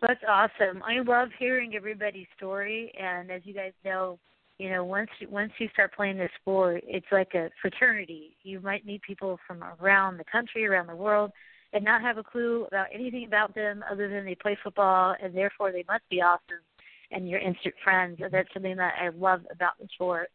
[0.00, 0.82] That's awesome.
[0.82, 4.18] I love hearing everybody's story, and as you guys know,
[4.58, 8.36] you know once once you start playing this sport, it's like a fraternity.
[8.42, 11.32] You might meet people from around the country, around the world,
[11.72, 15.34] and not have a clue about anything about them other than they play football, and
[15.34, 16.62] therefore they must be awesome,
[17.10, 18.18] and you're instant friends.
[18.30, 20.30] That's something that I love about the sport.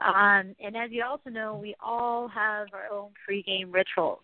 [0.00, 4.20] Um, and as you also know, we all have our own pregame rituals.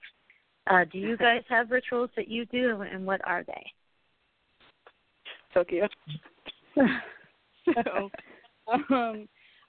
[0.69, 3.67] Uh, do you guys have rituals that you do, and what are they?
[5.55, 5.89] Tokyo.
[6.77, 8.11] so,
[8.67, 9.29] um,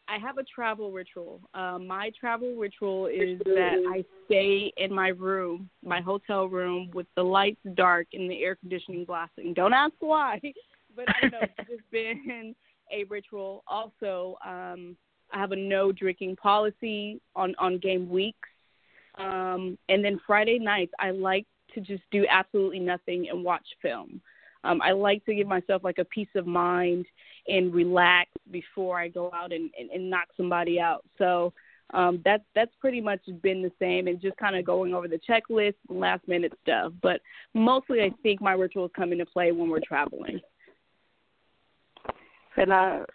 [0.10, 1.40] I have a travel ritual.
[1.54, 7.06] Um, my travel ritual is that I stay in my room, my hotel room, with
[7.16, 9.54] the lights dark and the air conditioning blasting.
[9.54, 10.42] Don't ask why,
[11.00, 11.48] but I don't know.
[11.58, 12.56] It's just been
[12.92, 13.64] a ritual.
[13.68, 14.96] Also, um,
[15.32, 18.50] I have a no drinking policy on on game weeks,
[19.18, 21.46] um, and then Friday nights I like
[21.76, 24.22] to just do absolutely nothing and watch film.
[24.64, 27.06] Um, I like to give myself like a peace of mind
[27.48, 31.06] and relax before I go out and, and, and knock somebody out.
[31.18, 31.54] So
[31.94, 35.20] um, that's that's pretty much been the same, and just kind of going over the
[35.30, 36.92] checklist, last minute stuff.
[37.02, 37.22] But
[37.54, 40.40] mostly, I think my rituals come into play when we're traveling.
[42.58, 43.06] And uh,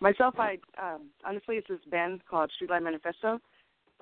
[0.00, 3.40] myself, I um, honestly, it's this band called Streetlight Manifesto,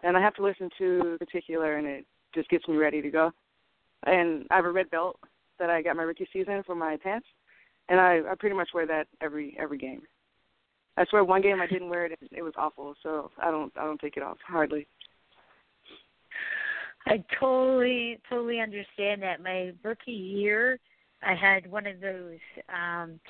[0.02, 3.30] and I have to listen to particular, and it just gets me ready to go.
[4.06, 5.18] And I have a red belt
[5.58, 7.26] that I got my rookie season for my pants,
[7.88, 10.02] and I I pretty much wear that every every game.
[10.96, 12.94] I swear, one game I didn't wear it; and it was awful.
[13.02, 14.86] So I don't I don't take it off hardly.
[17.06, 19.42] I totally totally understand that.
[19.42, 20.78] My rookie year,
[21.22, 22.38] I had one of those
[22.68, 23.20] um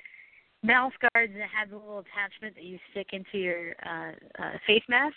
[0.64, 4.12] mouth guards that had the little attachment that you stick into your uh,
[4.42, 5.16] uh face mask.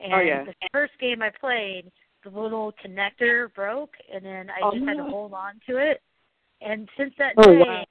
[0.00, 0.44] And oh, yeah.
[0.44, 1.90] the first game I played,
[2.24, 4.88] the little connector broke, and then I oh, just no.
[4.88, 6.02] had to hold on to it.
[6.60, 7.84] And since that Oh, day, wow.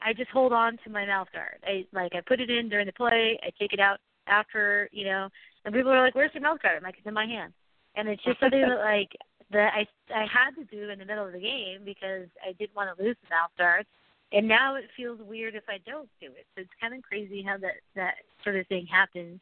[0.00, 1.62] I just hold on to my mouth guard.
[1.64, 3.38] I like I put it in during the play.
[3.42, 5.28] I take it out after, you know.
[5.64, 7.52] And people are like, "Where's your mouth guard?" I'm like, "It's in my hand."
[7.94, 9.10] And it's just something that like
[9.52, 12.74] that I I had to do in the middle of the game because I didn't
[12.74, 13.86] want to lose the mouth guard.
[14.32, 16.46] And now it feels weird if I don't do it.
[16.54, 19.40] So it's kind of crazy how that that sort of thing happens.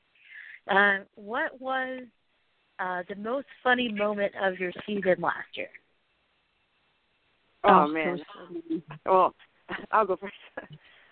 [0.69, 2.03] Uh, what was
[2.79, 5.69] uh, the most funny moment of your season last year?
[7.65, 8.21] Oh, so man.
[8.35, 8.83] sorry.
[9.07, 9.35] Well,
[9.93, 10.35] I'll go first.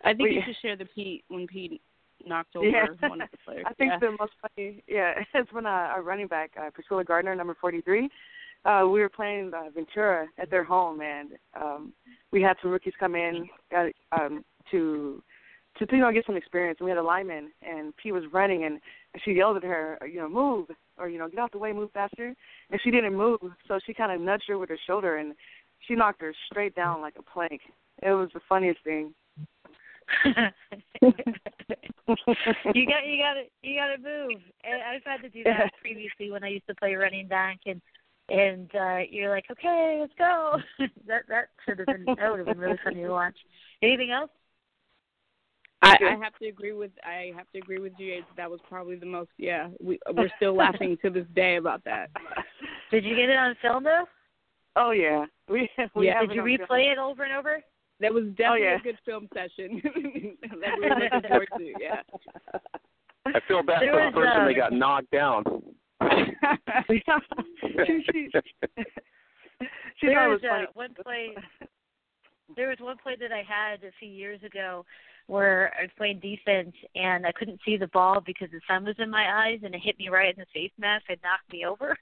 [0.05, 1.81] I think We- you should share the Pete when Pete
[2.27, 2.87] knocked over Yeah.
[3.09, 3.65] one of the players.
[3.69, 3.99] I think yeah.
[4.01, 8.09] the most funny, yeah, it's when uh, our running back, uh, Priscilla Gardner, number 43,
[8.69, 11.93] uh, we were playing uh, Ventura at their home, and um,
[12.33, 15.23] we had some rookies come in got, um, to
[15.79, 16.77] to you know get some experience.
[16.81, 18.79] And we had a lineman, and P was running, and
[19.25, 20.67] she yelled at her, you know, move
[20.99, 22.35] or you know get out the way, move faster.
[22.71, 25.35] And she didn't move, so she kind of nudged her with her shoulder, and
[25.87, 27.63] she knocked her straight down like a plank.
[28.03, 29.15] It was the funniest thing.
[30.25, 30.37] you
[32.87, 34.41] got you got to you got to move.
[34.65, 37.81] And I've had to do that previously when I used to play running back, and
[38.29, 40.57] and uh you're like, okay, let's go.
[41.07, 43.37] that that should have been that would have been really funny to watch.
[43.83, 44.31] Anything else?
[45.81, 48.23] I, I have to agree with I have to agree with GA.
[48.37, 49.31] That was probably the most.
[49.39, 52.11] Yeah, we we're still laughing to this day about that.
[52.91, 54.05] Did you get it on film though?
[54.77, 56.69] Oh yeah, we we Yeah, Did you it on film.
[56.69, 57.63] replay it over and over?
[58.01, 58.77] That was definitely yeah.
[58.77, 61.73] a good film session that we were looking forward to.
[61.81, 62.03] Yeah.
[63.27, 65.45] I feel bad There for the person uh, that got knocked down.
[66.89, 67.03] She,
[68.13, 68.29] she,
[70.01, 71.35] she there was uh, one play.
[72.57, 74.85] There was one play that I had a few years ago
[75.27, 78.97] where I was playing defense and I couldn't see the ball because the sun was
[78.99, 81.67] in my eyes and it hit me right in the face mask and knocked me
[81.67, 81.97] over.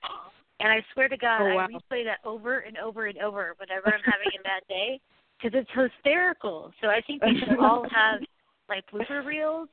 [0.61, 1.67] And I swear to God, Oh, wow.
[1.69, 5.01] I replay that over and over and over whenever I'm having a bad day
[5.37, 6.73] because it's hysterical.
[6.81, 8.21] So I think we should all have
[8.69, 9.69] like blooper reels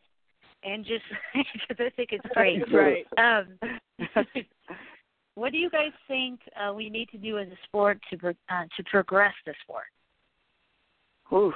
[0.66, 1.04] and just
[1.34, 2.64] because I think it's great.
[2.72, 3.06] Right.
[3.18, 3.60] Um,
[5.36, 8.30] what do you guys think uh, we need to do as a sport to pro-
[8.50, 9.86] uh, to progress the sport?
[11.32, 11.54] Ooh,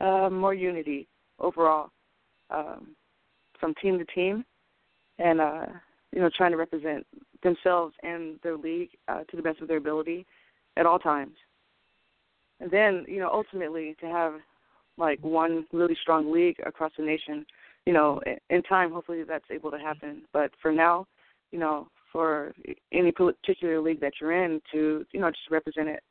[0.00, 1.06] uh, more unity
[1.38, 1.90] overall,
[2.50, 2.96] um,
[3.60, 4.44] from team to team.
[5.18, 5.66] and uh,
[6.12, 7.06] you know trying to represent
[7.42, 10.26] themselves and their league uh, to the best of their ability
[10.76, 11.36] at all times.
[12.60, 14.34] And then you know ultimately to have
[14.98, 17.46] like one really strong league across the nation.
[17.86, 20.22] You know, in time, hopefully that's able to happen.
[20.32, 21.06] But for now,
[21.50, 22.52] you know, for
[22.92, 26.02] any particular league that you're in, to you know just represent it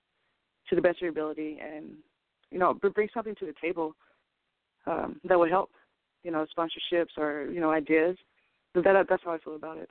[0.70, 1.94] to the best of your ability and
[2.50, 3.96] you know bring something to the table
[4.86, 5.72] um, that would help.
[6.24, 8.18] You know, sponsorships or you know ideas.
[8.76, 9.90] That that's how I feel about it.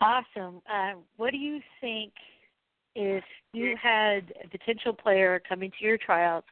[0.00, 0.60] Awesome.
[0.70, 2.12] Uh, what do you think
[2.94, 6.46] if you had a potential player coming to your tryouts?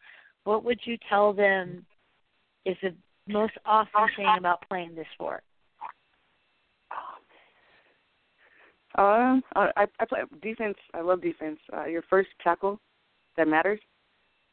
[0.44, 1.84] What would you tell them
[2.64, 2.94] is the
[3.26, 5.42] most awesome thing about playing this sport?
[8.96, 10.76] Um, I I play defense.
[10.92, 11.58] I love defense.
[11.76, 12.78] Uh, your first tackle
[13.36, 13.80] that matters,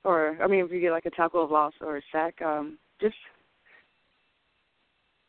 [0.04, 2.80] or I mean, if you get like a tackle of loss or a sack, um,
[3.00, 3.16] just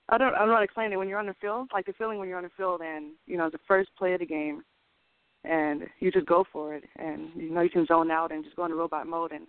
[0.09, 1.69] I don't I'm not explaining it when you're on the field.
[1.75, 4.21] Like the feeling when you're on the field and you know the first play of
[4.21, 4.63] the game,
[5.45, 8.57] and you just go for it, and you know you can zone out and just
[8.57, 9.47] go into robot mode and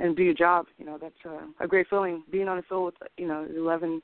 [0.00, 0.66] and do your job.
[0.78, 2.24] You know that's a, a great feeling.
[2.32, 4.02] Being on the field with you know eleven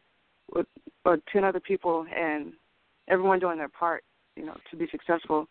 [0.55, 0.67] with,
[1.05, 2.53] or ten other people and
[3.09, 4.05] everyone doing their part
[4.37, 5.49] you know to be successful.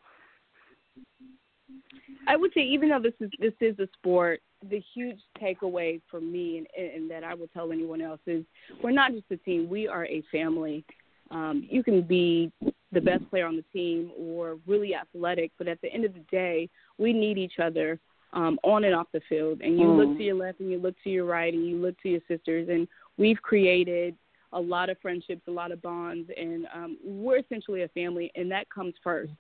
[2.28, 6.22] I would say even though this is this is a sport, the huge takeaway for
[6.22, 8.46] me and, and that I would tell anyone else is
[8.84, 10.86] we're not just a team, we are a family.
[11.32, 12.52] Um, you can be
[12.92, 16.24] the best player on the team or really athletic, but at the end of the
[16.32, 16.70] day,
[17.00, 18.00] we need each other
[18.36, 19.62] um, on and off the field.
[19.62, 19.98] And you mm.
[19.98, 22.22] look to your left and you look to your right and you look to your
[22.28, 22.88] sisters, and
[23.18, 24.16] we've created
[24.53, 28.52] a lot of friendships, a lot of bonds, and um, we're essentially a family, and
[28.52, 29.32] that comes first.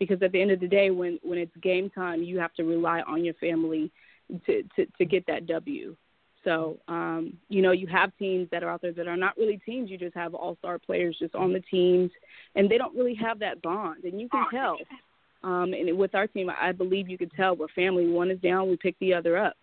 [0.00, 2.64] Because at the end of the day, when when it's game time, you have to
[2.64, 3.92] rely on your family
[4.46, 5.94] to to, to get that W.
[6.42, 9.56] So, um, you know, you have teams that are out there that are not really
[9.64, 9.90] teams.
[9.90, 12.10] You just have all star players just on the teams,
[12.54, 14.04] and they don't really have that bond.
[14.04, 14.76] And you can tell.
[15.44, 18.08] Um, and with our team, I believe you can tell we're family.
[18.08, 19.54] One is down, we pick the other up.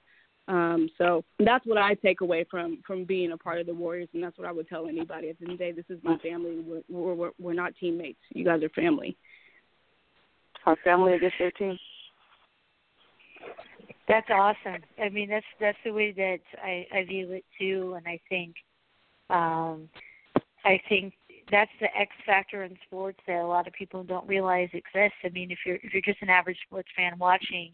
[0.47, 4.09] Um, so that's what I take away from from being a part of the Warriors,
[4.13, 5.29] and that's what I would tell anybody.
[5.29, 6.83] At the end of the day, this is my family.
[6.87, 8.19] We're we're, we're not teammates.
[8.29, 9.17] You guys are family.
[10.65, 11.77] Our family against their team.
[14.07, 14.81] That's awesome.
[15.01, 18.55] I mean, that's that's the way that I, I view it too, and I think,
[19.29, 19.89] um,
[20.65, 21.13] I think
[21.51, 25.17] that's the X factor in sports that a lot of people don't realize exists.
[25.23, 27.71] I mean, if you're if you're just an average sports fan watching,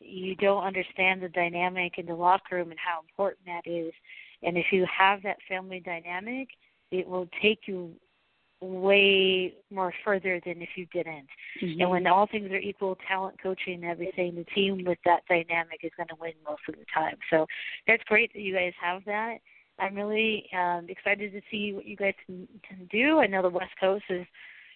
[0.00, 3.92] you don't understand the dynamic in the locker room and how important that is.
[4.42, 6.48] And if you have that family dynamic,
[6.90, 7.92] it will take you
[8.60, 11.28] way more further than if you didn't.
[11.62, 11.80] Mm-hmm.
[11.80, 15.80] And when all things are equal, talent, coaching, and everything, the team with that dynamic
[15.82, 17.16] is going to win most of the time.
[17.30, 17.46] So
[17.86, 19.38] that's great that you guys have that.
[19.80, 23.18] I'm really um, excited to see what you guys can, can do.
[23.18, 24.26] I know the West Coast has,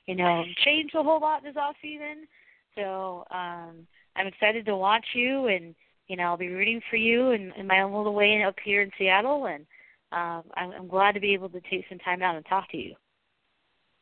[0.07, 2.27] you know, changed a whole lot this off season.
[2.75, 3.87] So um,
[4.17, 5.75] I'm excited to watch you, and
[6.09, 8.83] you know I'll be rooting for you in, in my own little way up here
[8.83, 9.65] in Seattle, and
[10.13, 12.77] um, I'm, I'm glad to be able to take some time out and talk to
[12.77, 12.95] you.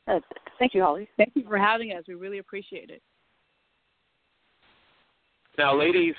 [0.09, 0.21] Uh,
[0.59, 1.09] thank you, Holly.
[1.17, 2.05] Thank you for having us.
[2.09, 3.03] We really appreciate it.
[5.59, 6.15] Now, ladies,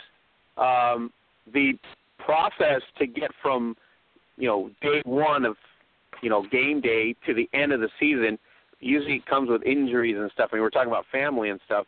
[0.57, 1.11] um,
[1.53, 1.73] the
[2.19, 3.75] process to get from
[4.37, 5.55] you know day one of
[6.21, 8.37] you know game day to the end of the season
[8.79, 10.49] usually comes with injuries and stuff.
[10.51, 11.85] I mean, we're talking about family and stuff.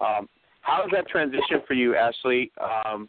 [0.00, 0.28] Um,
[0.62, 2.50] how is that transition for you, Ashleigh?
[2.60, 3.08] Um,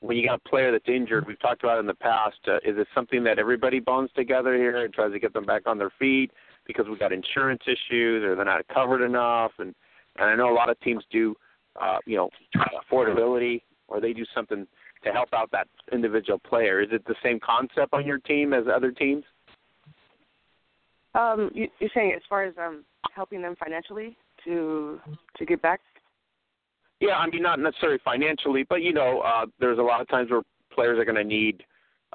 [0.00, 2.38] when you got a player that's injured, we've talked about it in the past.
[2.46, 5.62] Uh, is it something that everybody bonds together here and tries to get them back
[5.66, 6.30] on their feet
[6.66, 9.52] because we've got insurance issues or they're not covered enough?
[9.58, 9.74] And
[10.16, 11.34] and I know a lot of teams do,
[11.80, 12.30] uh, you know,
[12.90, 14.66] affordability or they do something
[15.04, 16.80] to help out that individual player.
[16.80, 19.24] Is it the same concept on your team as other teams?
[21.14, 22.84] Um, you, you're saying as far as um,
[23.14, 25.00] helping them financially to
[25.36, 25.80] to get back
[27.00, 30.30] yeah, I mean not necessarily financially, but you know, uh, there's a lot of times
[30.30, 30.42] where
[30.72, 31.62] players are going to need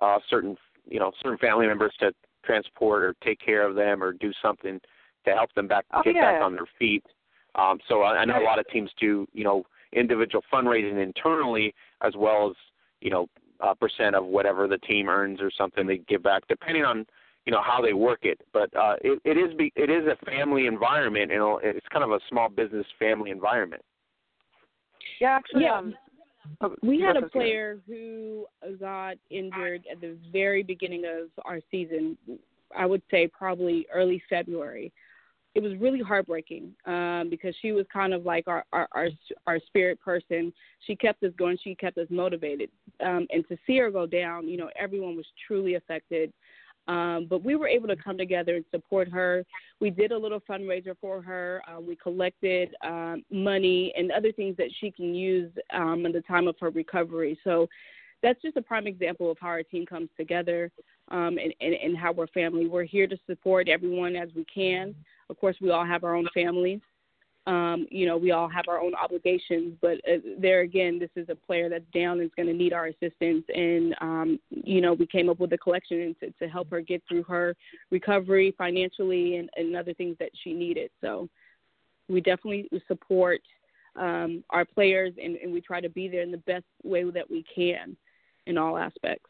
[0.01, 2.11] uh, certain, you know, certain family members to
[2.43, 4.79] transport or take care of them or do something
[5.25, 6.33] to help them back oh, get yeah.
[6.33, 7.03] back on their feet.
[7.55, 11.73] Um, so I, I know a lot of teams do, you know, individual fundraising internally
[12.01, 12.55] as well as,
[13.03, 13.27] you know,
[13.59, 17.05] a percent of whatever the team earns or something they give back, depending on
[17.45, 18.39] you know how they work it.
[18.53, 21.29] But uh, it, it is be, it is a family environment.
[21.31, 23.81] You know, it's kind of a small business family environment.
[25.19, 25.77] Yeah, actually, yeah.
[25.77, 25.93] Um,
[26.61, 28.45] oh, we had a player who
[28.79, 32.17] got injured at the very beginning of our season.
[32.75, 34.91] I would say probably early February.
[35.55, 39.09] It was really heartbreaking um, because she was kind of like our, our our
[39.45, 40.51] our spirit person.
[40.87, 41.57] She kept us going.
[41.63, 42.69] She kept us motivated.
[43.05, 46.33] Um, and to see her go down, you know, everyone was truly affected.
[46.87, 49.45] Um, but we were able to come together and support her.
[49.79, 51.61] We did a little fundraiser for her.
[51.67, 56.21] Uh, we collected um, money and other things that she can use um, in the
[56.21, 57.39] time of her recovery.
[57.43, 57.67] So
[58.21, 60.71] that's just a prime example of how our team comes together
[61.09, 62.67] um, and, and, and how we're family.
[62.67, 64.95] We're here to support everyone as we can.
[65.29, 66.79] Of course, we all have our own families.
[67.45, 71.27] Um, you know, we all have our own obligations, but uh, there again, this is
[71.27, 73.43] a player that's down and is going to need our assistance.
[73.53, 77.03] And, um, you know, we came up with a collection to, to help her get
[77.07, 77.53] through her
[77.91, 80.89] recovery financially and, and other things that she needed.
[81.01, 81.27] So
[82.07, 83.41] we definitely support
[83.97, 87.29] um, our players and, and we try to be there in the best way that
[87.29, 87.97] we can
[88.45, 89.29] in all aspects.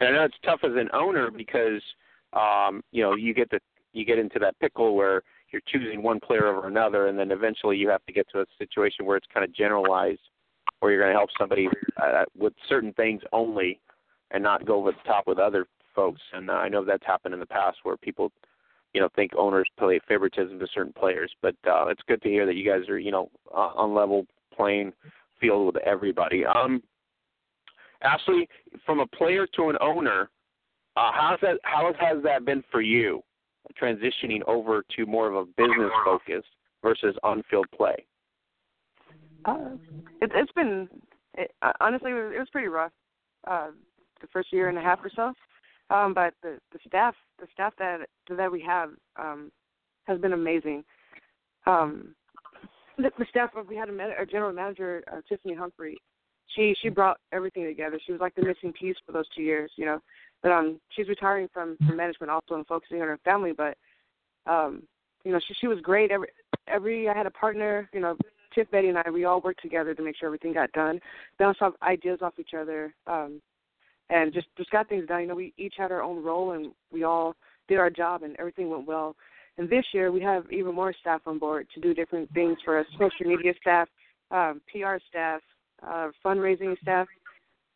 [0.00, 1.80] And I know it's tough as an owner because
[2.32, 3.60] um, you know you get the
[3.92, 7.76] you get into that pickle where you're choosing one player over another, and then eventually
[7.76, 10.20] you have to get to a situation where it's kind of generalized,
[10.80, 11.68] where you're going to help somebody
[12.02, 13.78] uh, with certain things only,
[14.30, 16.20] and not go over the top with other folks.
[16.32, 18.32] And uh, I know that's happened in the past where people,
[18.94, 21.30] you know, think owners play favoritism to certain players.
[21.42, 24.26] But uh, it's good to hear that you guys are, you know, uh, on level
[24.56, 24.92] playing
[25.40, 26.44] field with everybody.
[26.46, 26.82] Um,
[28.02, 28.48] Ashleigh,
[28.84, 30.30] from a player to an owner,
[30.96, 31.58] uh, how's that?
[31.62, 33.22] How has that been for you?
[33.80, 36.44] Transitioning over to more of a business focus
[36.82, 38.04] versus on-field play?
[39.44, 39.70] Uh,
[40.20, 40.88] it, it's been
[41.34, 42.92] it, uh, honestly it was, it was pretty rough
[43.48, 43.68] uh,
[44.20, 47.72] the first year and a half or so, um, but the the staff the staff
[47.78, 48.00] that
[48.36, 49.50] that we have um,
[50.04, 50.84] has been amazing.
[51.66, 52.14] Um,
[52.98, 55.96] the, the staff we had a, man, a general manager uh, Tiffany Humphrey.
[56.54, 57.98] She she brought everything together.
[58.04, 59.72] She was like the missing piece for those two years.
[59.76, 60.00] You know,
[60.42, 63.52] but um, she's retiring from, from management also and focusing on her family.
[63.56, 63.76] But
[64.46, 64.82] um,
[65.24, 66.10] you know, she she was great.
[66.10, 66.28] Every
[66.68, 67.88] every I had a partner.
[67.92, 68.16] You know,
[68.54, 69.10] Tiff, Betty, and I.
[69.10, 71.00] We all worked together to make sure everything got done.
[71.38, 72.94] Bounced off ideas off each other.
[73.06, 73.40] Um,
[74.10, 75.22] and just just got things done.
[75.22, 77.34] You know, we each had our own role, and we all
[77.68, 79.16] did our job, and everything went well.
[79.58, 82.78] And this year, we have even more staff on board to do different things for
[82.78, 83.88] us: social media staff,
[84.30, 85.40] um, PR staff,
[85.86, 87.06] uh, fundraising staff,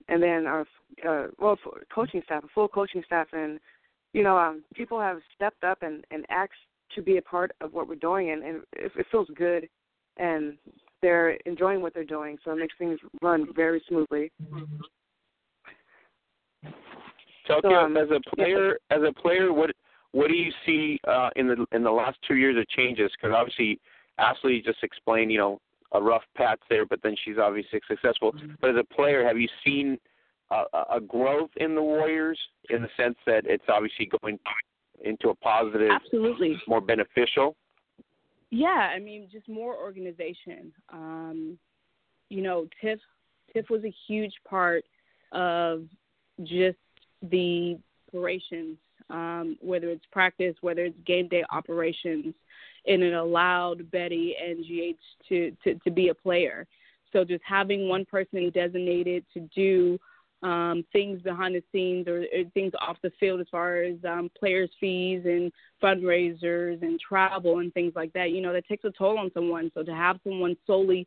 [0.08, 0.66] and then our
[1.08, 1.58] uh, well
[1.94, 3.58] coaching staff, a full coaching staff, and
[4.12, 6.52] you know um, people have stepped up and and asked
[6.94, 9.68] to be a part of what we're doing, and, and it, it feels good,
[10.16, 10.56] and
[11.02, 14.30] they're enjoying what they're doing, so it makes things run very smoothly.
[17.46, 18.96] Tokyo, so, um, as a player, yeah.
[18.96, 19.70] as a player, what
[20.12, 23.10] what do you see uh, in the in the last two years of changes?
[23.12, 23.80] Because obviously,
[24.18, 25.60] Ashleigh just explained, you know,
[25.92, 28.32] a rough patch there, but then she's obviously successful.
[28.32, 28.54] Mm-hmm.
[28.60, 29.98] But as a player, have you seen
[30.50, 30.64] a,
[30.96, 32.38] a growth in the Warriors
[32.70, 34.38] in the sense that it's obviously going
[35.04, 37.56] into a positive, absolutely more beneficial?
[38.50, 40.72] Yeah, I mean, just more organization.
[40.92, 41.58] Um,
[42.28, 43.00] you know, Tiff
[43.52, 44.84] Tiff was a huge part
[45.32, 45.84] of
[46.42, 46.78] just
[47.22, 48.78] the operations,
[49.10, 52.34] um, whether it's practice, whether it's game day operations
[52.86, 56.66] and it allowed Betty and GH to, to, to be a player.
[57.12, 59.98] So just having one person designated to do
[60.42, 64.30] um, things behind the scenes or, or, things off the field as far as um,
[64.38, 65.50] players' fees and
[65.82, 69.70] fundraisers and travel and things like that, you know, that takes a toll on someone.
[69.74, 71.06] So to have someone solely,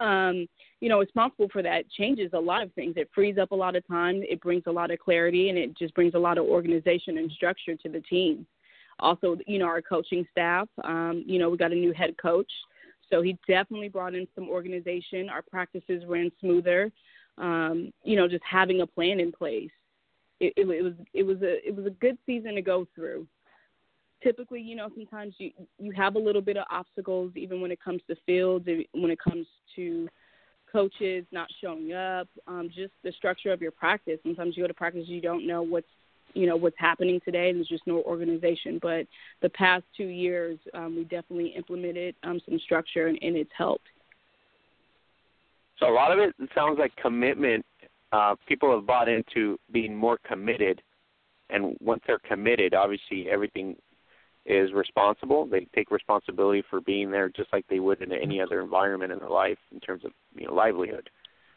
[0.00, 0.46] um,
[0.80, 2.94] you know, responsible for that changes a lot of things.
[2.96, 4.22] It frees up a lot of time.
[4.28, 7.30] It brings a lot of clarity and it just brings a lot of organization and
[7.32, 8.46] structure to the team
[9.00, 10.68] also, you know, our coaching staff.
[10.84, 12.50] Um, you know, we got a new head coach,
[13.10, 15.28] so he definitely brought in some organization.
[15.28, 16.92] Our practices ran smoother.
[17.38, 19.70] Um, you know, just having a plan in place.
[20.40, 23.26] It, it, it was it was a it was a good season to go through.
[24.22, 27.80] Typically, you know, sometimes you you have a little bit of obstacles, even when it
[27.82, 30.08] comes to fields, when it comes to
[30.70, 34.18] coaches not showing up, um, just the structure of your practice.
[34.22, 35.86] Sometimes you go to practice, you don't know what's
[36.34, 37.50] you know what's happening today.
[37.50, 38.78] and There's just no organization.
[38.80, 39.06] But
[39.42, 43.86] the past two years, um, we definitely implemented um, some structure, and, and it's helped.
[45.78, 47.64] So a lot of it sounds like commitment.
[48.12, 50.82] Uh, people have bought into being more committed,
[51.48, 53.76] and once they're committed, obviously everything
[54.46, 55.46] is responsible.
[55.46, 59.18] They take responsibility for being there, just like they would in any other environment in
[59.18, 61.10] their life in terms of you know livelihood,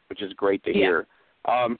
[0.10, 0.78] which is great to yeah.
[0.78, 1.08] hear.
[1.46, 1.78] Um,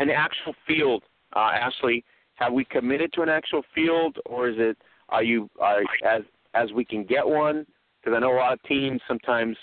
[0.00, 1.02] an actual field
[1.34, 2.02] uh, Ashleigh,
[2.34, 4.76] have we committed to an actual field, or is it
[5.08, 6.22] are you are as
[6.54, 7.66] as we can get one?
[8.00, 9.56] Because I know a lot of teams sometimes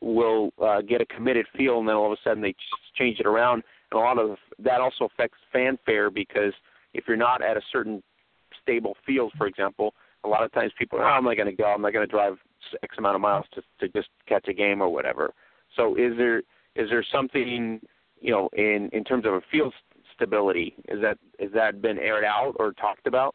[0.00, 2.54] will uh, get a committed field, and then all of a sudden they
[2.96, 6.52] change it around, and a lot of that also affects fanfare because
[6.94, 8.02] if you're not at a certain
[8.62, 9.94] stable field, for example,
[10.24, 12.06] a lot of times people are, oh, I'm not going to go, I'm not going
[12.06, 12.34] to drive
[12.82, 15.32] X amount of miles to to just catch a game or whatever.
[15.76, 16.38] So is there
[16.76, 17.80] is there something
[18.20, 19.74] you know in in terms of a field
[20.14, 20.74] stability?
[20.88, 23.34] Is that has that been aired out or talked about?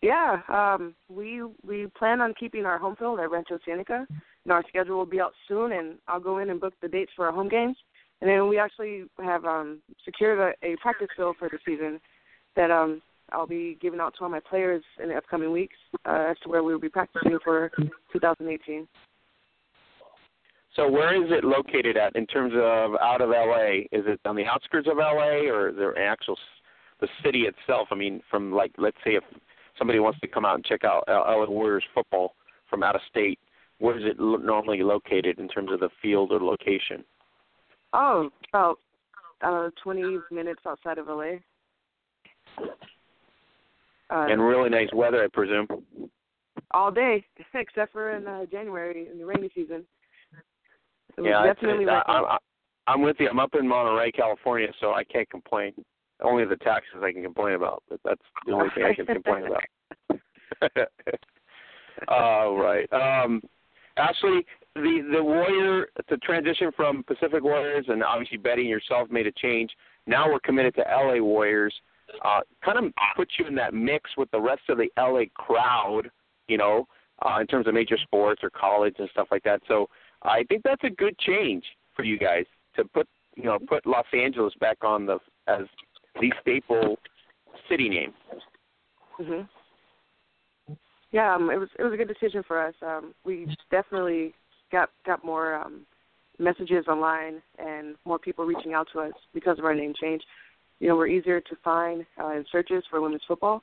[0.00, 4.06] Yeah, um, we we plan on keeping our home field at Rancho Cienega,
[4.44, 5.72] and our schedule will be out soon.
[5.72, 7.76] And I'll go in and book the dates for our home games,
[8.20, 12.00] and then we actually have um, secured a, a practice field for the season
[12.54, 13.02] that um,
[13.32, 15.76] I'll be giving out to all my players in the upcoming weeks
[16.06, 17.70] uh, as to where we will be practicing for
[18.12, 18.88] 2018.
[20.76, 23.86] So where is it located at in terms of out of LA?
[23.90, 26.38] Is it on the outskirts of LA or is there an actual
[27.00, 27.88] the city itself?
[27.90, 29.24] I mean, from like let's say if
[29.76, 32.34] somebody wants to come out and check out LA Warriors football
[32.70, 33.40] from out of state,
[33.78, 37.04] where is it normally located in terms of the field or location?
[37.92, 38.78] Oh, about
[39.42, 41.38] uh, 20 minutes outside of LA.
[44.10, 45.66] Uh, and really nice weather, I presume.
[46.72, 47.24] All day,
[47.54, 49.84] except for in uh, January in the rainy season.
[51.16, 52.38] It yeah, definitely it's, it's, I,
[52.86, 53.28] I'm with you.
[53.28, 55.72] I'm up in Monterey, California, so I can't complain.
[56.22, 59.44] Only the taxes I can complain about, but that's the only thing I can complain
[59.46, 59.62] about.
[62.08, 62.90] All right.
[62.92, 63.42] Um,
[63.98, 64.42] Ashleigh,
[64.74, 69.32] the the Warrior, the transition from Pacific Warriors, and obviously Betty and yourself made a
[69.32, 69.70] change.
[70.06, 71.74] Now we're committed to LA Warriors.
[72.24, 76.10] Uh, kind of puts you in that mix with the rest of the LA crowd,
[76.48, 76.86] you know,
[77.24, 79.60] uh, in terms of major sports or college and stuff like that.
[79.68, 79.88] So
[80.22, 81.64] I think that's a good change
[81.94, 82.44] for you guys
[82.76, 83.06] to put
[83.36, 85.64] you know put Los Angeles back on the as
[86.20, 86.98] the staple
[87.68, 88.14] city name.
[89.18, 89.48] Mhm.
[91.10, 92.74] Yeah, um, it was it was a good decision for us.
[92.82, 94.34] Um, we definitely
[94.70, 95.86] got got more um,
[96.38, 100.22] messages online and more people reaching out to us because of our name change.
[100.80, 103.62] You know, we're easier to find uh, in searches for women's football.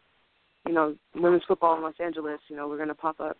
[0.67, 2.39] You know, women's football in Los Angeles.
[2.49, 3.37] You know, we're going to pop up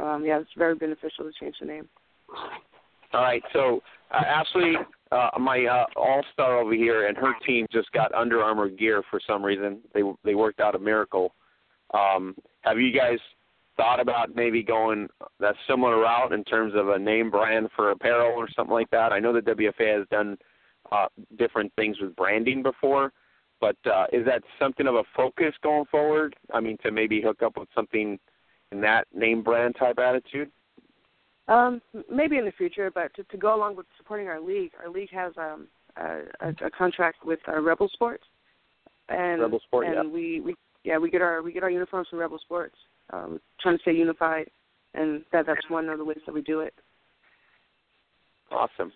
[0.00, 1.88] um, yeah, it's very beneficial to change the name.
[3.12, 3.80] All right, so
[4.10, 4.74] uh, Ashleigh,
[5.12, 9.02] uh, my uh, all star over here, and her team just got Under Armour gear
[9.10, 9.80] for some reason.
[9.92, 11.32] They they worked out a miracle.
[11.92, 13.18] Um, have you guys
[13.76, 18.32] thought about maybe going that similar route in terms of a name brand for apparel
[18.36, 19.12] or something like that?
[19.12, 20.36] I know the WFA has done
[20.92, 21.06] uh,
[21.38, 23.12] different things with branding before,
[23.60, 26.36] but uh, is that something of a focus going forward?
[26.52, 28.18] I mean, to maybe hook up with something
[28.72, 30.50] in that name brand type attitude?
[31.46, 31.80] Um,
[32.10, 35.10] maybe in the future, but to, to go along with supporting our league, our league
[35.10, 38.24] has um, a, a, a contract with uh, Rebel Sports,
[39.08, 40.02] and Rebel Sport, and yeah.
[40.02, 40.54] we, we
[40.84, 42.76] yeah we get our we get our uniforms from Rebel Sports.
[43.12, 44.48] Um, trying to stay unified,
[44.94, 46.72] and that that's one of the ways that we do it.
[48.50, 48.92] Awesome.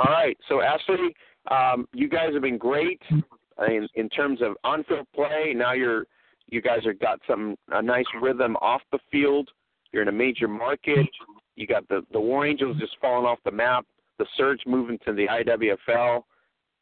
[0.00, 1.12] All right, so Ashleigh,
[1.50, 5.52] um, you guys have been great in, in terms of on-field play.
[5.54, 6.06] Now you're
[6.48, 9.48] you guys have got some a nice rhythm off the field.
[9.92, 11.08] You're in a major market.
[11.56, 13.84] You got the the War Angels just falling off the map.
[14.18, 16.22] The Surge moving to the IWFL.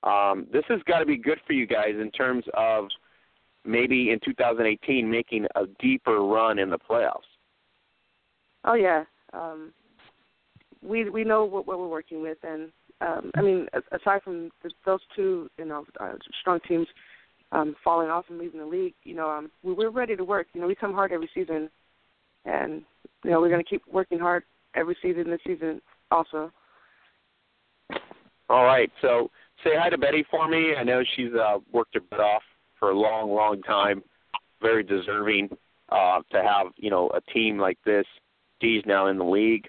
[0.03, 2.89] Um, this has got to be good for you guys in terms of
[3.65, 7.23] maybe in 2018 making a deeper run in the playoffs.
[8.65, 9.73] Oh yeah, um,
[10.83, 12.71] we we know what, what we're working with, and
[13.01, 14.51] um, I mean aside from
[14.85, 16.87] those two, you know, uh, strong teams,
[17.53, 20.47] um, falling off and leaving the league, you know, um, we, we're ready to work.
[20.53, 21.71] You know, we come hard every season,
[22.45, 22.83] and
[23.25, 24.45] you know, we're going to keep working hard
[24.75, 25.81] every season this season
[26.11, 26.51] also.
[28.51, 29.31] All right, so
[29.63, 30.75] say hi to Betty for me.
[30.79, 32.43] I know she's uh, worked her butt off
[32.79, 34.03] for a long, long time.
[34.61, 35.49] Very deserving
[35.91, 38.07] uh, to have you know a team like this.
[38.61, 39.67] Dee's now in the league,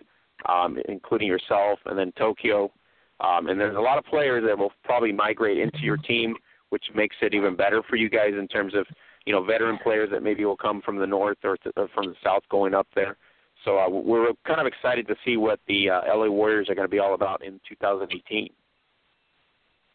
[0.47, 2.71] um, including yourself, and then Tokyo.
[3.19, 6.35] Um, and there's a lot of players that will probably migrate into your team
[6.69, 8.85] which makes it even better for you guys in terms of
[9.25, 12.15] you know veteran players that maybe will come from the north or, or from the
[12.23, 13.17] south going up there.
[13.63, 16.87] So uh, we're kind of excited to see what the uh, LA Warriors are going
[16.87, 18.49] to be all about in 2018.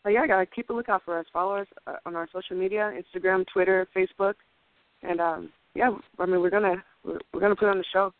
[0.02, 1.26] Well, yeah, guys, keep a lookout for us.
[1.32, 4.34] Follow us uh, on our social media: Instagram, Twitter, Facebook,
[5.02, 8.12] and um, yeah, I mean we're gonna we're, we're gonna put on the show.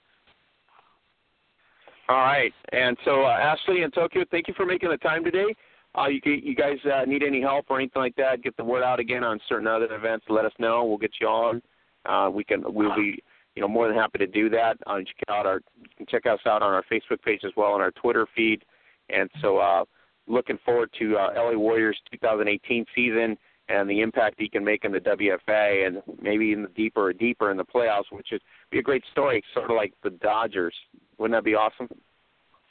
[2.10, 5.54] All right, and so uh, Ashleigh and Tokyo, thank you for making the time today
[5.96, 8.82] uh, you you guys uh, need any help or anything like that, get the word
[8.82, 10.26] out again on certain other events.
[10.28, 10.84] Let us know.
[10.84, 11.62] We'll get you on.
[12.06, 13.22] Uh, we can we'll be
[13.56, 14.76] you know more than happy to do that.
[14.86, 17.72] Uh, check out our you can check us out on our Facebook page as well
[17.72, 18.64] on our Twitter feed.
[19.08, 19.84] And so uh,
[20.28, 23.36] looking forward to uh, LA Warriors 2018 season
[23.68, 27.50] and the impact he can make in the WFA and maybe even deeper or deeper
[27.50, 30.74] in the playoffs, which would be a great story, sort of like the Dodgers.
[31.20, 31.86] Wouldn't that be awesome?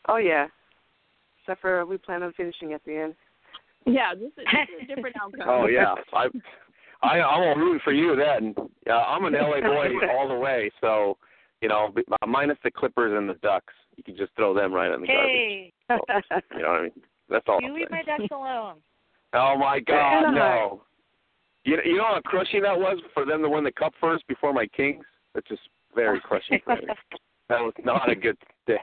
[0.07, 0.47] Oh yeah,
[1.39, 3.15] except for we plan on finishing at the end.
[3.85, 4.45] Yeah, this is
[4.81, 5.47] a different outcome.
[5.47, 6.26] Oh yeah, I,
[7.03, 8.55] I I'm rooting for you then.
[8.88, 10.71] Yeah, I'm an LA boy all the way.
[10.81, 11.17] So,
[11.61, 14.91] you know, uh, minus the Clippers and the Ducks, you can just throw them right
[14.91, 15.71] in the hey.
[15.88, 16.26] garbage.
[16.30, 16.91] So, you know what I mean?
[17.30, 17.61] That's all.
[17.61, 18.77] You leave my Ducks alone.
[19.34, 20.81] Oh my God, no!
[21.65, 24.53] You you know how crushing that was for them to win the cup first before
[24.53, 25.05] my Kings.
[25.35, 25.61] That's just
[25.93, 26.88] very crushing for me.
[27.49, 28.77] That was not a good day.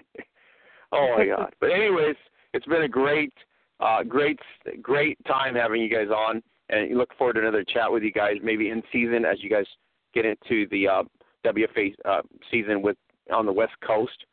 [0.93, 1.53] Oh my God!
[1.61, 2.17] But anyways,
[2.53, 3.33] it's been a great,
[3.81, 4.39] uh, great,
[4.83, 8.13] great time having you guys on, and you look forward to another chat with you
[8.13, 9.67] guys maybe in season as you guys
[10.15, 11.03] get into the uh,
[11.45, 12.97] WFA uh, season with
[13.33, 14.25] on the West Coast.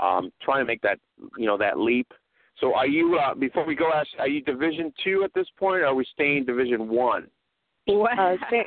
[0.00, 0.98] Um, trying to make that
[1.36, 2.08] you know that leap.
[2.58, 3.90] So are you uh, before we go?
[3.92, 5.82] Ash, are you Division two at this point?
[5.82, 7.28] or Are we staying Division one?
[7.86, 8.08] Wow.
[8.18, 8.64] Uh, stay,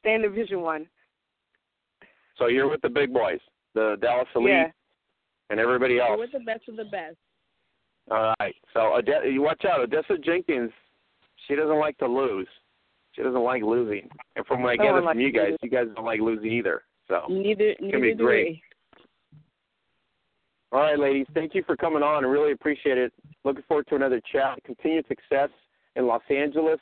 [0.00, 0.86] stay in Division One.
[2.38, 3.40] So you're with the big boys,
[3.76, 4.70] the Dallas Elite, Yeah.
[5.50, 6.18] and everybody else.
[6.18, 7.16] We're the best of the best.
[8.10, 8.56] All right.
[8.72, 10.72] So Ode- you watch out, Odessa Jenkins.
[11.46, 12.48] She doesn't like to lose.
[13.12, 14.08] She doesn't like losing.
[14.34, 16.82] And from what I gather one from you guys, you guys don't like losing either.
[17.08, 18.46] So Neither gonna neither be do great.
[18.48, 18.62] we.
[20.72, 22.24] all right, ladies, thank you for coming on.
[22.24, 23.12] I really appreciate it.
[23.44, 24.58] Looking forward to another chat.
[24.64, 25.50] Continued success
[25.94, 26.80] in Los Angeles.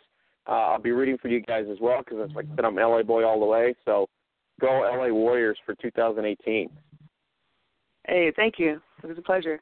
[0.49, 3.03] Uh, I'll be rooting for you guys as well because, like I said, I'm LA
[3.03, 3.75] boy all the way.
[3.85, 4.07] So
[4.61, 6.69] go LA Warriors for 2018.
[8.07, 8.81] Hey, thank you.
[9.03, 9.61] It was a pleasure.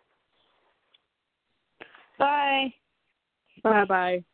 [2.19, 2.73] Bye.
[3.63, 4.25] Bye bye.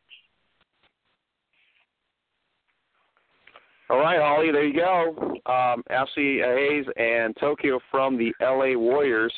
[3.89, 5.15] All right, Holly, there you go.
[5.51, 9.33] Um, Ashleigh Hayes and Tokyo from the LA Warriors.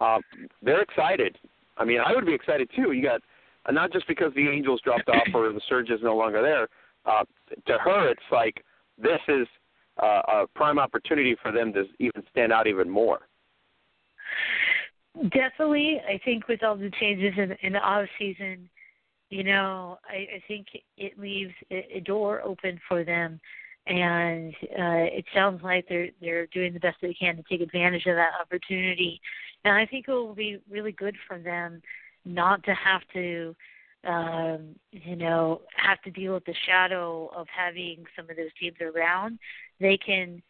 [0.00, 0.18] Uh,
[0.62, 1.38] they're excited.
[1.78, 2.90] I mean, I would be excited too.
[2.90, 3.20] You got
[3.66, 6.68] uh, not just because the Angels dropped off or the Surge is no longer there.
[7.06, 7.24] Uh,
[7.66, 8.64] to her, it's like
[9.00, 9.46] this is
[10.02, 13.20] uh, a prime opportunity for them to even stand out even more.
[15.30, 18.68] Definitely, I think with all the changes in, in the off season,
[19.30, 20.66] you know, I, I think
[20.96, 23.40] it leaves a, a door open for them,
[23.86, 28.06] and uh, it sounds like they're they're doing the best they can to take advantage
[28.06, 29.20] of that opportunity,
[29.64, 31.80] and I think it will be really good for them
[32.24, 33.54] not to have to,
[34.06, 38.76] um, you know, have to deal with the shadow of having some of those teams
[38.80, 39.38] around.
[39.80, 40.42] They can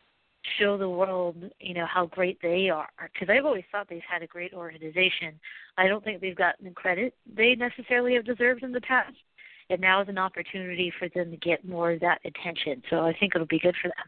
[0.58, 2.88] show the world, you know, how great they are.
[3.02, 5.38] Because I've always thought they've had a great organization.
[5.78, 9.16] I don't think they've gotten the credit they necessarily have deserved in the past.
[9.70, 12.82] And now is an opportunity for them to get more of that attention.
[12.90, 14.06] So I think it'll be good for them.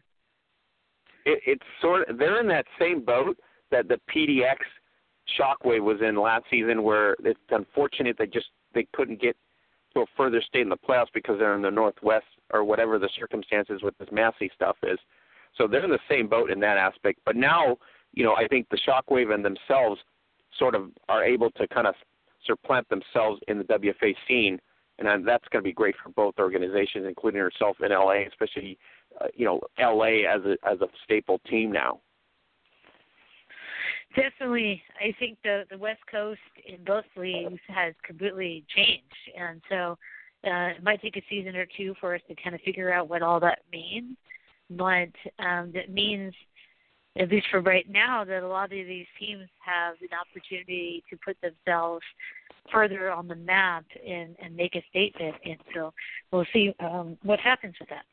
[1.25, 3.37] It, it's sort of they're in that same boat
[3.71, 4.57] that the PDX
[5.39, 9.35] Shockwave was in last season, where it's unfortunate they just they couldn't get
[10.05, 13.81] to further state in the playoffs because they're in the Northwest or whatever the circumstances
[13.81, 14.99] with this Massey stuff is.
[15.57, 17.19] So they're in the same boat in that aspect.
[17.25, 17.77] But now,
[18.13, 19.99] you know, I think the Shockwave and themselves
[20.57, 21.95] sort of are able to kind of
[22.45, 24.59] supplant themselves in the WFA scene,
[24.99, 28.77] and that's going to be great for both organizations, including herself in LA, especially
[29.21, 31.99] uh, you know LA as a as a staple team now.
[34.17, 39.03] Definitely, I think the the West Coast in both leagues has completely changed,
[39.39, 39.95] and so
[40.43, 43.09] uh, it might take a season or two for us to kind of figure out
[43.09, 44.17] what all that means.
[44.71, 46.33] But um, that means,
[47.19, 51.17] at least for right now, that a lot of these teams have an opportunity to
[51.23, 52.03] put themselves
[52.73, 55.35] further on the map and and make a statement.
[55.45, 55.93] And so
[56.31, 58.05] we'll see um, what happens with that.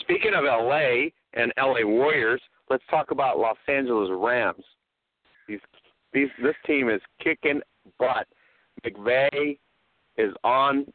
[0.00, 2.40] Speaking of LA and LA Warriors,
[2.70, 4.64] let's talk about Los Angeles Rams.
[5.48, 5.60] These
[6.12, 7.60] these this team is kicking
[7.98, 8.26] butt.
[8.84, 9.58] McVay
[10.16, 10.86] is on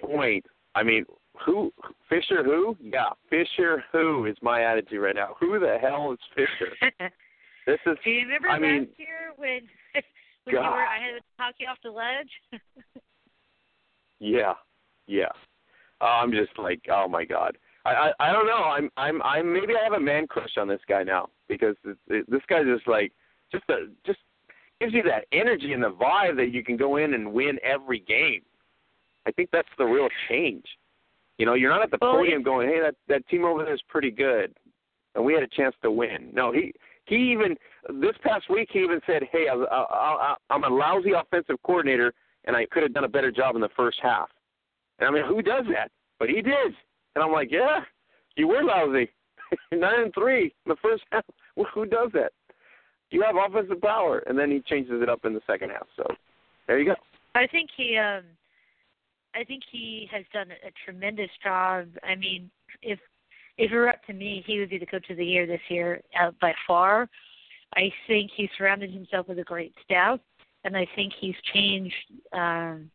[0.00, 0.44] point.
[0.74, 1.04] I mean,
[1.44, 1.72] who
[2.08, 2.76] Fisher who?
[2.80, 5.34] Yeah, Fisher who is my attitude right now.
[5.40, 7.10] Who the hell is Fisher?
[7.66, 9.60] This is Do you remember I last mean- year when
[10.44, 12.28] when you were I had to talk you off the ledge?
[14.20, 14.54] Yeah,
[15.06, 15.32] yeah.
[16.00, 17.56] I'm just like, oh my god.
[17.84, 18.64] I, I I don't know.
[18.64, 21.96] I'm I'm I'm maybe I have a man crush on this guy now because this,
[22.28, 23.12] this guy just like
[23.52, 24.18] just a, just
[24.80, 28.00] gives you that energy and the vibe that you can go in and win every
[28.00, 28.42] game.
[29.26, 30.64] I think that's the real change.
[31.38, 33.82] You know, you're not at the podium going, "Hey, that that team over there is
[33.88, 34.54] pretty good,"
[35.14, 36.30] and we had a chance to win.
[36.32, 36.72] No, he
[37.06, 37.56] he even
[38.00, 42.12] this past week he even said, "Hey, I, I, I, I'm a lousy offensive coordinator,
[42.44, 44.28] and I could have done a better job in the first half."
[44.98, 45.90] And I mean, who does that?
[46.20, 46.72] But he did,
[47.14, 47.80] and I'm like, "Yeah,
[48.36, 49.10] you were lousy,
[49.72, 51.24] nine and three in the first half.
[51.74, 52.32] Who does that?
[53.10, 55.86] You have offensive power." And then he changes it up in the second half.
[55.96, 56.04] So
[56.66, 56.94] there you go.
[57.34, 58.24] I think he um
[59.34, 61.88] I think he has done a tremendous job.
[62.02, 62.50] I mean,
[62.82, 62.98] if
[63.56, 65.60] if it were up to me, he would be the coach of the year this
[65.68, 67.08] year uh, by far.
[67.76, 70.20] I think he surrounded himself with a great staff,
[70.64, 71.94] and I think he's changed
[72.32, 72.90] um,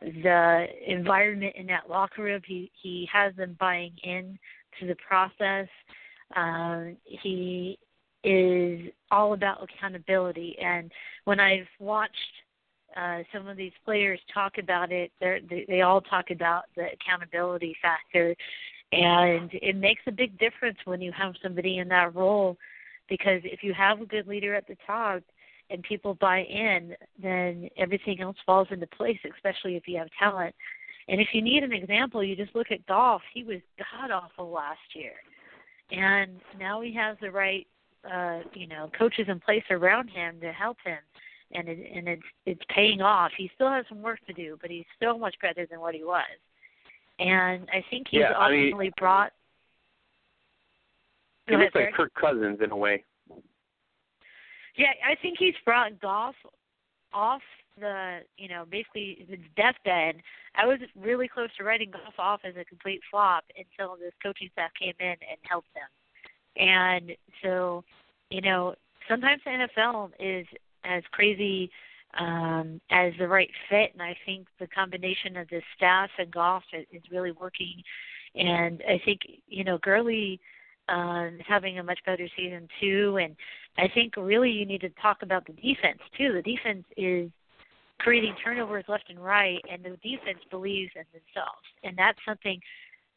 [0.00, 2.42] the environment in that locker room.
[2.46, 4.38] He he has them buying in
[4.80, 5.68] to the process.
[6.36, 7.78] Um, he
[8.24, 10.90] is all about accountability, and
[11.24, 12.12] when I've watched
[12.96, 15.12] uh, some of these players talk about it.
[15.20, 18.34] They they all talk about the accountability factor,
[18.92, 22.56] and it makes a big difference when you have somebody in that role,
[23.08, 25.22] because if you have a good leader at the top
[25.70, 29.18] and people buy in, then everything else falls into place.
[29.34, 30.54] Especially if you have talent.
[31.08, 33.22] And if you need an example, you just look at Goff.
[33.32, 35.12] He was god awful last year,
[35.90, 37.66] and now he has the right,
[38.04, 40.98] uh, you know, coaches in place around him to help him
[41.52, 43.32] and it, and it's it's paying off.
[43.36, 46.04] He still has some work to do, but he's still much better than what he
[46.04, 46.24] was.
[47.18, 49.32] And I think he's yeah, ultimately I mean, brought.
[51.48, 53.04] He looks ahead, like Kirk Cousins in a way.
[54.78, 56.36] Yeah, I think he's brought Goff
[57.12, 57.42] off
[57.78, 60.22] the, you know, basically the deathbed.
[60.54, 64.48] I was really close to writing Goff off as a complete flop until this coaching
[64.52, 66.64] staff came in and helped them.
[66.64, 67.84] And so,
[68.30, 68.74] you know,
[69.08, 70.46] sometimes the NFL is
[70.84, 71.70] as crazy
[72.18, 76.62] um, as the right fit, and I think the combination of the staff and Goff
[76.72, 77.82] is, is really working.
[78.34, 80.40] And I think you know Gurley
[80.88, 83.36] um, is having a much better season too, and
[83.78, 86.32] I think really you need to talk about the defense too.
[86.32, 87.30] The defense is
[87.98, 92.60] creating turnovers left and right, and the defense believes in themselves, and that's something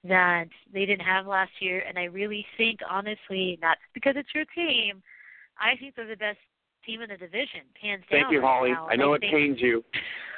[0.04, 1.84] that they didn't have last year.
[1.88, 5.02] And I really think, honestly, not because it's your team,
[5.60, 6.40] I think they're the best
[6.86, 8.22] team in the division, hands down.
[8.22, 8.72] Thank you, Holly.
[8.72, 8.88] now.
[8.90, 9.84] I know I it think, pains you.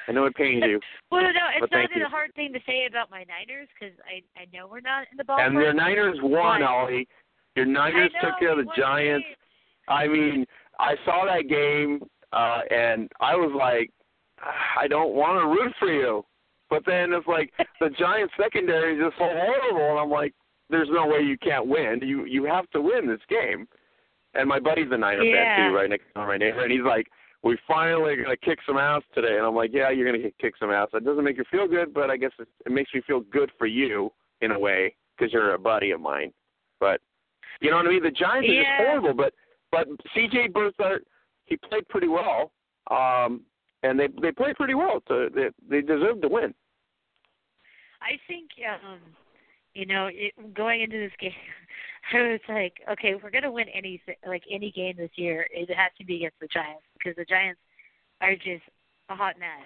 [0.08, 0.80] I know it pains you.
[1.12, 4.24] well, no, it's not thank a hard thing to say about my Niners because I
[4.40, 5.48] I know we're not in the ballpark.
[5.48, 7.08] And the Niners won, Holly.
[7.56, 9.26] Your Niners took care of the Giants.
[9.28, 9.36] game.
[9.88, 10.46] I mean,
[10.80, 12.02] I saw that game,
[12.32, 13.92] uh, and I was like,
[14.42, 16.26] "Ah, I don't want to root for you.
[16.70, 20.34] But then it's like the Giants secondary is just so horrible, and I'm like,
[20.70, 22.00] there's no way you can't win.
[22.02, 23.68] You you have to win this game.
[24.34, 25.56] And my buddy's a Niner Yeah.
[25.56, 27.08] fan too, right next to my neighbor, and he's like,
[27.44, 29.38] we finally gonna kick some ass today.
[29.38, 30.88] And I'm like, yeah, you're gonna kick some ass.
[30.94, 33.52] It doesn't make you feel good, but I guess it, it makes me feel good
[33.58, 34.12] for you
[34.42, 36.34] in a way because you're a buddy of mine.
[36.80, 37.02] But
[37.62, 38.02] you know what I mean?
[38.02, 39.34] The Giants are just horrible, but
[39.74, 40.50] but C.J.
[40.50, 41.00] Beathard,
[41.46, 42.52] he played pretty well,
[42.92, 43.42] um,
[43.82, 45.02] and they they played pretty well.
[45.08, 46.54] So they they deserved to win.
[48.00, 49.00] I think um
[49.74, 51.32] you know, it, going into this game,
[52.14, 55.68] I was like, okay, if we're gonna win any like any game this year, it
[55.76, 57.60] has to be against the Giants because the Giants
[58.22, 58.64] are just
[59.10, 59.66] a hot mess.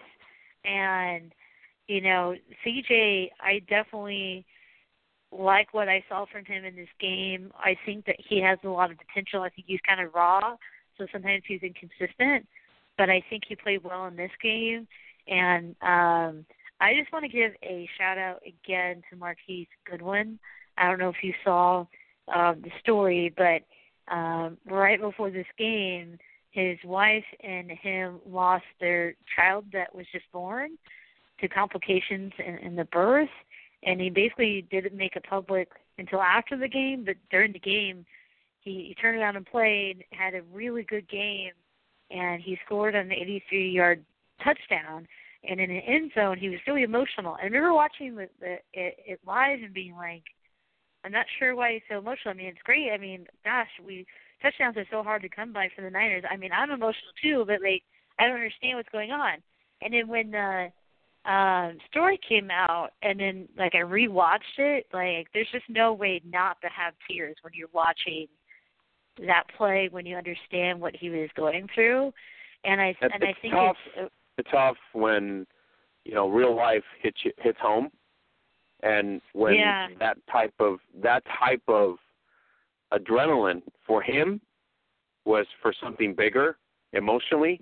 [0.64, 1.34] And
[1.88, 2.34] you know,
[2.66, 4.46] CJ, I definitely
[5.32, 7.52] like what I saw from him in this game.
[7.60, 9.41] I think that he has a lot of potential.
[9.41, 10.56] I think he's kind of raw,
[10.98, 12.48] so sometimes he's inconsistent.
[12.98, 14.88] But I think he played well in this game,
[15.28, 16.45] and um
[16.80, 20.40] I just want to give a shout out again to Marquise Goodwin.
[20.78, 21.86] I don't know if you saw
[22.34, 23.64] um, the story, but
[24.14, 26.20] um, right before this game,
[26.52, 30.78] his wife and him lost their child that was just born
[31.40, 33.30] to complications in, in the birth,
[33.84, 37.04] and he basically didn't make it public until after the game.
[37.06, 38.06] But during the game,
[38.62, 41.52] he, he turned around and played, had a really good game,
[42.12, 44.04] and he scored an 83-yard
[44.44, 45.08] touchdown
[45.44, 47.38] and in the end zone he was really emotional.
[47.40, 50.24] I remember watching the, the it, it live and being like,
[51.04, 52.34] I'm not sure why he's so emotional.
[52.34, 52.91] I mean, it's great.
[52.91, 54.06] I mean, gosh, we
[54.41, 56.24] touchdowns are so hard to come by for the Niners.
[56.30, 57.84] I mean, I'm emotional too, but like
[58.20, 59.38] I don't understand what's going on.
[59.82, 60.72] And then when the
[61.28, 66.22] um story came out and then like I rewatched it, like there's just no way
[66.26, 68.28] not to have tears when you're watching
[69.26, 72.14] that play when you understand what he was going through.
[72.64, 73.76] And I It's and I think tough.
[73.95, 75.45] it's It's tough when
[76.06, 77.90] you know real life hits you, hits home,
[78.84, 79.88] and when Yeah.
[79.99, 81.95] that type of that type of
[82.94, 84.40] adrenaline for him
[85.26, 86.58] was for something bigger
[86.94, 87.60] emotionally,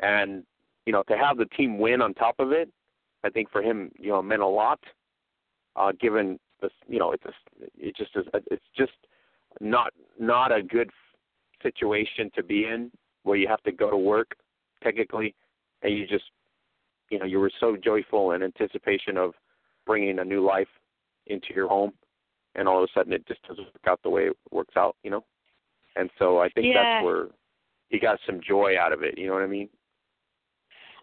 [0.00, 0.44] and
[0.90, 2.68] you know to have the team win on top of it,
[3.22, 4.80] I think for him you know meant a lot.
[5.76, 7.32] Uh, given this, you know, it's a,
[7.78, 8.90] it just is it's just
[9.60, 10.90] not not a good
[11.62, 12.90] situation to be in
[13.22, 14.32] where you have to go to work
[14.82, 15.32] technically
[15.82, 16.24] and you just
[17.08, 19.32] you know you were so joyful in anticipation of
[19.86, 20.72] bringing a new life
[21.28, 21.92] into your home
[22.56, 24.96] and all of a sudden it just doesn't work out the way it works out
[25.04, 25.22] you know
[25.96, 26.82] and so i think Yeah.
[26.82, 27.26] that's where
[27.90, 29.68] he got some joy out of it you know what i mean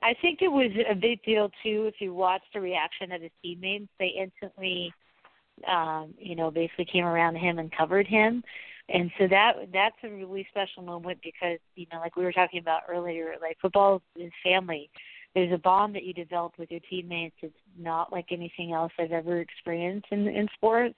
[0.02, 3.32] I think it was a big deal too if you watched the reaction of his
[3.42, 3.88] teammates.
[4.00, 4.94] They instantly
[5.66, 8.44] um, you know, basically came around him and covered him.
[8.90, 12.60] And so that that's a really special moment because, you know, like we were talking
[12.60, 14.90] about earlier, like football is family.
[15.36, 17.36] There's a bond that you develop with your teammates.
[17.42, 20.98] It's not like anything else I've ever experienced in in sports.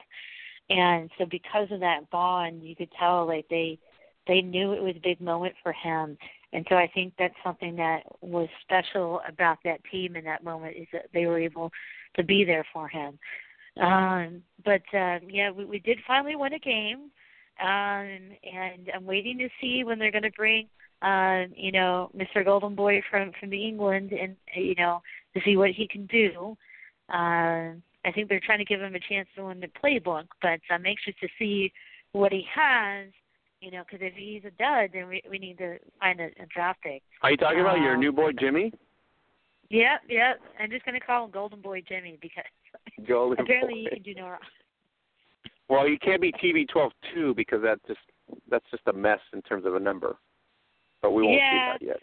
[0.70, 3.80] And so because of that bond, you could tell like they
[4.28, 6.16] they knew it was a big moment for him.
[6.52, 10.76] And so I think that's something that was special about that team in that moment
[10.78, 11.72] is that they were able
[12.16, 13.20] to be there for him.
[13.80, 17.12] Um, but uh, yeah, we, we did finally win a game,
[17.62, 20.68] um, and I'm waiting to see when they're going to bring,
[21.02, 22.44] uh, you know, Mr.
[22.44, 25.02] Golden Boy from from England, and you know,
[25.36, 26.58] to see what he can do.
[27.10, 30.60] Uh, I think they're trying to give him a chance to win the playbook, but
[30.70, 31.72] I'm anxious to see
[32.12, 33.08] what he has.
[33.62, 36.46] You know, because if he's a dud, then we we need to find a, a
[36.54, 37.02] draft pick.
[37.22, 38.72] Are you talking about your Um, new boy Jimmy?
[39.70, 40.40] Yep, yep.
[40.60, 42.46] I'm just gonna call him Golden Boy Jimmy because
[43.08, 43.90] Golden apparently boy.
[43.90, 44.40] he can do no wrong.
[45.68, 48.00] Well, you can't be TB12 too because that just
[48.50, 50.16] that's just a mess in terms of a number.
[51.02, 51.52] But we won't Yeah.
[51.52, 52.00] see that yet.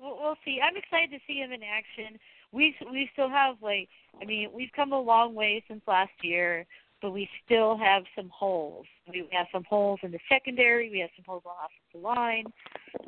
[0.00, 0.60] We'll, we'll see.
[0.62, 2.18] I'm excited to see him in action.
[2.52, 3.88] We we still have like
[4.20, 6.66] I mean we've come a long way since last year,
[7.00, 8.86] but we still have some holes.
[9.08, 10.90] We have some holes in the secondary.
[10.90, 11.52] We have some holes on
[11.92, 12.44] the offensive line.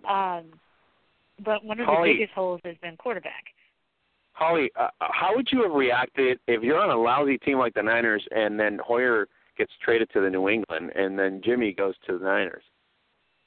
[0.08, 0.60] Um,
[1.44, 3.44] but one of the biggest holes has been quarterback.
[4.32, 7.82] Holly, uh, how would you have reacted if you're on a lousy team like the
[7.82, 12.16] Niners and then Hoyer gets traded to the New England and then Jimmy goes to
[12.18, 12.62] the Niners?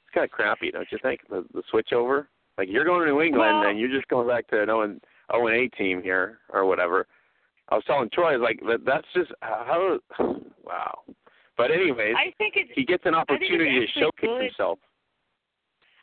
[0.04, 1.20] It's kind of crappy, don't you think?
[1.28, 4.28] The, the switch over, like you're going to New England Well- and you're just going
[4.28, 5.00] back to an 0 and
[5.32, 7.06] 0 and 8 team here or whatever.
[7.68, 9.98] I was telling Troy, I was like, that, that's just how.
[10.64, 11.00] Wow.
[11.56, 14.42] But anyways, I think it's he gets an opportunity to showcase good.
[14.42, 14.78] himself.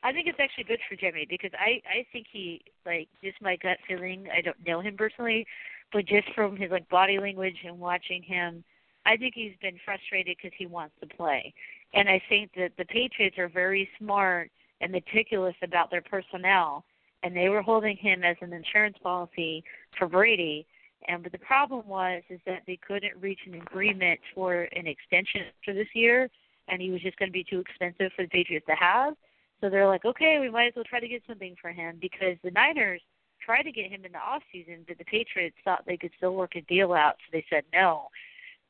[0.04, 3.58] I think it's actually good for Jimmy because I I think he like just my
[3.58, 4.28] gut feeling.
[4.36, 5.46] I don't know him personally,
[5.92, 8.64] but just from his like body language and watching him,
[9.06, 11.54] I think he's been frustrated because he wants to play.
[11.94, 16.86] And I think that the Patriots are very smart and meticulous about their personnel,
[17.24, 19.64] and they were holding him as an insurance policy
[19.98, 20.66] for Brady.
[21.08, 25.42] And but the problem was is that they couldn't reach an agreement for an extension
[25.66, 26.30] for this year,
[26.68, 29.16] and he was just going to be too expensive for the Patriots to have.
[29.60, 32.36] So they're like, okay, we might as well try to get something for him because
[32.44, 33.02] the Niners
[33.44, 36.36] tried to get him in the off season, but the Patriots thought they could still
[36.36, 38.08] work a deal out, so they said no.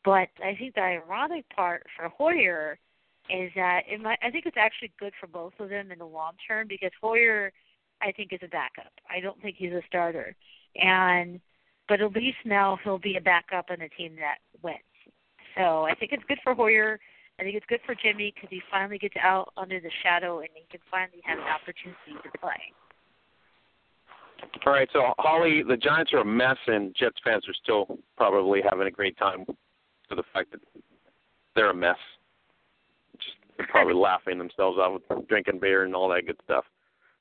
[0.04, 2.78] But I think the ironic part for Hoyer
[3.30, 6.06] is that it might, I think it's actually good for both of them in the
[6.06, 7.52] long term because Hoyer,
[8.02, 8.92] I think, is a backup.
[9.10, 10.36] I don't think he's a starter,
[10.76, 11.40] and
[11.88, 14.80] but at least now he'll be a backup on a team that wins.
[15.58, 17.00] So I think it's good for Hoyer.
[17.40, 20.50] I think it's good for Jimmy because he finally gets out under the shadow and
[20.54, 22.74] he can finally have an opportunity to play.
[24.66, 28.62] All right, so Holly, the Giants are a mess, and Jets fans are still probably
[28.68, 29.46] having a great time
[30.08, 30.62] for the fact that
[31.56, 31.98] they're a mess.
[33.18, 36.66] Just they're probably laughing themselves out with drinking beer and all that good stuff,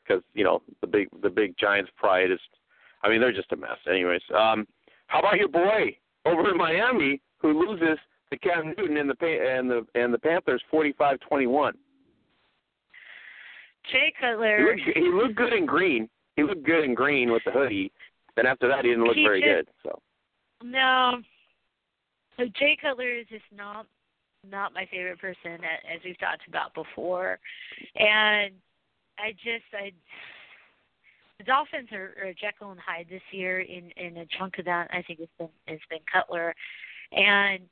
[0.03, 2.41] because you know the big the big Giants pride is.
[3.03, 3.79] I mean, they're just a mess.
[3.89, 4.67] Anyways, um,
[5.07, 5.97] how about your boy
[6.27, 7.99] over in Miami who loses
[8.31, 11.75] to Cam Newton and the and the and the Panthers forty five twenty one?
[13.91, 14.59] Jay Cutler.
[14.59, 16.09] He looked, he looked good in green.
[16.37, 17.91] He looked good in green with the hoodie.
[18.37, 19.69] Then after that, he didn't look He very good.
[19.83, 20.01] So
[20.63, 21.21] no.
[22.37, 23.87] So Jay Cutler is just not
[24.49, 25.59] not my favorite person,
[25.93, 27.39] as we've talked about before,
[27.97, 28.53] and
[29.19, 29.93] I just I
[31.41, 33.61] the Dolphins are, are Jekyll and Hyde this year.
[33.61, 36.55] In in a chunk of that, I think it's been it's been Cutler,
[37.13, 37.63] and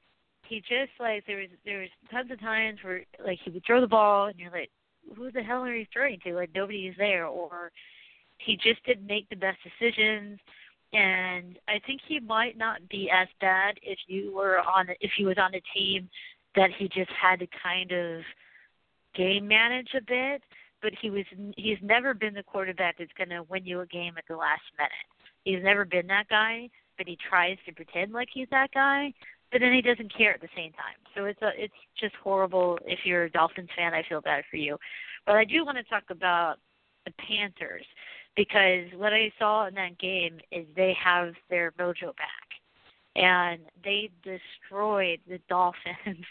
[0.49, 3.82] he just like there was there was tons of times where like he would throw
[3.82, 4.70] the ball and you're like,
[5.15, 6.35] who the hell are you throwing to?
[6.35, 7.70] Like nobody is there, or
[8.39, 10.40] he just didn't make the best decisions.
[10.95, 15.27] And I think he might not be as bad if you were on if he
[15.27, 16.09] was on a team
[16.57, 18.23] that he just had to kind of
[19.15, 20.43] game manage a bit.
[20.80, 21.24] But he was
[21.56, 24.62] he's never been the quarterback that's going to win you a game at the last
[24.78, 24.92] minute.
[25.44, 29.12] He's never been that guy, but he tries to pretend like he's that guy.
[29.50, 30.98] But then he doesn't care at the same time.
[31.16, 32.78] So it's a it's just horrible.
[32.84, 34.76] If you're a Dolphins fan, I feel bad for you.
[35.26, 36.56] But I do want to talk about
[37.06, 37.84] the Panthers
[38.36, 42.48] because what I saw in that game is they have their mojo back,
[43.16, 46.24] and they destroyed the Dolphins,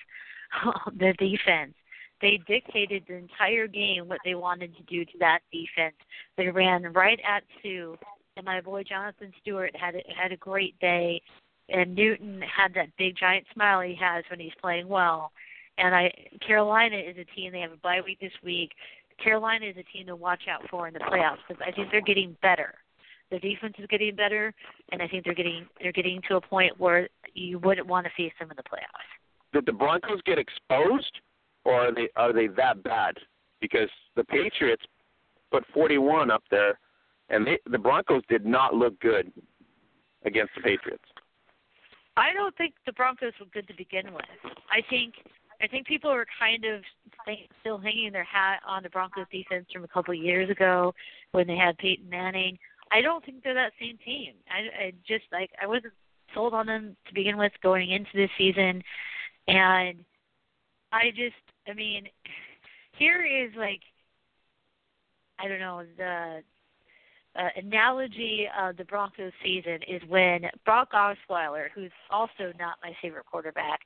[0.98, 1.74] the defense.
[2.22, 5.95] They dictated the entire game what they wanted to do to that defense.
[6.35, 7.95] They ran right at Suh,
[8.35, 11.22] and my boy Jonathan Stewart had a, had a great day,
[11.69, 15.31] and Newton had that big giant smile he has when he's playing well.
[15.77, 16.11] And I
[16.45, 18.72] Carolina is a team they have a bye week this week.
[19.23, 22.02] Carolina is a team to watch out for in the playoffs because I think they're
[22.02, 22.73] getting better.
[23.30, 24.53] Their defense is getting better,
[24.91, 28.11] and I think they're getting they're getting to a point where you wouldn't want to
[28.15, 29.53] face them in the playoffs.
[29.53, 31.19] did the Broncos get exposed,
[31.68, 33.15] or are they are they that bad?
[33.60, 34.84] Because the Patriots
[35.52, 36.80] put 41 up there,
[37.30, 39.31] and they, the Broncos did not look good
[40.26, 41.03] against the Patriots.
[42.15, 44.26] I don't think the Broncos were good to begin with.
[44.72, 45.15] I think
[45.61, 46.81] I think people are kind of
[47.26, 50.94] th- still hanging their hat on the Broncos defense from a couple of years ago
[51.34, 52.57] when they had Peyton Manning.
[52.91, 54.34] I don't think they're that same team.
[54.49, 55.94] I, I just like I wasn't
[56.34, 58.81] sold on them to begin with going into this season,
[59.48, 59.98] and
[60.91, 61.35] I just
[61.68, 62.07] I mean
[62.94, 63.81] here is like
[65.39, 66.41] I don't know the
[67.38, 73.26] uh, analogy of the Broncos season is when Brock Osweiler, who's also not my favorite
[73.26, 73.80] quarterback,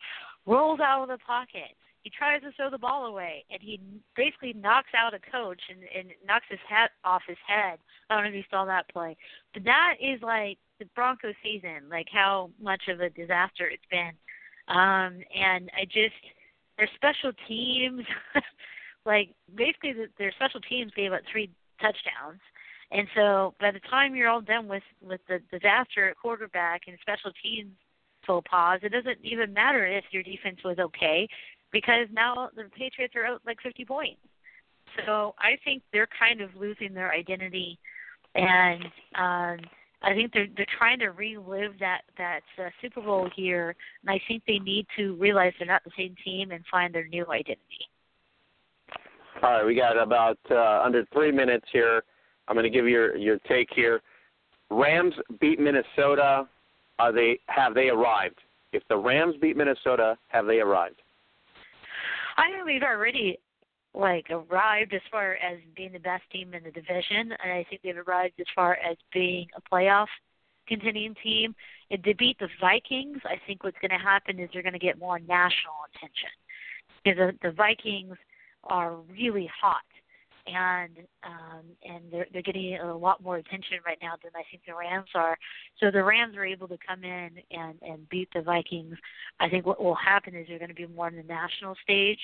[0.46, 1.76] rolls out of the pocket.
[2.04, 3.80] He tries to throw the ball away, and he
[4.16, 7.78] basically knocks out a coach and, and knocks his hat off his head.
[8.10, 9.16] I don't know if you saw that play,
[9.54, 14.14] but that is like the Broncos season, like how much of a disaster it's been.
[14.68, 16.16] Um, and I just
[16.82, 18.02] their special teams,
[19.06, 22.42] like basically the, their special teams gave up three touchdowns
[22.92, 26.98] and so by the time you're all done with with the disaster at quarterback and
[27.02, 27.72] special teams
[28.26, 31.28] faux pas, it doesn't even matter if your defense was okay
[31.72, 34.20] because now the Patriots are out like 50 points.
[35.06, 37.80] So I think they're kind of losing their identity,
[38.36, 38.86] and
[39.16, 39.60] um,
[40.04, 44.20] I think they're they're trying to relive that that uh, Super Bowl year, and I
[44.28, 47.88] think they need to realize they're not the same team and find their new identity.
[49.44, 52.04] All right, we got about uh, under three minutes here.
[52.48, 54.02] I'm going to give your your take here.
[54.70, 56.48] Rams beat Minnesota.
[57.00, 58.40] Are they have they arrived?
[58.74, 61.02] If the Rams beat Minnesota, have they arrived?
[62.38, 63.38] I think we've already
[63.94, 67.82] like arrived as far as being the best team in the division, and I think
[67.84, 70.08] they've arrived as far as being a playoff
[70.68, 71.54] contending team.
[71.90, 74.80] If they beat the Vikings, I think what's going to happen is they're going to
[74.80, 76.30] get more national attention
[77.04, 78.16] because the, the Vikings
[78.64, 79.82] are really hot
[80.48, 84.64] and um, and they're they're getting a lot more attention right now than I think
[84.66, 85.38] the Rams are.
[85.80, 88.96] So the Rams are able to come in and and beat the Vikings.
[89.40, 92.20] I think what will happen is they're going to be more on the national stage.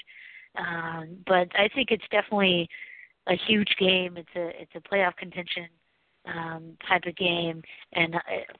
[0.55, 2.67] Um, but I think it's definitely
[3.27, 4.17] a huge game.
[4.17, 5.67] It's a it's a playoff contention
[6.25, 7.61] um, type of game,
[7.93, 8.15] and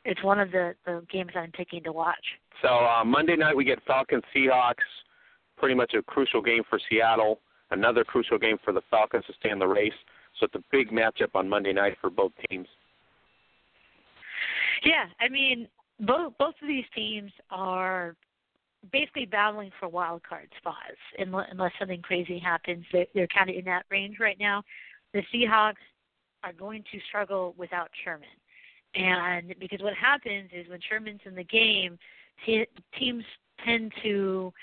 [0.06, 2.16] it's one of the the games I'm picking to watch.
[2.62, 4.76] So uh, Monday night we get Falcons Seahawks,
[5.58, 7.40] pretty much a crucial game for Seattle
[7.72, 9.94] another crucial game for the Falcons to stay in the race.
[10.40, 12.68] So it's a big matchup on Monday night for both teams.
[14.84, 15.68] Yeah, I mean,
[16.00, 18.16] both both of these teams are
[18.92, 22.86] basically battling for wild card spots unless something crazy happens.
[22.92, 24.64] They're, kind of in that range right now.
[25.14, 25.76] The Seahawks
[26.44, 28.28] are going to struggle without Sherman,
[28.96, 31.98] and because what happens is when Sherman's in the game,
[32.46, 33.24] teams
[33.66, 34.54] tend to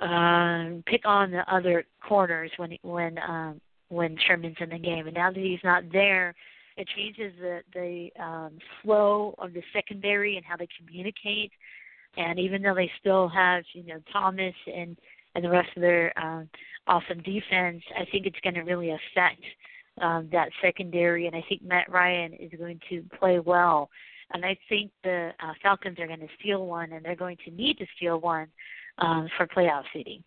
[0.00, 5.06] um, pick on the other corners when when um, when Sherman's in the game.
[5.06, 6.34] And now that he's not there,
[6.76, 11.52] it changes the the um, flow of the secondary and how they communicate.
[12.16, 14.96] And even though they still have you know Thomas and
[15.34, 16.48] and the rest of their um,
[16.86, 19.42] awesome defense, I think it's going to really affect
[20.00, 21.26] um, that secondary.
[21.26, 23.90] And I think Matt Ryan is going to play well.
[24.32, 27.50] And I think the uh, Falcons are going to steal one, and they're going to
[27.50, 28.46] need to steal one
[28.98, 30.22] um, for playoff seeding.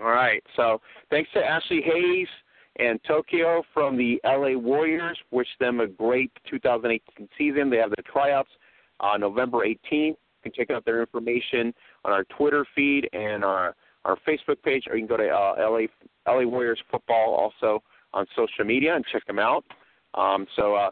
[0.00, 0.42] All right.
[0.56, 2.28] So thanks to Ashleigh Hayes
[2.76, 5.18] and Tokyo from the LA Warriors.
[5.30, 7.70] Wish them a great 2018 season.
[7.70, 8.50] They have the tryouts
[8.98, 10.16] on November 18th.
[10.44, 11.72] You can check out their information
[12.04, 15.54] on our Twitter feed and our our Facebook page, or you can go to uh,
[15.58, 15.86] LA
[16.30, 19.64] LA Warriors football also on social media and check them out.
[20.12, 20.90] Um, so uh,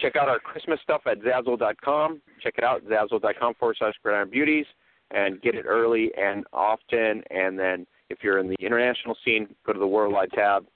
[0.00, 2.22] check out our Christmas stuff at Zazzle.com.
[2.42, 4.66] Check it out, Zazzle.com forward slash Gridiron Beauties
[5.10, 7.22] and get it early and often.
[7.30, 10.66] And then if you're in the international scene, go to the Worldwide tab,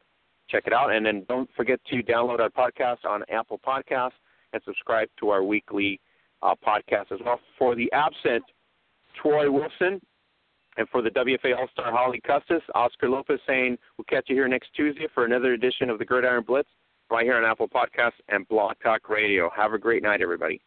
[0.48, 0.93] check it out.
[0.93, 4.12] And then don't forget to download our podcast on Apple Podcasts
[4.52, 6.01] and subscribe to our weekly
[6.43, 7.40] uh, podcast as well.
[7.59, 8.44] For the absent
[9.20, 10.01] Troy Wilson
[10.77, 14.48] and for the WFA All Star Holly Custis, Oscar Lopez saying we'll catch you here
[14.48, 16.69] next Tuesday for another edition of the Gridiron Blitz
[17.10, 19.51] right here on Apple Podcasts and Blog Talk Radio.
[19.56, 20.60] Have a great night, everybody.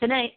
[0.00, 0.32] Good night.